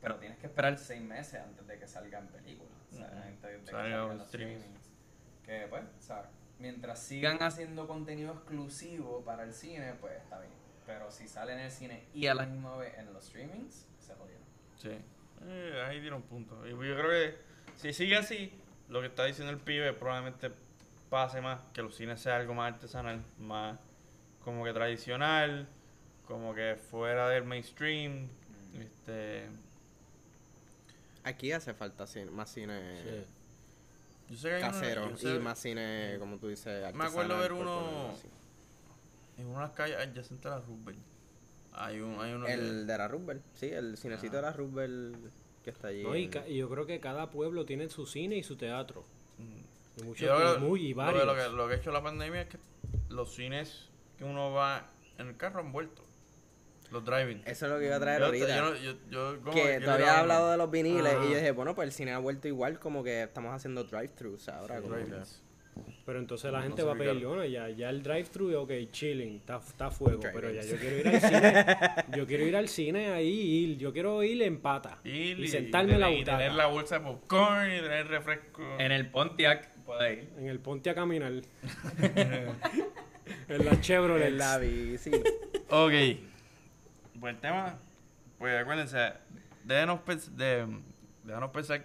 [0.00, 2.70] Pero tienes que esperar seis meses antes de que salga en película.
[2.92, 4.60] O sea, antes de que Salga en los streamings.
[4.62, 4.90] streamings.
[5.44, 10.52] Que pues, o sea, mientras sigan haciendo contenido exclusivo para el cine, pues está bien.
[10.86, 14.14] Pero si sale en el cine y a la misma vez en los streamings, se
[14.14, 14.44] jodieron.
[14.76, 14.90] Sí.
[15.46, 16.66] Eh, ahí dieron punto.
[16.66, 17.36] Y yo creo que
[17.76, 18.52] si sigue así,
[18.88, 20.50] lo que está diciendo el pibe probablemente
[21.10, 23.78] pase más, que los cines sea algo más artesanal, más
[24.44, 25.66] como que tradicional,
[26.26, 28.28] como que fuera del mainstream.
[28.78, 29.46] Este,
[31.24, 33.24] Aquí hace falta cine, más cine
[34.30, 37.04] yo sé que hay uno- casero yo sé- y más cine, como tú dices, Me
[37.04, 38.14] acuerdo artesanal, ver uno-
[39.38, 40.98] en unas calles adyacentes a la Roosevelt.
[41.80, 45.16] Hay, un, hay uno que- El de la Roosevelt, sí, el cinecito de la Roosevelt
[45.62, 46.02] que está allí.
[46.02, 49.04] No, y, en- yo creo que cada pueblo tiene su cine y su teatro.
[49.38, 50.00] Mm.
[50.00, 51.20] Y muchos, Yo muy, y lo, varios.
[51.20, 52.58] que, lo, que, lo que ha hecho la pandemia es que
[53.08, 54.86] los cines que uno va
[55.18, 56.02] en el carro han vuelto.
[56.90, 57.42] Los driving.
[57.44, 58.56] Eso es lo que iba a traer Yo- ahorita.
[58.56, 61.24] yo yo- yo como que quiero todavía he hablado de los viniles Ajá.
[61.26, 64.48] y yo dije, bueno, pues el cine ha vuelto igual como que estamos haciendo drive-thrus
[64.48, 64.80] ahora.
[64.80, 65.42] como que- Drive-ins.
[66.06, 69.36] Pero entonces la No gente va a pedir, bueno, ya, ya el drive-thru, ok, chilling,
[69.36, 71.66] está, está a fuego, pero ya yo quiero ir al cine,
[72.16, 73.28] yo quiero ir al cine ahí,
[73.64, 76.38] ir, yo quiero ir en pata Ir y, y sentarme en la tener- y butaca,
[76.38, 78.62] tener la bolsa de popcorn y tener refresco.
[78.78, 80.28] En el Pontiac puede ir.
[80.38, 81.32] en el ponte a caminar,
[83.48, 85.10] en la Chevrolet, En la bici.
[85.70, 85.92] Ok.
[87.20, 87.78] Pues el tema,
[88.38, 89.12] pues acuérdense,
[89.64, 90.66] déjanos, pens- de,
[91.24, 91.84] déjanos pensar,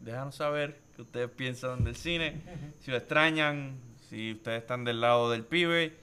[0.00, 2.40] déjanos saber ustedes piensan del cine,
[2.80, 3.76] si lo extrañan,
[4.08, 5.94] si ustedes están del lado del pibe,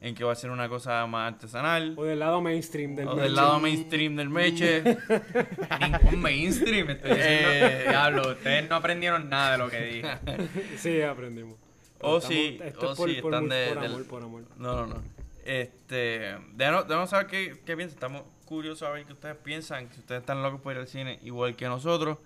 [0.00, 3.14] en que va a ser una cosa más artesanal, o del lado mainstream del o
[3.16, 4.82] del lado mainstream del meche.
[5.80, 6.90] Ningún mainstream.
[6.90, 7.84] Estoy diciendo, Eh.
[7.88, 10.08] diablo, ustedes no aprendieron nada de lo que dije.
[10.78, 11.56] Sí, aprendimos.
[12.00, 14.42] O si, están de, por del- amor, por amor.
[14.58, 15.02] No, no, no.
[15.42, 17.94] Este, déjanos, déjanos saber qué, qué piensan.
[17.94, 19.88] Estamos curiosos a ver qué ustedes piensan.
[19.92, 22.18] Si ustedes están locos por ir al cine igual que nosotros.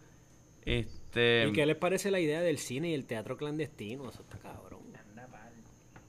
[0.65, 4.09] Este, ¿Y qué les parece la idea del cine y el teatro clandestino?
[4.09, 4.79] Eso está cabrón.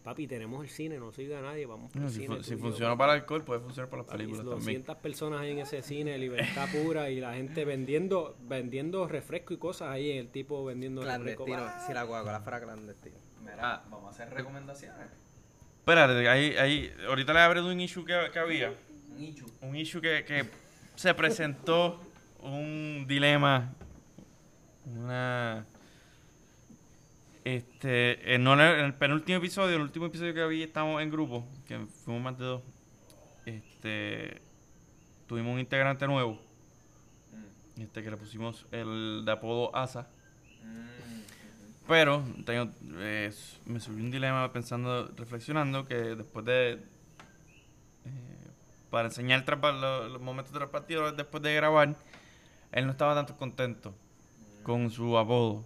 [0.04, 2.38] Papi, tenemos el cine, no siga a nadie, vamos no, el si, cine.
[2.38, 4.82] fu- si funciona para el alcohol, puede funcionar para las Papi, películas también.
[4.82, 9.58] 200 personas ahí en ese cine, libertad pura y la gente vendiendo vendiendo refresco y
[9.58, 11.44] cosas ahí, el tipo vendiendo refresco.
[11.46, 11.86] Clandestino.
[11.86, 13.18] Si la Coca-Cola fuera clandestino.
[13.42, 15.06] Mira, vamos a hacer recomendaciones.
[15.80, 18.74] Espérate, ahí, ahí, ahorita le abre un issue que, que había.
[19.16, 19.46] Un Ichu.
[19.62, 20.46] Un issue que, que
[20.96, 22.00] se presentó
[22.42, 23.76] un dilema.
[24.96, 25.66] Una.
[27.44, 28.34] Este.
[28.36, 32.38] En, el penúltimo episodio, el último episodio que vi, estamos en grupo, que fuimos más
[32.38, 32.62] de dos.
[33.46, 34.42] Este.
[35.28, 36.40] Tuvimos un integrante nuevo.
[37.78, 37.82] Mm.
[37.82, 40.08] Este que le pusimos el de apodo Asa.
[40.64, 41.22] Mm.
[41.88, 43.32] Pero tengo, eh,
[43.66, 46.74] me surgió un dilema pensando, reflexionando, que después de...
[46.74, 46.80] eh,
[48.92, 51.96] para enseñar tras ba- lo- los, momentos tras partido, después de grabar,
[52.72, 53.96] él no estaba tanto contento
[54.64, 55.66] con su apodo.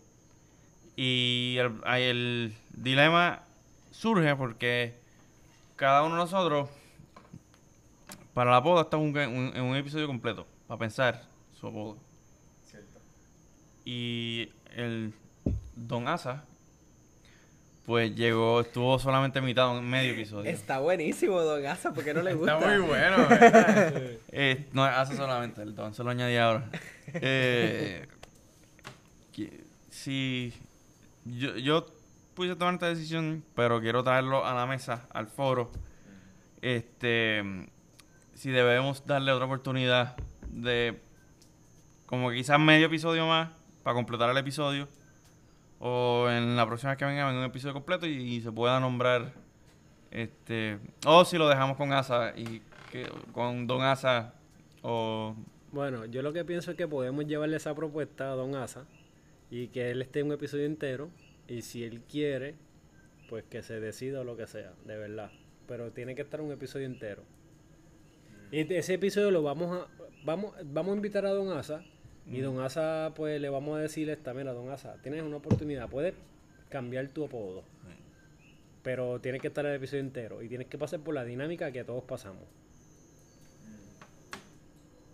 [0.96, 3.42] Y el, ahí el dilema
[3.92, 4.94] surge porque
[5.76, 6.70] cada uno de nosotros,
[8.34, 11.24] para el apodo, está un- un- en un episodio completo, para pensar
[11.60, 11.98] su apodo.
[12.70, 13.00] Cierto.
[13.86, 15.14] Y el
[15.76, 16.44] Don Asa,
[17.86, 20.50] pues llegó, estuvo solamente mitad, en medio episodio.
[20.50, 22.54] Está buenísimo, Don Asa, porque no le gusta.
[22.58, 23.18] Está muy bueno.
[24.36, 26.70] Eh, no, Asa solamente, el Don se lo añadí ahora.
[27.16, 28.08] Eh,
[29.94, 30.52] si
[31.24, 31.86] yo, yo
[32.34, 35.72] puse tomar esta decisión, pero quiero traerlo a la mesa, al foro.
[36.62, 37.44] Este,
[38.34, 40.18] si debemos darle otra oportunidad
[40.50, 41.00] de,
[42.08, 43.52] como quizás medio episodio más,
[43.84, 44.88] para completar el episodio.
[45.80, 48.80] O en la próxima vez que venga, venga un episodio completo y, y se pueda
[48.80, 49.32] nombrar.
[50.10, 52.62] Este, o si lo dejamos con Asa y
[52.92, 54.34] que, con Don Asa
[54.82, 55.36] o
[55.72, 58.86] Bueno, yo lo que pienso es que podemos llevarle esa propuesta a Don Asa
[59.54, 61.12] y que él esté un episodio entero
[61.48, 62.56] y si él quiere,
[63.30, 65.30] pues que se decida o lo que sea, de verdad.
[65.68, 67.22] Pero tiene que estar un episodio entero.
[68.52, 69.88] Y ese episodio lo vamos a
[70.26, 71.84] vamos vamos a invitar a Don Asa
[72.26, 75.88] y Don Asa pues le vamos a decir esta, mira Don Asa, tienes una oportunidad,
[75.88, 76.16] puedes
[76.70, 77.64] cambiar tu apodo.
[78.82, 81.84] Pero tienes que estar el episodio entero y tienes que pasar por la dinámica que
[81.84, 82.44] todos pasamos.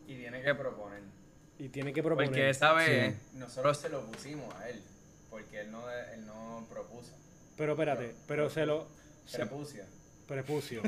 [0.07, 1.18] Y tiene que proponer.
[1.60, 2.30] Y tiene que proponer.
[2.30, 4.81] Porque esa vez nosotros se lo pusimos a él.
[5.30, 7.11] Porque él no, él no propuso.
[7.57, 8.88] Pero espérate, pero se lo...
[9.26, 9.84] se- Prepucio.
[10.27, 10.81] prepucio.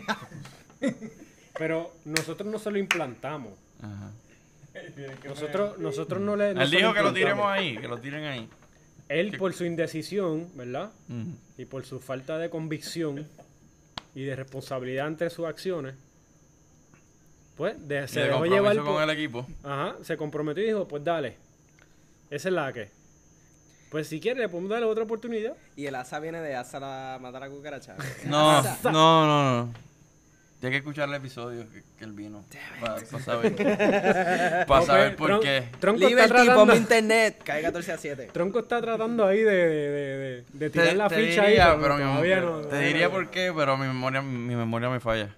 [1.58, 3.54] pero nosotros no se lo implantamos.
[3.82, 4.12] Ajá.
[5.26, 6.54] Nosotros, nosotros no le...
[6.54, 8.50] no Él dijo que lo tiremos ahí, que lo tiren ahí.
[9.10, 10.92] Él por su indecisión, ¿verdad?
[11.58, 13.28] Y por su falta de convicción
[14.16, 15.96] y de responsabilidad ante sus acciones,
[17.62, 19.46] pues de- se de dejó llevar con por- el equipo.
[19.64, 21.38] Ajá, se comprometió y dijo, pues dale.
[22.32, 22.90] Esa es la que.
[23.92, 25.54] Pues si quiere, le podemos darle otra oportunidad.
[25.76, 27.96] Y el asa viene de asa la matar a cucaracha.
[28.26, 28.92] No, no,
[29.28, 29.74] no, no.
[30.60, 32.44] Tienes que escuchar el episodio que, que él vino.
[32.80, 33.56] Para saber.
[34.68, 35.64] Para saber por Tron- qué.
[35.80, 37.42] Tronco está, Liberty, tratando, ponme internet.
[37.44, 38.30] Cae 14 a 7.
[38.34, 41.72] Tronco está tratando ahí de, de, de, de- de Te, tirar la te ficha diría,
[41.74, 44.56] ahí, pero mi todavía memoria- no- te no- diría por qué, pero mi memoria, mi
[44.56, 45.36] memoria me falla.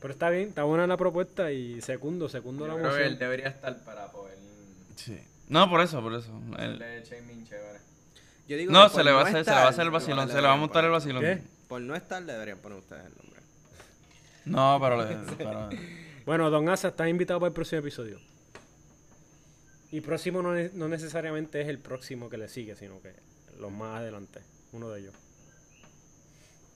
[0.00, 3.02] Pero está bien, está buena la propuesta y segundo, segundo la Yo creo que él
[3.04, 3.18] moción.
[3.18, 4.38] debería estar para poder
[4.96, 5.18] Sí.
[5.48, 6.30] No, por eso, por eso.
[6.58, 7.78] Él- hacerle shaming chévere.
[8.48, 9.90] Yo digo no, que se le va a hacer, se le va a hacer el
[9.90, 11.22] vacilón, se le va a deberían montar el poner- vacilón.
[11.22, 11.42] ¿Qué?
[11.68, 13.40] Por no estar, le deberían poner ustedes el nombre.
[14.46, 15.68] No, pero, le- pero-
[16.24, 18.20] Bueno, Don Asa está invitado para el próximo episodio.
[19.90, 23.14] Y próximo no, ne- no necesariamente es el próximo que le sigue, sino que
[23.58, 24.40] los más adelante,
[24.72, 25.14] uno de ellos.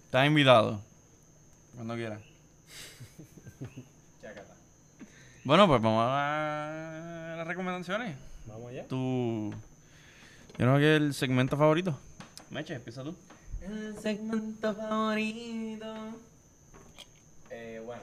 [0.07, 0.81] Estás invitado.
[1.74, 2.20] Cuando quieras.
[5.44, 8.16] Bueno, pues vamos a las recomendaciones.
[8.47, 8.86] Vamos allá.
[8.86, 9.53] Tu.
[10.57, 11.99] Yo no sé qué es el segmento favorito.
[12.51, 13.16] Meche, empieza tú.
[13.61, 15.94] El segmento favorito.
[17.51, 18.03] Eh, bueno.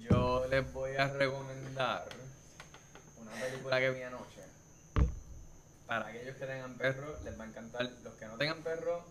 [0.00, 2.08] Yo les voy a recomendar
[3.20, 4.41] una película que vi anoche.
[5.98, 7.90] Para aquellos que tengan perro, les va a encantar.
[8.02, 9.04] Los que no tengan perro,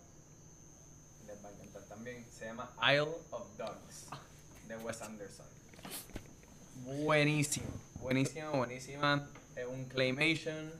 [1.28, 2.26] les va a encantar también.
[2.32, 4.08] Se llama Isle of Dogs,
[4.68, 5.46] de Wes Anderson.
[7.04, 7.68] Buenísimo,
[8.00, 9.28] buenísimo, buenísima.
[9.56, 10.72] Es un claymation,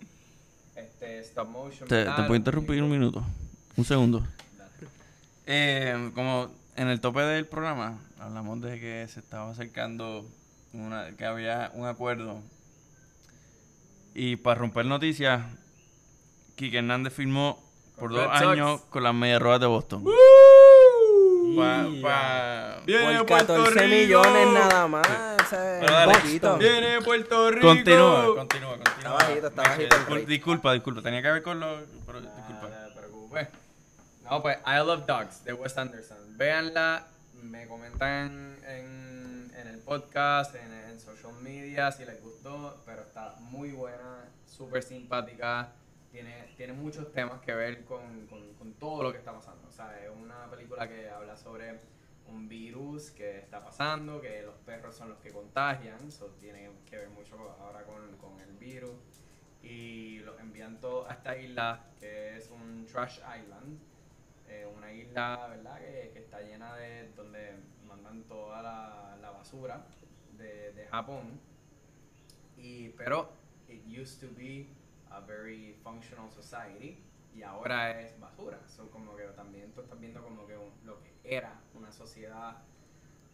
[0.76, 1.88] este, stop motion.
[1.88, 3.24] Te, te puedo interrumpir un minuto.
[3.78, 4.26] Un segundo.
[5.46, 10.28] Eh, como en el tope del programa hablamos de que se estaba acercando
[10.74, 12.42] una, que había un acuerdo
[14.16, 15.44] y para romper noticias
[16.62, 17.60] Quique Hernández firmó
[17.98, 18.42] por dos Red Sox.
[18.52, 20.04] años con las medias rojas de Boston.
[21.56, 23.96] Pa- pa- Viene Por Puerto 14 Rico.
[23.96, 25.08] millones nada más.
[25.42, 26.14] ese Pero dale.
[26.14, 26.58] poquito.
[26.60, 27.68] Viene Puerto Rico.
[27.68, 28.98] Continúa, continúa, continúa.
[29.00, 30.26] Está bajito, está bajito el discul- rey.
[30.26, 31.82] disculpa, disculpa, tenía que ver con los...
[32.06, 32.68] pero Nada, disculpa.
[32.70, 33.48] No te preocupes.
[34.30, 36.38] No, pues I Love Dogs de Wes Anderson.
[36.38, 37.08] Véanla,
[37.42, 43.36] me comentan en, en el podcast, en, en social media si les gustó, pero está
[43.40, 45.70] muy buena, súper simpática.
[46.12, 49.68] Tiene, tiene muchos temas que ver con, con, todo lo que está pasando.
[49.68, 51.80] O sea, es una película que habla sobre
[52.28, 56.98] un virus que está pasando, que los perros son los que contagian, eso tiene que
[56.98, 58.96] ver mucho ahora con, con el virus.
[59.64, 63.80] Y los envían todos a esta isla que es un trash island.
[64.48, 67.54] Eh, una isla verdad que, que está llena de donde
[67.88, 69.86] mandan toda la, la basura
[70.38, 71.40] de, de Japón.
[72.58, 73.32] Y pero
[73.70, 74.68] it used to be
[75.12, 80.22] a very functional society y ahora es basura so, como que también tú estás viendo
[80.22, 82.58] como que un- lo que era una sociedad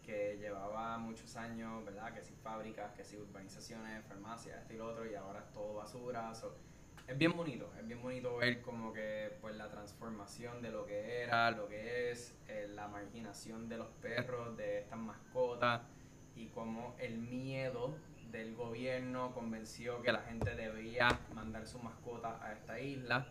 [0.04, 2.14] que llevaba muchos años, ¿verdad?
[2.14, 5.74] Que si fábricas, que si urbanizaciones, farmacias, esto y lo otro, y ahora es todo
[5.74, 6.34] basura.
[6.34, 6.56] so,
[7.06, 11.22] es bien bonito, es bien bonito ver como que pues la transformación de lo que
[11.22, 15.82] era, lo que es, eh, la marginación de los perros, de estas mascotas,
[16.34, 17.94] y como el miedo
[18.30, 23.26] del gobierno convenció que la gente debía mandar su mascota a esta isla.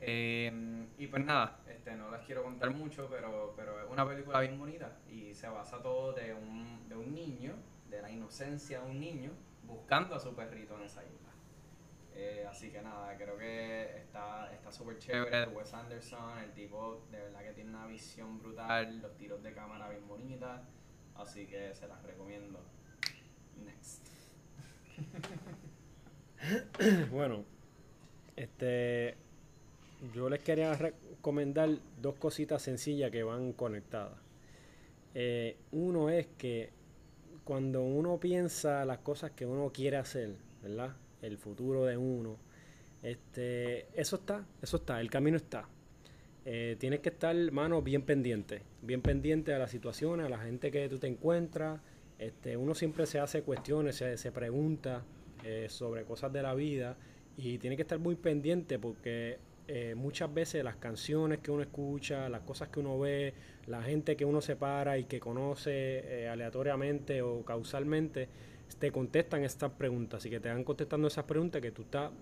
[0.00, 4.40] Eh, y pues nada, este, no les quiero contar mucho, pero, pero es una película
[4.40, 7.54] bien bonita y se basa todo de un, de un niño,
[7.88, 9.30] de la inocencia de un niño,
[9.64, 11.30] buscando a su perrito en esa isla.
[12.14, 17.06] Eh, así que nada, creo que está está súper chévere de Wes Anderson, el tipo
[17.10, 20.62] de verdad que tiene una visión brutal, los tiros de cámara bien bonitas,
[21.14, 22.60] así que se las recomiendo.
[23.64, 24.15] Next.
[27.10, 27.44] Bueno,
[28.36, 29.14] este,
[30.14, 31.70] yo les quería recomendar
[32.00, 34.18] dos cositas sencillas que van conectadas.
[35.14, 36.70] Eh, uno es que
[37.44, 40.94] cuando uno piensa las cosas que uno quiere hacer, ¿verdad?
[41.22, 42.36] El futuro de uno,
[43.02, 45.68] este, eso está, eso está, el camino está.
[46.44, 50.70] Eh, tienes que estar, mano, bien pendiente, bien pendiente a las situaciones, a la gente
[50.70, 51.80] que tú te encuentras.
[52.18, 55.04] Este, uno siempre se hace cuestiones, se, se pregunta
[55.44, 56.96] eh, sobre cosas de la vida
[57.36, 59.38] y tiene que estar muy pendiente porque
[59.68, 63.34] eh, muchas veces las canciones que uno escucha, las cosas que uno ve,
[63.66, 68.28] la gente que uno separa y que conoce eh, aleatoriamente o causalmente,
[68.78, 72.12] te contestan estas preguntas y que te van contestando esas preguntas que tú estás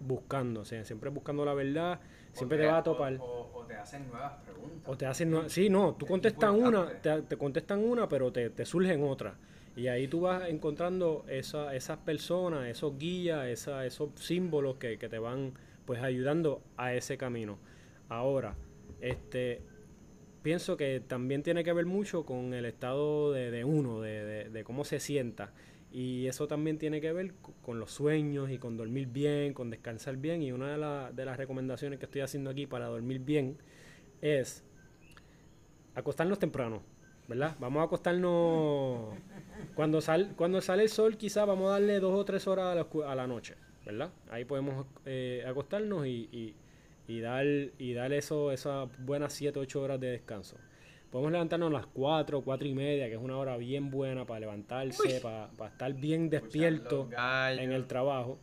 [0.00, 2.00] buscando, o sea, siempre buscando la verdad,
[2.32, 3.18] siempre O te vas a topar.
[3.20, 4.82] O te hacen nuevas preguntas.
[4.86, 8.50] O te hacen, sí, no, tú Es contestas una, te, te contestan una, pero te,
[8.50, 9.34] te surgen otras.
[9.76, 15.08] Y ahí tú vas encontrando esa, esas personas, esos guías, esa, esos símbolos que, que
[15.08, 15.52] te van
[15.84, 17.58] pues ayudando a ese camino.
[18.08, 18.56] Ahora,
[19.00, 19.62] este
[20.42, 24.50] pienso que también tiene que ver mucho con el estado de, de uno, de, de-
[24.50, 25.52] de cómo se sienta.
[25.92, 29.70] Y eso también tiene que ver co- con los sueños y con dormir bien, con
[29.70, 30.42] descansar bien.
[30.42, 33.58] Y una de, la- de las recomendaciones que estoy haciendo aquí para dormir bien
[34.22, 34.64] es
[35.94, 36.82] acostarnos temprano,
[37.28, 37.56] ¿verdad?
[37.58, 39.18] Vamos a acostarnos
[39.74, 42.74] cuando sal, cuando sale el sol, quizás vamos a darle dos o tres horas a
[42.74, 44.10] la, a la noche, ¿verdad?
[44.30, 46.54] Ahí podemos eh, acostarnos y, y,
[47.08, 50.56] y dar y dar eso esas buenas siete ocho horas de descanso.
[51.16, 54.40] Podemos levantarnos a las 4, 4 y media, que es una hora bien buena para
[54.40, 57.08] levantarse, para, para estar bien despierto
[57.56, 58.38] en el trabajo.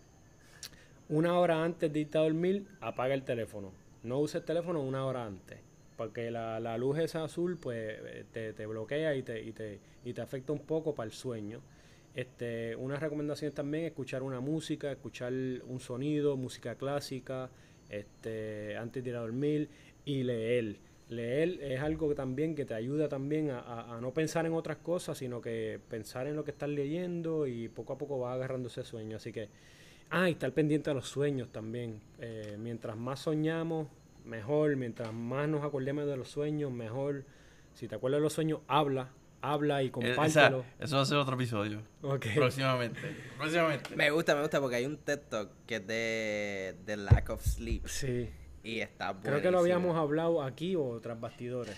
[1.08, 3.72] Una hora antes de irte a dormir, apaga el teléfono.
[4.02, 5.60] No uses el teléfono una hora antes.
[5.96, 9.80] Porque la, la luz esa azul pues eh, te, te bloquea y te, y, te,
[10.04, 11.62] y te afecta un poco para el sueño.
[12.16, 17.52] Este, unas recomendaciones también, escuchar una música, escuchar un sonido, música clásica,
[17.88, 19.70] este, antes de ir a dormir
[20.06, 20.78] y leer.
[21.10, 24.54] Leer es algo que también que te ayuda también a, a- a no pensar en
[24.54, 28.36] otras cosas, sino que pensar en lo que estás leyendo y poco a poco vas
[28.36, 29.18] agarrando ese sueño.
[29.18, 29.50] Así que,
[30.10, 32.00] ah, y estar pendiente de los sueños también.
[32.20, 33.88] Eh, mientras más soñamos,
[34.26, 34.76] mejor.
[34.78, 37.26] Mientras más nos acordemos de los sueños, mejor.
[37.74, 39.10] Si te acuerdas de los sueños, habla,
[39.42, 40.26] habla y Eh, compártelo.
[40.80, 41.82] esa- eso va a ser otro episodio.
[42.02, 42.28] Ok.
[42.36, 43.00] Próximamente.
[43.38, 43.96] Próximamente.
[43.96, 47.44] Me gusta, me gusta porque hay un TED Talk que es de, de Lack of
[47.46, 47.86] Sleep.
[47.88, 48.30] Sí.
[48.64, 49.32] Y está buenísimo.
[49.32, 51.78] Creo que lo habíamos hablado aquí o tras bastidores.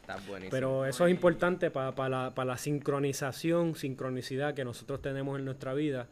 [0.00, 0.50] Está buenísimo.
[0.50, 5.72] Pero eso es importante para la, pa la sincronización, sincronicidad que nosotros tenemos en nuestra
[5.74, 6.08] vida.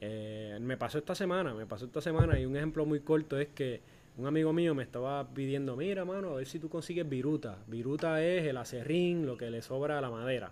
[0.00, 3.48] Eh, me pasó esta semana, me pasó esta semana y un ejemplo muy corto es
[3.48, 3.80] que
[4.18, 7.58] un amigo mío me estaba pidiendo, mira, mano, a ver si tú consigues viruta.
[7.68, 10.50] Viruta es el acerrín, lo que le sobra a la madera.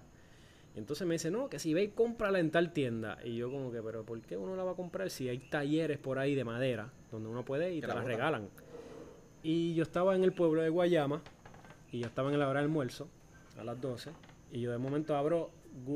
[0.74, 3.18] Y entonces me dice, no, que si ve y cómprala en tal tienda.
[3.24, 5.98] Y yo como que, pero ¿por qué uno la va a comprar si hay talleres
[5.98, 8.06] por ahí de madera donde uno puede y Que te la botan.
[8.08, 8.48] regalan?
[9.42, 11.22] Y yo estaba en el pueblo de Guayama
[11.92, 13.08] y yo estaba en la hora de almuerzo
[13.58, 14.10] a las 12
[14.52, 15.50] y yo de momento abro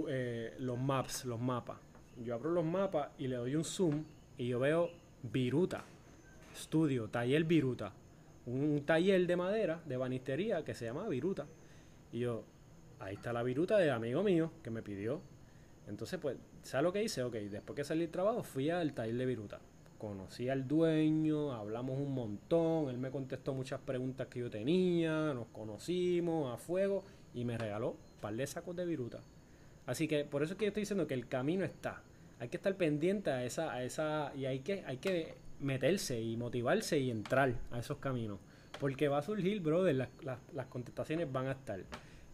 [0.08, 1.78] eh, los maps, los mapas.
[2.22, 4.04] Yo abro los mapas y le doy un zoom
[4.38, 4.90] y yo veo
[5.22, 5.84] Viruta,
[6.54, 7.92] estudio, taller Viruta,
[8.46, 11.46] un, un taller de madera, de banistería que se llama Viruta.
[12.12, 12.44] Y yo,
[13.00, 15.20] ahí está la Viruta del amigo mío que me pidió.
[15.86, 17.22] Entonces, pues, ¿sabes lo que hice?
[17.22, 19.60] Ok, después que salí del trabajo fui al taller de Viruta.
[20.04, 25.46] Conocí al dueño, hablamos un montón, él me contestó muchas preguntas que yo tenía, nos
[25.46, 29.20] conocimos a fuego y me regaló un par de sacos de viruta.
[29.86, 32.02] Así que por eso es que yo estoy diciendo que el camino está.
[32.38, 36.36] Hay que estar pendiente a esa, a esa, y hay que, hay que meterse y
[36.36, 38.40] motivarse y entrar a esos caminos.
[38.78, 41.80] Porque va a surgir, brother, las, las, las contestaciones van a estar.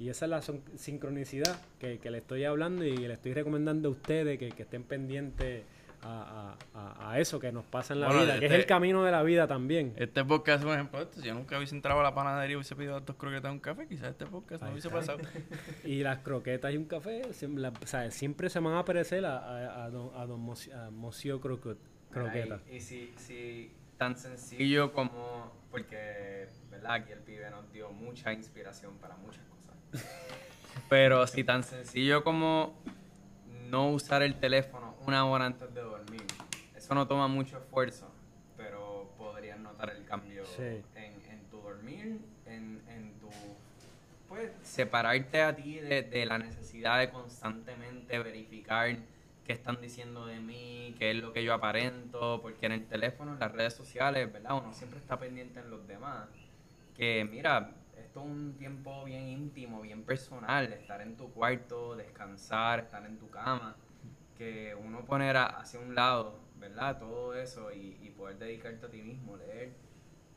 [0.00, 0.42] Y esa es la
[0.74, 4.82] sincronicidad que, que le estoy hablando y le estoy recomendando a ustedes que, que estén
[4.82, 5.62] pendientes
[6.02, 8.66] a, a- a- eso que nos pasa en la Bueno, vida, que es este- el
[8.66, 9.92] camino de la vida también.
[9.96, 11.20] Este podcast es un ejemplo de esto.
[11.20, 13.60] Si yo nunca hubiese entrado a la panadería y hubiese pedido dos croquetas y un
[13.60, 14.98] café, quizás este podcast no hubiese está.
[15.00, 15.18] pasado.
[15.84, 19.24] Y las croquetas y un café siem- la- o sea, siempre se van a parecer
[19.26, 21.76] a, a, a don, a don Mocio Croquet-
[22.10, 22.60] Croqueta.
[22.70, 26.92] Y, y si, si tan sencillo como, porque, ¿verdad?
[26.94, 30.06] Aquí el pibe nos dio mucha inspiración para muchas cosas.
[30.88, 32.74] Pero si tan sencillo como
[33.68, 35.69] no usar el teléfono una hora antes
[36.90, 38.08] eso no toma mucho esfuerzo,
[38.56, 40.82] pero podrías notar el cambio Sí.
[40.96, 43.28] en, en tu dormir, en, en tu
[44.28, 48.96] pues separarte a ti de, de la necesidad de constantemente verificar
[49.46, 53.34] qué están diciendo de mí, qué es lo que yo aparento, porque en el teléfono,
[53.34, 54.58] en las redes sociales, ¿verdad?
[54.58, 56.26] Uno siempre está pendiente en los demás.
[56.96, 62.80] Que mira, esto es un tiempo bien íntimo, bien personal, estar en tu cuarto, descansar,
[62.80, 63.76] estar en tu cama,
[64.36, 66.98] que uno poner hacia un lado, ¿verdad?
[66.98, 69.72] Todo eso y, y poder dedicarte a ti mismo, leer.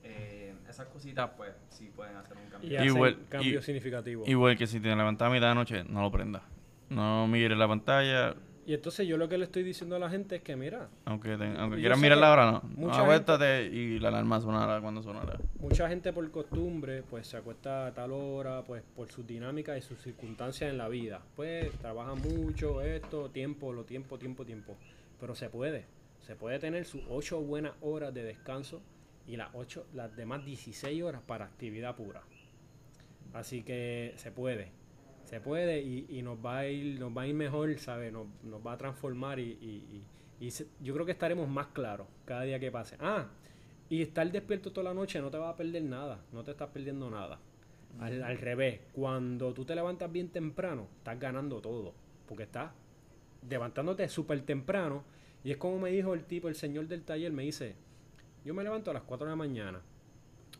[0.06, 2.70] eh, esas cositas, pues, sí pueden hacer un cambio.
[2.72, 4.28] Y hacen Igual- cambios y- significativos.
[4.28, 6.41] Igual que si te levantas a mitad de noche, no lo prendas.
[6.90, 8.36] No mires la pantalla,
[8.66, 11.36] Y entonces yo lo que le estoy diciendo a la gente es que, mira, aunque,
[11.38, 12.62] te- aunque quieras sé mirar que la hora, no.
[12.78, 15.38] mucha No, acuéstate y la alarma sonará cuando sonará.
[15.60, 19.82] mucha gente por costumbre, pues se acuesta a tal hora, pues por sus dinámicas y
[19.82, 21.22] sus circunstancias en la vida.
[21.36, 24.78] Pues trabaja mucho, esto, tiempo, lo tiempo, tiempo, tiempo.
[25.20, 25.86] Pero se puede.
[26.24, 28.82] Se puede tener sus ocho buenas horas de descanso
[29.28, 32.24] y las 8, las demás 16 horas para actividad pura.
[33.34, 34.72] Así que se puede,
[35.26, 38.12] se puede y, y nos va a ir, nos va a ir mejor, ¿sabes?
[38.14, 40.04] Nos, nos va a transformar y, y-
[40.40, 42.95] y- y se- yo creo que estaremos más claros cada día que pase.
[43.00, 43.28] Ah,
[43.90, 46.70] y estar despierto toda la noche no te va a perder nada, no te estás
[46.70, 47.40] perdiendo nada.
[48.00, 51.94] Al, al revés, cuando tú te levantas bien temprano, estás ganando todo,
[52.28, 52.72] porque estás
[53.50, 55.04] levantándote súper temprano.
[55.44, 57.76] Y es como me dijo el tipo, el señor del taller, me dice,
[58.45, 59.82] yo me levanto a las 4 de la mañana,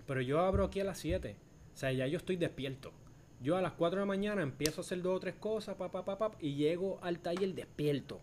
[0.06, 1.36] pero yo abro aquí a las 7.
[1.74, 2.92] O sea, ya yo estoy despierto.
[3.42, 5.92] Yo a las 4 de la mañana empiezo a hacer dos o tres cosas, pa,
[5.92, 8.22] pa, pa, pa, y llego al taller despierto.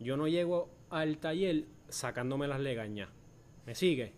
[0.00, 3.08] Yo no llego al taller sacándome las legañas.
[3.66, 4.12] ¿Me sigue?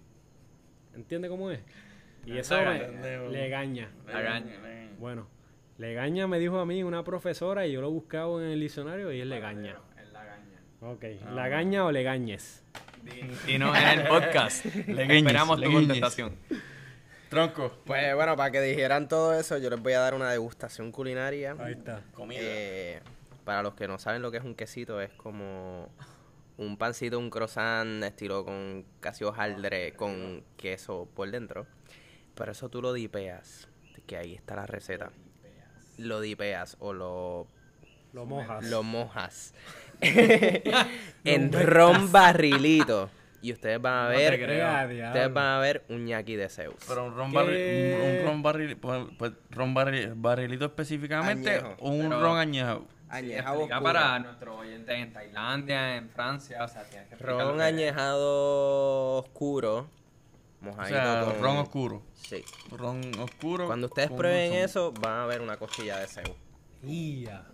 [0.95, 1.61] ¿Entiende cómo es?
[2.25, 3.91] Y eso me, legaña.
[4.07, 4.55] Lagaña.
[4.99, 5.27] Bueno,
[5.77, 9.12] legaña me dijo a mí una profesora y yo lo he buscado en el diccionario
[9.12, 9.79] y es legaña.
[10.85, 11.24] Es la gaña.
[11.28, 12.62] Ok, ¿lagaña o legañes?
[13.47, 14.65] Y no en el podcast.
[14.86, 16.36] Legueñes, Esperamos tu contestación.
[17.31, 17.73] Tronco.
[17.86, 21.56] Pues bueno, para que dijeran todo eso, yo les voy a dar una degustación culinaria.
[21.59, 22.02] Ahí está.
[22.12, 22.40] Comida.
[22.43, 23.01] Eh,
[23.44, 25.89] para los que no saben lo que es un quesito, es como
[26.59, 31.66] un pancito, un croissant estilo con casi hojaldre con queso por dentro.
[32.35, 33.69] Pero eso tú lo dipeas,
[34.06, 35.11] que ahí está la receta.
[35.97, 37.47] Lo dipeas o lo,
[38.12, 38.65] Lo mojas.
[38.65, 39.55] lo mojas
[41.25, 43.11] en ron barrilito.
[43.43, 45.07] Y ustedes van a No ver, creo.
[45.09, 46.77] Ustedes van a ver un ñaki de Zeus.
[46.89, 47.37] Pero un ron, ¿Qué?
[47.37, 51.75] barril, un, un ron barril, pues, pues, ron barril- barrilito específicamente Añejo.
[51.81, 52.87] o un ron añejo.
[53.11, 53.83] Añejado oscuro.
[53.83, 59.91] para nuestros oyentes en Tailandia, en Francia, o sea, tienes que Ron añejado oscuro.
[60.62, 61.43] O Mojadito sea, con...
[61.43, 62.03] ron oscuro.
[62.15, 62.43] Sí.
[62.71, 63.66] Ron oscuro.
[63.66, 66.31] Cuando ustedes prueben eso, van a ver una costilla de Zeus.
[66.83, 67.45] Ia.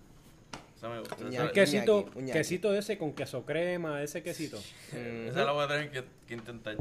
[0.81, 1.17] Esa me gusta.
[1.21, 4.59] Un quesito, quesito ese con queso crema, ese quesito.
[4.95, 6.75] Esa la voy a tener que, que intentar.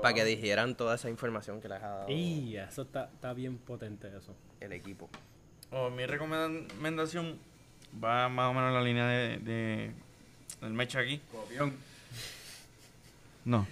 [0.00, 3.58] Para que dijeran toda esa información que les ha dado Ia, eso está, está bien
[3.58, 4.36] potente eso.
[4.60, 5.10] el equipo.
[5.72, 7.36] Oh, mi recomendación
[8.02, 9.90] va más o menos en la línea de, de
[10.60, 11.20] del mecha aquí.
[11.32, 11.74] Copión.
[13.44, 13.66] No.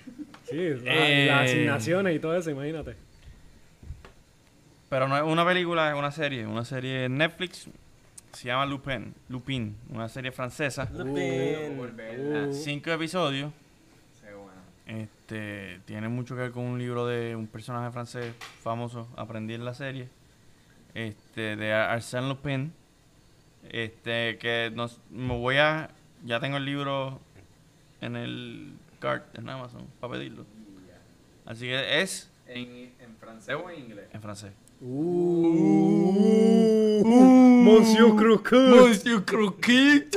[0.50, 1.26] Sí, la- Eh.
[1.26, 2.96] las asignaciones y todo eso, imagínate.
[4.90, 6.44] Pero no es una película, es una serie.
[6.46, 7.68] Una serie en Netflix.
[8.32, 9.14] Se llama Lupin.
[9.28, 9.76] Lupin.
[9.90, 10.88] Una serie francesa.
[10.92, 11.78] Lupin.
[11.78, 12.52] Uh.
[12.52, 13.52] Cinco episodios.
[14.20, 14.60] Sí, bueno.
[14.86, 19.64] Este, tiene mucho que ver con un libro de un personaje francés famoso, aprendí en
[19.64, 20.08] la serie,
[20.94, 22.72] este, de Arsène Lupin,
[23.70, 25.90] este, que nos, me voy a,
[26.24, 27.20] ya tengo el libro
[28.00, 30.44] en el cart en Amazon para pedirlo,
[31.46, 34.08] así que es ¿En, ¿En francés o en inglés?
[34.12, 34.52] en francés.
[37.64, 38.56] Monsieur Croquet.
[38.56, 40.08] Monsieur Croquet,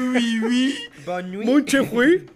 [0.00, 0.74] oui, oui.
[1.44, 2.26] Mon chéri.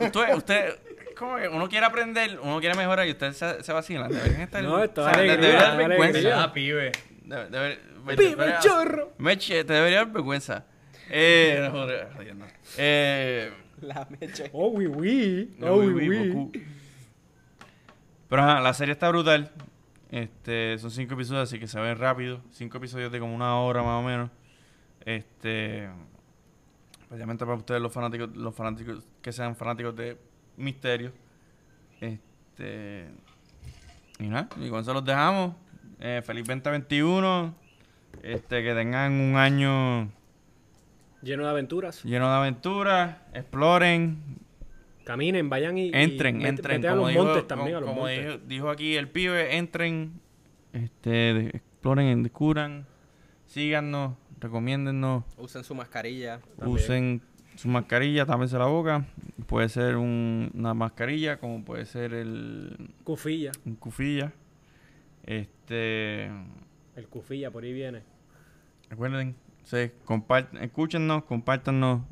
[0.00, 0.74] Usted, usted,
[1.16, 4.08] como que uno quiere aprender, uno quiere mejorar y usted se, se vacila.
[4.08, 6.18] Deberían estar, No, esto o es sea, de- alegría, debería dar es vergüenza.
[6.18, 6.42] alegría.
[6.42, 6.92] Ah, pibe.
[7.24, 7.78] Debe- debe-
[8.16, 9.12] ¡Pibe chorro!
[9.18, 10.64] Meche, te debería dar vergüenza.
[11.10, 12.44] Eh, no, joder, jodiendo.
[12.78, 13.50] Eh,
[13.80, 14.44] La mecha.
[14.52, 15.54] Oh, oui, oui.
[15.58, 16.62] no, Oh, oui, oui, oui, oui.
[18.28, 19.50] Pero ajá, la serie está brutal.
[20.10, 22.40] Este, son cinco episodios, así que se ven rápido.
[22.50, 24.30] Cinco episodios de como una hora más o menos.
[25.04, 25.88] Este,
[27.02, 30.16] especialmente para ustedes los fanáticos, los fanáticos que sean fanáticos de
[30.56, 31.12] misterio.
[32.00, 33.08] Este,
[34.18, 35.54] y nada, y con eso los dejamos.
[36.00, 37.54] Eh, feliz 2021.
[38.22, 40.10] Este, que tengan un año
[41.22, 42.02] Lleno de aventuras.
[42.04, 43.16] lleno de aventuras.
[43.34, 44.38] Exploren,
[45.06, 45.86] Caminen, vayan y.
[45.86, 46.76] y entren, entren.
[46.82, 48.24] vete a los dijo, montes también, a los como montes.
[48.26, 50.20] dijo, dijo aquí el pibe, entren,
[50.72, 52.86] este, de- exploren, descubran,
[53.46, 56.40] síganos, recomiéndennos, Usen su mascarilla.
[56.58, 56.74] También.
[56.76, 57.22] usen
[57.54, 59.06] su mascarilla, tápense la boca.
[59.46, 63.52] Puede ser un- una mascarilla, como puede ser el Cufilla.
[63.64, 64.32] un cufilla.
[65.24, 66.26] Este,
[66.96, 68.02] El cufilla, por ahí viene.
[68.90, 69.34] recuerden,
[69.64, 72.02] se compart- escúchenos, compártanos.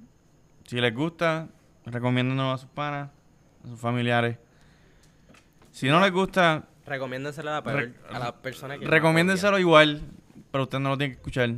[0.65, 1.49] Si les gusta,
[1.87, 3.11] recomiéndanos a sus panas,
[3.65, 4.39] a sus familiares.
[5.71, 8.87] Si no les gusta, Recomiéndenselo a la, a persona que.
[8.87, 10.03] recomiéndenselo igual,
[10.51, 11.51] pero usted no lo tiene que escuchar.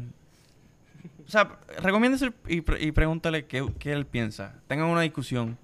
[1.27, 4.55] O sea, recomiéndenselo y, pre- y pregúntale qué, qué él piensa.
[4.69, 5.59] Tengan una discusión.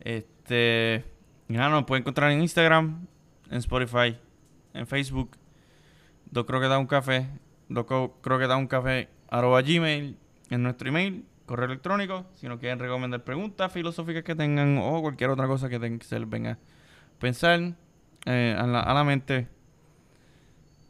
[0.00, 1.04] Este.
[1.46, 3.06] Nada, nos pueden encontrar en Instagram,
[3.50, 4.18] en Spotify,
[4.72, 5.36] en Facebook.
[6.30, 7.28] Do creo que da un café.
[7.68, 9.08] Do creo que da un café.
[9.30, 10.16] Arroba Gmail.
[10.50, 12.26] En nuestro email, correo electrónico.
[12.34, 16.28] Si nos quieren recomendar preguntas filosóficas que tengan o cualquier otra cosa que, se les
[16.28, 16.58] venga a
[17.18, 17.74] pensar
[18.26, 19.48] eh, a, la, a la mente.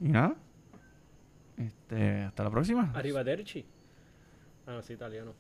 [0.01, 0.35] Y nada.
[1.57, 2.93] Este, hasta la próxima.
[2.95, 3.65] Arrivederci.
[4.67, 5.35] Ah, no, sí, italiano.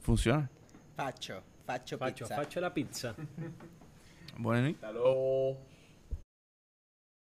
[0.00, 0.50] Funciona.
[0.96, 1.42] Facho.
[1.64, 2.36] Facho Facho, pizza.
[2.36, 3.14] facho la pizza.
[4.38, 4.74] Noches.
[4.74, 5.58] Hasta luego.